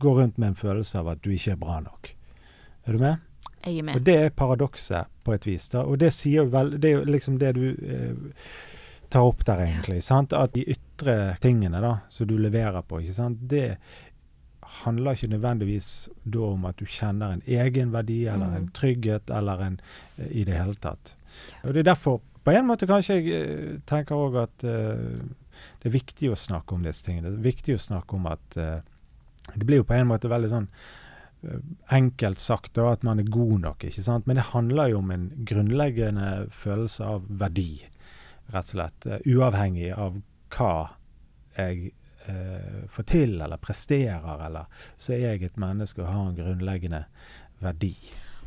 gå 0.00 0.14
rundt 0.16 0.38
med 0.38 0.48
en 0.52 0.56
følelse 0.56 0.98
av 1.00 1.12
at 1.12 1.24
du 1.24 1.30
ikke 1.34 1.54
er 1.54 1.60
bra 1.60 1.80
nok. 1.84 2.14
Er 2.86 2.96
du 2.96 3.02
med? 3.02 3.26
Jeg 3.64 3.78
er 3.78 3.84
med. 3.84 3.96
Og 3.96 4.04
det 4.06 4.16
er 4.16 4.30
paradokset 4.36 5.08
på 5.24 5.34
et 5.36 5.46
vis. 5.46 5.68
da, 5.68 5.84
Og 5.84 5.98
det 6.00 6.12
sier 6.16 6.48
vel 6.48 6.78
Det 6.80 6.88
er 6.88 6.94
jo 6.98 7.04
liksom 7.04 7.38
det 7.38 7.54
du 7.54 7.66
eh, 7.68 8.14
tar 9.10 9.26
opp 9.26 9.44
der, 9.44 9.60
egentlig. 9.66 10.02
sant, 10.02 10.32
At 10.32 10.54
de 10.54 10.64
ytre 10.64 11.36
tingene 11.40 11.80
da, 11.80 11.98
som 12.08 12.26
du 12.26 12.38
leverer 12.38 12.82
på, 12.82 13.00
ikke 13.00 13.14
sant, 13.14 13.38
det 13.50 13.76
handler 14.84 15.16
ikke 15.16 15.30
nødvendigvis 15.34 16.08
da 16.24 16.38
om 16.54 16.64
at 16.68 16.78
du 16.80 16.84
kjenner 16.88 17.34
en 17.34 17.42
egen 17.46 17.92
verdi 17.92 18.24
eller 18.26 18.56
en 18.56 18.68
Mm. 18.68 18.72
trygghet 18.72 19.30
eller 19.30 19.62
en 19.66 19.80
eh, 20.18 20.30
i 20.30 20.44
det 20.44 20.54
hele 20.56 20.74
tatt. 20.74 21.16
Og 21.64 21.74
Det 21.74 21.80
er 21.80 21.94
derfor 21.94 22.20
på 22.44 22.50
en 22.50 22.66
måte 22.66 22.86
kanskje 22.86 23.18
jeg 23.20 23.26
eh, 23.28 23.78
tenker 23.86 24.14
òg 24.16 24.36
at 24.42 24.64
uh, 24.64 25.20
det 25.82 25.90
er 25.90 25.92
viktig 25.92 26.30
å 26.30 26.38
snakke 26.38 26.74
om 26.74 26.82
disse 26.82 27.04
tingene. 27.04 27.30
Det 27.30 27.38
er 27.38 27.52
viktig 27.52 27.74
å 27.74 27.82
snakke 27.84 28.16
om 28.16 28.26
at 28.26 28.56
uh, 28.56 28.80
det 29.54 29.66
blir 29.66 29.82
jo 29.82 29.84
på 29.84 29.94
en 29.94 30.08
måte 30.08 30.28
veldig 30.28 30.48
sånn 30.48 30.68
enkelt 31.88 32.38
sagt 32.38 32.74
da, 32.76 32.90
at 32.92 33.02
man 33.02 33.18
er 33.18 33.28
god 33.32 33.60
nok, 33.60 33.84
ikke 33.84 34.02
sant. 34.04 34.26
Men 34.26 34.36
det 34.36 34.50
handler 34.52 34.90
jo 34.92 34.98
om 34.98 35.10
en 35.10 35.30
grunnleggende 35.48 36.50
følelse 36.52 37.04
av 37.04 37.24
verdi, 37.28 37.86
rett 38.52 38.74
og 38.74 38.74
slett. 38.74 39.06
uavhengig 39.24 39.92
av 39.96 40.20
hva 40.52 40.90
jeg 41.56 41.92
eh, 42.30 42.86
får 42.94 43.06
til 43.10 43.36
eller 43.42 43.56
presterer, 43.60 44.46
eller 44.46 44.66
så 44.98 45.12
er 45.16 45.24
jeg 45.34 45.42
et 45.50 45.56
menneske 45.60 46.02
og 46.02 46.12
har 46.12 46.28
en 46.30 46.36
grunnleggende 46.38 47.04
verdi. 47.60 47.94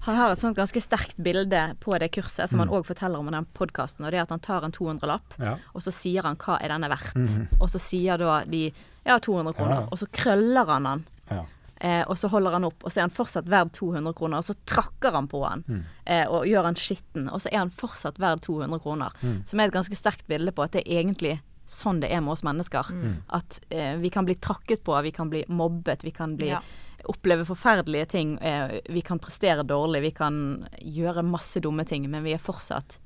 Han 0.04 0.17
har 0.19 0.34
et 0.34 0.39
sånt 0.41 0.58
ganske 0.58 0.82
sterkt 0.84 1.15
bilde 1.24 1.62
på 1.80 1.96
det 2.00 2.10
kurset, 2.12 2.50
som 2.50 2.60
Mm. 2.60 2.65
han 2.67 2.74
òg 2.76 2.86
forteller 2.86 3.19
om 3.19 3.28
i 3.30 3.32
den 3.32 3.46
podkasten. 3.56 4.04
Og 4.06 4.12
det 4.12 4.17
er 4.19 4.24
at 4.24 4.30
han 4.36 4.39
tar 4.39 4.63
en 4.65 4.72
200-lapp, 4.72 5.38
Ja. 5.39 5.58
og 5.74 5.82
så 5.82 5.93
sier 5.93 6.24
han 6.24 6.36
hva 6.36 6.58
er 6.62 6.67
denne 6.74 6.89
verdt. 6.89 7.15
Mm. 7.15 7.48
Og 7.62 7.69
så 7.69 7.80
sier 7.80 8.17
da 8.17 8.43
de 8.43 8.74
ja, 9.06 9.17
200 9.17 9.54
kroner, 9.56 9.82
Ja. 9.82 9.88
og 9.91 9.98
så 10.00 10.08
krøller 10.12 10.65
han 10.65 10.84
den. 10.84 11.06
ja. 11.32 11.46
Eh, 11.84 12.04
og 12.08 12.15
så 12.17 12.30
holder 12.30 12.52
han 12.52 12.63
opp, 12.63 12.84
og 12.86 12.91
så 12.91 12.98
er 13.00 13.02
han 13.02 13.10
fortsatt 13.10 13.46
verd 13.46 13.72
200 13.74 14.13
kroner. 14.13 14.38
Og 14.38 14.43
så 14.43 14.54
trakker 14.65 15.12
han 15.12 15.28
på 15.28 15.41
han 15.50 15.63
Mm. 15.67 15.84
eh, 16.06 16.26
og 16.30 16.46
gjør 16.46 16.63
han 16.63 16.76
skitten, 16.76 17.30
og 17.32 17.41
så 17.41 17.50
er 17.52 17.58
han 17.58 17.69
fortsatt 17.69 18.17
verd 18.19 18.39
200 18.41 18.80
kroner. 18.80 19.10
Mm. 19.22 19.41
Som 19.46 19.60
er 19.60 19.65
et 19.65 19.74
ganske 19.74 19.96
sterkt 19.96 20.26
bilde 20.28 20.52
på 20.54 20.63
at 20.63 20.72
det 20.72 20.86
egentlig 20.86 21.39
sånn 21.65 22.02
det 22.04 22.10
er 22.12 22.21
med 22.21 22.34
oss 22.36 22.43
mennesker. 22.43 22.89
Mm. 22.91 23.13
At 23.30 23.60
eh, 23.69 23.95
vi 24.02 24.10
kan 24.10 24.26
bli 24.26 24.36
trakket 24.36 24.84
på, 24.84 24.95
vi 25.02 25.12
kan 25.12 25.30
bli 25.30 25.45
mobbet, 25.47 26.04
vi 26.04 26.12
kan 26.12 26.36
bli 26.38 26.47
Ja. 26.54 26.62
oppleve 27.06 27.45
forferdelige 27.45 28.06
ting. 28.08 28.38
Eh, 28.41 28.80
vi 28.89 29.02
kan 29.02 29.19
prestere 29.19 29.63
dårlig, 29.63 30.02
vi 30.02 30.12
kan 30.12 30.67
gjøre 30.80 31.23
masse 31.23 31.60
dumme 31.60 31.86
ting, 31.86 32.10
men 32.10 32.23
vi 32.23 32.34
er 32.34 32.39
fortsatt 32.39 32.99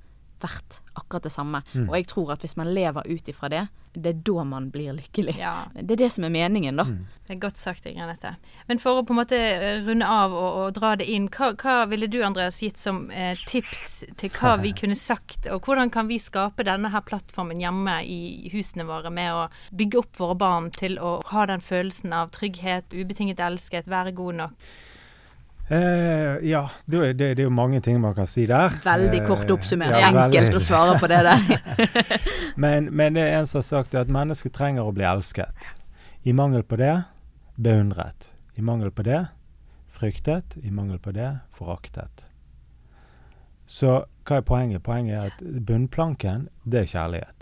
verdt 0.43 0.81
akkurat 0.97 1.27
det 1.27 1.33
samme. 1.33 1.61
Mm. 1.73 1.89
Og 1.89 1.97
jeg 1.99 2.07
tror 2.13 2.33
at 2.33 2.45
hvis 2.45 2.57
man 2.57 2.73
lever 2.73 3.05
ut 3.07 3.29
ifra 3.29 3.49
det, 3.53 3.67
det 3.97 4.09
er 4.11 4.19
da 4.27 4.43
man 4.45 4.69
blir 4.71 4.93
lykkelig. 4.93 5.35
Ja. 5.39 5.53
Det 5.73 5.95
er 5.95 6.01
det 6.03 6.09
som 6.13 6.25
er 6.27 6.33
meningen, 6.33 6.77
da. 6.77 6.85
Mm. 6.85 7.05
Det 7.27 7.33
er 7.33 7.39
godt 7.41 7.57
sagt, 7.57 7.87
Granette. 7.87 8.35
Men 8.69 8.81
for 8.81 8.99
å 8.99 9.05
på 9.05 9.15
en 9.15 9.19
måte 9.19 9.37
eh, 9.37 9.79
runde 9.85 10.07
av 10.07 10.35
og, 10.35 10.57
og 10.61 10.75
dra 10.77 10.93
det 10.99 11.07
inn, 11.11 11.27
hva, 11.33 11.51
hva 11.57 11.77
ville 11.89 12.09
du 12.11 12.19
Andreas 12.25 12.59
gitt 12.61 12.79
som 12.81 13.07
eh, 13.11 13.39
tips 13.49 14.03
til 14.19 14.33
hva 14.37 14.55
vi 14.61 14.73
kunne 14.79 14.97
sagt, 14.97 15.47
og 15.49 15.65
hvordan 15.65 15.91
kan 15.93 16.11
vi 16.11 16.19
skape 16.21 16.65
denne 16.67 16.91
her 16.93 17.05
plattformen 17.07 17.63
hjemme 17.63 17.99
i 18.05 18.51
husene 18.53 18.85
våre 18.87 19.11
med 19.13 19.33
å 19.33 19.47
bygge 19.77 20.03
opp 20.03 20.21
våre 20.21 20.37
barn 20.37 20.69
til 20.75 20.99
å 21.01 21.17
ha 21.31 21.47
den 21.49 21.63
følelsen 21.63 22.13
av 22.15 22.33
trygghet, 22.35 22.93
ubetinget 22.93 23.41
elsket, 23.43 23.89
være 23.89 24.15
god 24.17 24.43
nok? 24.43 24.69
Eh, 25.69 26.37
ja, 26.47 26.69
det, 26.85 27.13
det, 27.19 27.33
det 27.35 27.39
er 27.43 27.47
jo 27.49 27.51
mange 27.51 27.81
ting 27.83 27.99
man 28.01 28.13
kan 28.15 28.27
si 28.27 28.45
der. 28.47 28.69
Veldig 28.85 29.19
Eh, 29.21 29.27
kort 29.27 29.49
oppsummert. 29.51 29.91
ja, 29.99 30.07
Enkelt 30.13 30.47
veldig. 30.47 30.61
å 30.61 30.63
svare 30.63 30.93
på 31.01 31.07
det 31.11 31.19
der. 31.27 31.41
Men, 32.63 32.87
men 32.95 33.13
det 33.17 33.21
er 33.27 33.39
en 33.41 33.47
som 33.49 33.59
har 33.59 33.67
sagt 33.67 33.95
at 33.95 34.07
mennesket 34.07 34.53
trenger 34.55 34.87
å 34.87 34.93
bli 34.95 35.03
elsket. 35.05 35.67
I 36.23 36.33
mangel 36.33 36.63
på 36.63 36.79
det 36.79 36.93
beundret. 37.59 38.29
I 38.55 38.61
mangel 38.65 38.91
på 38.91 39.03
det 39.05 39.25
fryktet. 39.93 40.55
I 40.63 40.71
mangel 40.71 40.99
på 41.03 41.11
det 41.13 41.33
foraktet. 41.53 42.23
Så 43.67 44.05
hva 44.27 44.37
er 44.39 44.45
poenget? 44.47 44.83
Poenget 44.83 45.17
er 45.19 45.31
at 45.33 45.43
bunnplanken, 45.67 46.47
det 46.63 46.85
er 46.85 46.91
kjærlighet. 46.93 47.33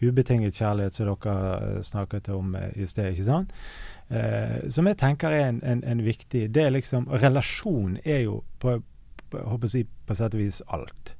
Ubetinget 0.00 0.54
kjærlighet, 0.56 0.94
som 0.96 1.08
dere 1.10 1.34
eh, 1.76 1.80
snakket 1.84 2.28
om 2.32 2.54
eh, 2.56 2.70
i 2.76 2.86
sted. 2.88 3.10
ikke 3.12 3.24
sant? 3.26 3.50
Eh, 4.10 4.68
som 4.74 4.88
jeg 4.90 4.98
tenker 4.98 5.30
er 5.30 5.48
en, 5.52 5.60
en, 5.62 5.84
en 5.86 6.00
viktig 6.02 6.48
Det 6.50 6.64
er 6.64 6.72
liksom 6.74 7.04
Relasjon 7.22 7.92
er 8.02 8.24
jo 8.24 8.40
på, 8.58 8.80
på, 9.30 9.42
håper 9.52 9.70
jeg, 9.70 9.86
på 10.06 10.16
sett 10.18 10.34
og 10.34 10.42
vis 10.42 10.58
alt. 10.66 11.14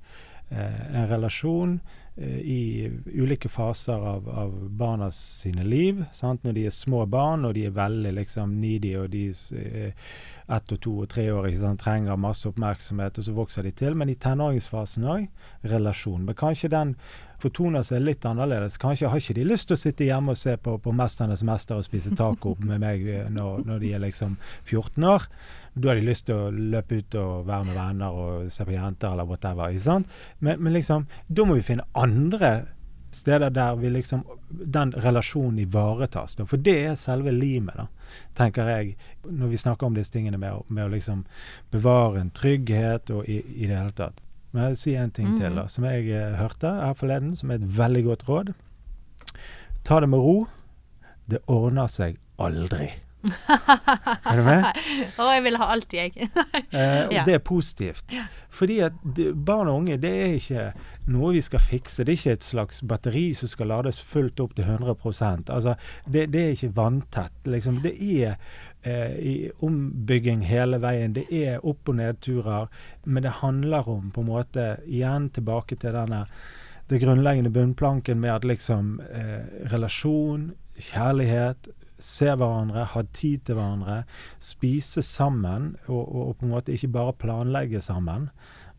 Eh, 0.50 0.80
en 0.90 1.06
relasjon 1.10 1.76
i 2.20 2.90
ulike 3.06 3.48
faser 3.48 3.92
av, 3.94 4.28
av 4.28 4.52
barna 4.76 5.10
sine 5.14 5.64
liv. 5.64 6.02
Sant? 6.12 6.44
Når 6.44 6.56
de 6.56 6.66
er 6.66 6.74
små 6.74 7.06
barn 7.06 7.46
og 7.48 7.54
de 7.56 7.64
er 7.68 7.76
veldig 7.76 8.12
liksom 8.18 8.58
needy 8.60 8.92
og 8.98 9.10
de 9.14 9.28
er 9.56 9.94
ett 10.50 10.74
og 10.74 10.80
to 10.82 10.96
og 11.04 11.08
tre 11.08 11.28
år 11.32 11.48
ikke 11.48 11.62
sant? 11.62 11.80
trenger 11.80 12.20
masse 12.20 12.48
oppmerksomhet, 12.48 13.18
og 13.18 13.24
så 13.24 13.34
vokser 13.36 13.66
de 13.66 13.72
til. 13.72 13.96
Men 13.96 14.10
i 14.10 14.18
tenåringsfasen 14.20 15.06
òg 15.08 15.28
relasjon. 15.70 16.26
Men 16.26 16.38
kanskje 16.38 16.72
den 16.74 16.96
fortoner 17.40 17.84
seg 17.86 18.02
litt 18.04 18.26
annerledes. 18.28 18.76
Kanskje 18.80 19.08
har 19.08 19.20
ikke 19.20 19.38
de 19.38 19.46
lyst 19.48 19.70
til 19.70 19.78
å 19.78 19.80
sitte 19.80 20.04
hjemme 20.04 20.34
og 20.34 20.40
se 20.40 20.56
på, 20.60 20.76
på 20.82 20.92
'Mesternes 20.92 21.44
mester' 21.46 21.78
og 21.78 21.86
spise 21.86 22.12
taco 22.16 22.56
med 22.58 22.82
meg 22.82 23.06
eh, 23.08 23.30
når, 23.32 23.64
når 23.64 23.78
de 23.78 23.92
er 23.94 24.04
liksom 24.04 24.36
14 24.64 25.04
år. 25.04 25.28
Da 25.74 25.88
har 25.88 26.00
de 26.00 26.04
lyst 26.04 26.26
til 26.26 26.34
å 26.34 26.50
løpe 26.50 26.98
ut 26.98 27.14
og 27.14 27.46
være 27.46 27.64
med 27.68 27.76
venner 27.78 28.10
og 28.10 28.50
se 28.52 28.64
på 28.66 28.74
jenter 28.74 29.12
eller 29.12 29.24
whatever. 29.28 29.70
ikke 29.70 29.86
sant? 29.86 30.06
Men, 30.40 30.62
men 30.62 30.72
liksom, 30.74 31.06
da 31.28 31.44
må 31.46 31.54
vi 31.54 31.62
finne 31.62 31.86
andre 31.94 32.09
steder 33.10 33.50
der 33.50 33.76
vi 33.76 33.90
liksom, 33.90 34.24
den 34.48 34.92
relasjonen 34.92 35.58
ivaretas. 35.58 36.36
Da. 36.36 36.46
For 36.46 36.56
det 36.56 36.76
er 36.86 36.94
selve 36.98 37.32
limet, 37.34 37.76
da, 37.76 37.86
tenker 38.38 38.70
jeg, 38.70 38.96
når 39.26 39.52
vi 39.52 39.60
snakker 39.60 39.86
om 39.86 39.98
disse 39.98 40.14
tingene 40.14 40.38
med, 40.38 40.62
med 40.68 40.86
å 40.86 40.92
liksom 40.94 41.24
bevare 41.74 42.22
en 42.22 42.30
trygghet 42.34 43.10
og 43.14 43.28
i, 43.28 43.40
i 43.56 43.66
det 43.66 43.76
hele 43.76 43.96
tatt. 43.96 44.22
Men 44.50 44.64
jeg 44.64 44.74
vil 44.74 44.80
si 44.82 44.94
en 44.98 45.12
ting 45.14 45.36
til, 45.38 45.58
da, 45.58 45.66
som 45.70 45.86
jeg 45.86 46.08
eh, 46.10 46.38
hørte 46.38 46.72
her 46.80 46.96
forleden, 46.98 47.36
som 47.38 47.50
er 47.50 47.60
et 47.60 47.68
veldig 47.78 48.02
godt 48.08 48.26
råd. 48.28 48.54
Ta 49.86 50.00
det 50.02 50.10
med 50.10 50.24
ro. 50.24 50.40
Det 51.30 51.44
ordner 51.46 51.86
seg 51.90 52.18
aldri. 52.42 52.88
er 54.30 54.36
du 54.38 54.42
med? 54.46 54.64
Å, 55.20 55.26
jeg 55.34 55.42
vil 55.44 55.58
ha 55.60 55.66
alt, 55.74 55.92
jeg. 55.96 56.14
Eh, 56.70 57.06
og 57.08 57.12
Ja. 57.12 57.24
det 57.26 57.34
er 57.34 57.42
positivt. 57.42 58.12
Fordi 58.54 58.76
at 58.86 58.92
det, 59.16 59.32
barn 59.46 59.68
og 59.68 59.80
unge, 59.80 59.96
det 60.00 60.10
er 60.22 60.34
ikke 60.36 60.64
noe 61.10 61.32
vi 61.34 61.40
skal 61.42 61.58
fikse. 61.62 62.04
Det 62.06 62.12
er 62.14 62.18
ikke 62.20 62.34
et 62.38 62.46
slags 62.46 62.80
batteri 62.86 63.24
som 63.34 63.50
skal 63.50 63.70
lades 63.72 63.98
fullt 64.00 64.38
opp 64.40 64.54
til 64.54 64.64
100% 64.70 65.50
Altså, 65.50 65.74
det, 66.06 66.28
det 66.32 66.44
er 66.44 66.54
ikke 66.54 66.72
vanntett. 66.76 67.34
Liksom. 67.50 67.80
Det 67.82 67.92
er 67.98 68.36
eh, 68.86 69.16
i 69.18 69.34
ombygging 69.66 70.44
hele 70.46 70.78
veien. 70.82 71.12
Det 71.18 71.26
er 71.34 71.58
opp- 71.66 71.90
og 71.90 71.98
nedturer. 71.98 72.70
Men 73.04 73.26
det 73.26 73.38
handler 73.42 73.88
om 73.90 74.10
på 74.14 74.22
en 74.22 74.30
måte 74.30 74.68
igjen 74.86 75.28
tilbake 75.34 75.76
til 75.82 75.96
denne 75.98 76.24
det 76.90 76.98
grunnleggende 77.04 77.52
bunnplanken 77.54 78.18
med 78.18 78.32
at 78.34 78.46
liksom 78.46 78.96
eh, 79.14 79.44
relasjon, 79.70 80.52
kjærlighet, 80.82 81.68
se 82.04 82.30
hverandre, 82.30 82.86
ha 82.92 83.02
tid 83.16 83.46
til 83.46 83.58
hverandre, 83.58 84.02
spise 84.42 85.02
sammen, 85.06 85.74
og, 85.86 86.02
og, 86.04 86.36
på 86.38 86.46
en 86.46 86.54
måte 86.54 86.74
ikke 86.74 86.92
bare 86.96 87.16
planlegge 87.20 87.82
sammen, 87.84 88.30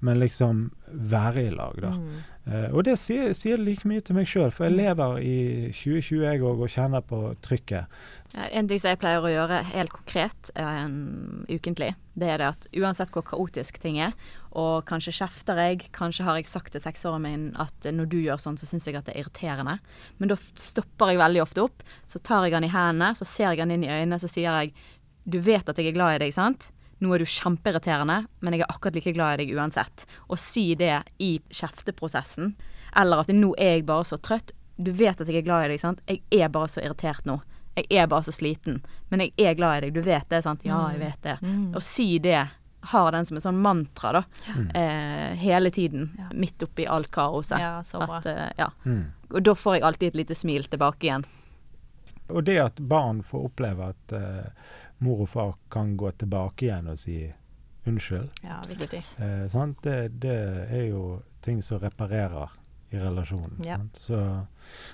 men 0.01 0.19
liksom 0.19 0.69
være 0.91 1.45
i 1.47 1.49
lag, 1.53 1.77
da. 1.81 1.91
Mm. 1.95 2.21
Uh, 2.41 2.67
og 2.73 2.85
det 2.87 2.95
sier, 2.97 3.35
sier 3.37 3.59
like 3.61 3.85
mye 3.85 4.01
til 4.01 4.17
meg 4.17 4.29
sjøl, 4.29 4.49
for 4.53 4.65
jeg 4.65 4.73
lever 4.79 5.19
i 5.21 5.35
2020 5.77 6.23
jeg 6.25 6.41
òg, 6.41 6.63
og 6.65 6.73
kjenner 6.73 7.03
på 7.05 7.19
trykket. 7.45 7.99
Ja, 8.33 8.47
En 8.49 8.69
ting 8.69 8.81
som 8.81 8.91
jeg 8.93 9.01
pleier 9.01 9.21
å 9.21 9.31
gjøre 9.31 9.61
helt 9.69 9.93
konkret 9.93 10.49
um, 10.57 11.45
ukentlig, 11.51 11.91
det 12.17 12.31
er 12.33 12.41
det 12.41 12.49
at 12.49 12.65
uansett 12.81 13.13
hvor 13.13 13.25
kaotisk 13.29 13.77
ting 13.83 14.01
er, 14.01 14.17
og 14.57 14.87
kanskje 14.89 15.13
kjefter 15.21 15.61
jeg, 15.61 15.85
kanskje 15.95 16.25
har 16.27 16.41
jeg 16.41 16.49
sagt 16.49 16.73
til 16.73 16.83
seksåringen 16.83 17.29
min 17.29 17.45
at 17.61 17.87
når 17.93 18.09
du 18.11 18.17
gjør 18.19 18.41
sånn, 18.41 18.57
så 18.59 18.67
syns 18.67 18.89
jeg 18.89 18.97
at 18.97 19.05
det 19.07 19.15
er 19.15 19.23
irriterende, 19.23 19.77
men 20.17 20.33
da 20.33 20.39
stopper 20.41 21.13
jeg 21.13 21.21
veldig 21.21 21.45
ofte 21.45 21.63
opp. 21.69 21.85
Så 22.09 22.19
tar 22.25 22.47
jeg 22.47 22.57
han 22.57 22.65
i 22.67 22.73
hendene, 22.73 23.13
så 23.15 23.27
ser 23.27 23.51
jeg 23.51 23.61
han 23.61 23.77
inn 23.77 23.85
i 23.85 23.93
øynene, 23.93 24.19
så 24.19 24.31
sier 24.31 24.49
jeg 24.49 24.73
du 25.23 25.37
vet 25.37 25.69
at 25.69 25.77
jeg 25.77 25.91
er 25.91 25.95
glad 25.95 26.17
i 26.17 26.23
deg, 26.25 26.33
sant? 26.33 26.71
Nå 27.01 27.13
er 27.15 27.23
du 27.23 27.29
kjempeirriterende, 27.29 28.17
men 28.45 28.53
jeg 28.53 28.63
er 28.63 28.71
akkurat 28.71 28.97
like 28.97 29.13
glad 29.15 29.39
i 29.39 29.43
deg 29.43 29.55
uansett. 29.57 30.05
Og 30.29 30.39
si 30.41 30.71
det 30.77 30.99
i 31.17 31.33
kjefteprosessen. 31.49 32.53
Eller 32.97 33.23
at 33.23 33.31
nå 33.33 33.55
er 33.57 33.79
jeg 33.79 33.87
bare 33.89 34.05
så 34.05 34.19
trøtt. 34.21 34.53
Du 34.77 34.91
vet 34.95 35.21
at 35.21 35.29
jeg 35.29 35.41
er 35.41 35.47
glad 35.47 35.65
i 35.65 35.73
deg, 35.73 35.81
sant? 35.81 36.01
Jeg 36.07 36.21
er 36.37 36.51
bare 36.53 36.69
så 36.69 36.83
irritert 36.83 37.25
nå. 37.29 37.39
Jeg 37.77 37.87
er 38.03 38.09
bare 38.11 38.27
så 38.27 38.33
sliten. 38.35 38.81
Men 39.09 39.25
jeg 39.25 39.33
er 39.49 39.57
glad 39.57 39.79
i 39.79 39.85
deg. 39.87 39.95
Du 39.97 40.05
vet 40.05 40.27
det, 40.29 40.43
sant? 40.45 40.65
Ja, 40.67 40.83
jeg 40.93 41.01
vet 41.01 41.21
det. 41.25 41.37
Mm. 41.41 41.71
Å 41.77 41.83
si 41.85 42.07
det, 42.21 42.41
har 42.81 43.11
den 43.11 43.25
som 43.25 43.37
et 43.37 43.45
sånn 43.45 43.59
mantra, 43.61 44.11
da. 44.15 44.23
Eh, 44.73 45.33
hele 45.37 45.71
tiden. 45.71 46.09
Ja. 46.17 46.29
Midt 46.33 46.63
oppi 46.65 46.87
alt 46.89 47.11
kaoset. 47.13 47.59
Ja, 47.61 47.75
så 47.85 48.01
bra. 48.01 48.17
At, 48.17 48.25
eh, 48.25 48.47
ja. 48.57 48.71
Mm. 48.85 49.03
Og 49.29 49.43
da 49.45 49.55
får 49.55 49.77
jeg 49.77 49.85
alltid 49.85 50.07
et 50.07 50.19
lite 50.23 50.37
smil 50.37 50.65
tilbake 50.69 51.07
igjen. 51.07 51.25
Og 52.31 52.43
det 52.47 52.57
at 52.63 52.79
barn 52.79 53.21
får 53.27 53.49
oppleve 53.51 53.91
at 53.93 54.15
eh, 54.17 54.71
mor 55.01 55.23
og 55.25 55.29
far 55.29 55.53
kan 55.73 55.95
gå 55.97 56.11
tilbake 56.21 56.67
igjen 56.69 56.87
og 56.91 56.99
si 57.01 57.19
unnskyld, 57.89 58.29
Ja, 58.45 58.59
viktig. 58.69 59.01
eh? 59.19 59.73
Det, 59.83 59.95
det 60.21 60.35
er 60.69 60.83
jo 60.91 61.21
ting 61.41 61.61
som 61.65 61.79
reparerer 61.81 62.51
i 62.91 62.99
relasjonen. 62.99 63.57
Ja. 63.65 63.79
Så 63.97 64.19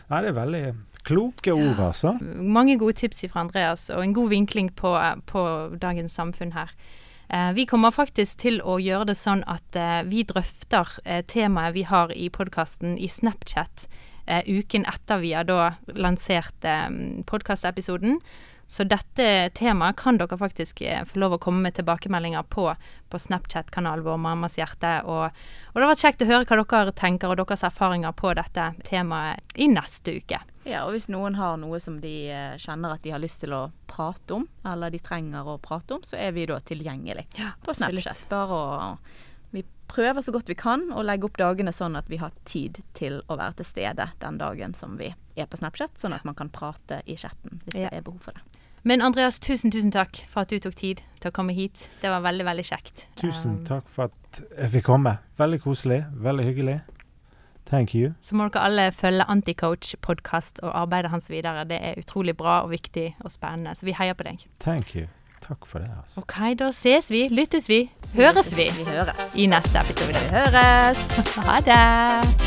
Nei, 0.10 0.22
det 0.24 0.30
er 0.30 0.38
veldig 0.38 0.64
kloke 1.04 1.54
ord, 1.54 1.80
altså. 1.80 2.16
Mange 2.22 2.78
gode 2.80 2.96
tips 3.02 3.26
fra 3.32 3.42
Andreas, 3.44 3.90
og 3.90 4.04
en 4.04 4.14
god 4.16 4.30
vinkling 4.30 4.72
på, 4.76 4.94
på 5.26 5.44
dagens 5.82 6.16
samfunn 6.16 6.54
her. 6.56 6.72
Eh, 7.30 7.52
vi 7.58 7.66
kommer 7.68 7.92
faktisk 7.92 8.38
til 8.40 8.62
å 8.64 8.78
gjøre 8.80 9.10
det 9.12 9.18
sånn 9.20 9.44
at 9.52 9.76
eh, 9.76 10.02
vi 10.08 10.24
drøfter 10.24 10.94
eh, 11.04 11.24
temaet 11.28 11.76
vi 11.76 11.84
har 11.90 12.14
i 12.16 12.30
podkasten 12.32 12.96
i 12.98 13.10
Snapchat 13.12 13.88
eh, 14.28 14.44
uken 14.48 14.86
etter 14.88 15.20
vi 15.20 15.34
har 15.36 15.44
da 15.50 15.74
lansert 15.92 16.64
eh, 16.64 16.88
podkastepisoden. 17.28 18.22
Så 18.68 18.84
dette 18.84 19.50
temaet 19.56 19.96
kan 19.96 20.18
dere 20.20 20.38
faktisk 20.38 20.82
eh, 20.84 21.06
få 21.08 21.20
lov 21.22 21.38
å 21.38 21.40
komme 21.40 21.62
med 21.64 21.76
tilbakemeldinger 21.78 22.44
på 22.52 22.66
på 23.08 23.20
Snapchat-kanalen 23.24 24.04
vår 24.04 24.18
Mammas 24.20 24.58
hjerte. 24.60 24.90
Og, 25.08 25.32
og 25.32 25.78
det 25.78 25.86
har 25.86 25.92
vært 25.94 26.02
kjekt 26.04 26.24
å 26.26 26.28
høre 26.28 26.44
hva 26.50 26.66
dere 26.84 26.92
tenker 26.92 27.32
og 27.32 27.38
deres 27.40 27.64
erfaringer 27.64 28.12
på 28.20 28.34
dette 28.36 28.66
temaet 28.84 29.56
i 29.56 29.70
neste 29.72 30.18
uke. 30.20 30.42
Ja, 30.68 30.82
og 30.84 30.92
hvis 30.98 31.08
noen 31.08 31.38
har 31.40 31.56
noe 31.62 31.80
som 31.80 32.02
de 32.04 32.12
eh, 32.28 32.58
kjenner 32.60 32.98
at 32.98 33.06
de 33.08 33.14
har 33.16 33.24
lyst 33.24 33.40
til 33.46 33.56
å 33.56 33.70
prate 33.88 34.36
om, 34.42 34.44
eller 34.68 34.92
de 34.92 35.00
trenger 35.00 35.48
å 35.48 35.56
prate 35.64 35.96
om, 35.96 36.04
så 36.04 36.20
er 36.20 36.36
vi 36.36 36.44
da 36.52 36.60
tilgjengelig 36.60 37.24
Ja, 37.40 37.54
på 37.64 37.72
Snapchat. 37.78 38.26
Bare 38.30 38.60
å 38.60 38.92
Vi 39.56 39.64
prøver 39.88 40.20
så 40.22 40.34
godt 40.36 40.50
vi 40.52 40.58
kan 40.60 40.90
å 40.92 41.00
legge 41.08 41.24
opp 41.30 41.38
dagene 41.40 41.72
sånn 41.72 41.96
at 41.96 42.10
vi 42.12 42.20
har 42.20 42.36
tid 42.44 42.82
til 43.00 43.22
å 43.32 43.38
være 43.40 43.62
til 43.62 43.70
stede 43.72 44.10
den 44.20 44.38
dagen 44.44 44.76
som 44.76 44.98
vi 45.00 45.14
er 45.40 45.48
på 45.48 45.56
Snapchat, 45.62 45.96
sånn 45.96 46.12
at 46.20 46.28
man 46.28 46.36
kan 46.36 46.52
prate 46.52 47.00
i 47.08 47.16
chatten 47.16 47.62
hvis 47.64 47.80
Ja. 47.80 47.88
det 47.88 48.02
er 48.02 48.04
behov 48.04 48.20
for 48.28 48.36
det. 48.36 48.44
Men 48.88 49.02
Andreas, 49.04 49.40
tusen, 49.44 49.72
tusen 49.74 49.92
takk 49.92 50.22
for 50.32 50.46
at 50.46 50.52
du 50.54 50.62
tok 50.64 50.76
tid 50.80 51.02
til 51.20 51.32
å 51.32 51.34
komme 51.36 51.52
hit. 51.58 51.88
Det 52.02 52.08
var 52.14 52.22
veldig, 52.24 52.46
veldig 52.48 52.64
kjekt. 52.70 53.04
Tusen 53.20 53.58
Um, 53.58 53.66
takk 53.68 53.90
for 53.92 54.08
at 54.08 54.40
jeg 54.62 54.72
fikk 54.78 54.86
komme. 54.88 55.18
Veldig 55.42 55.60
koselig. 55.66 56.06
Veldig 56.24 56.46
hyggelig. 56.48 56.78
Thank 57.68 57.94
you. 57.96 58.14
Så 58.24 58.36
må 58.40 58.48
dere 58.48 58.64
alle 58.64 58.86
følge 58.96 59.26
Anticoach 59.28 59.92
podkast 60.02 60.62
og 60.64 60.72
arbeidet 60.72 61.12
hans 61.12 61.28
videre. 61.30 61.66
Det 61.68 61.82
er 61.84 62.00
utrolig 62.00 62.38
bra 62.40 62.62
og 62.64 62.72
viktig 62.72 63.10
og 63.26 63.32
spennende, 63.34 63.76
så 63.76 63.90
vi 63.90 63.98
heier 63.98 64.16
på 64.16 64.24
deg. 64.30 64.48
Thank 64.64 64.96
you. 64.96 65.08
Takk 65.44 65.68
for 65.68 65.84
det, 65.84 65.92
altså. 66.00 66.24
OK, 66.24 66.38
da 66.60 66.72
ses 66.72 67.12
vi, 67.12 67.28
lyttes 67.30 67.68
vi, 67.70 67.84
høres 68.16 68.50
vi 68.56 68.72
Vi 68.72 68.88
høres. 68.88 69.20
i 69.36 69.46
neste 69.52 69.84
episode. 69.84 70.16
Vi 70.16 70.36
høres. 70.38 71.08
Ha 71.48 71.60
det! 71.68 72.47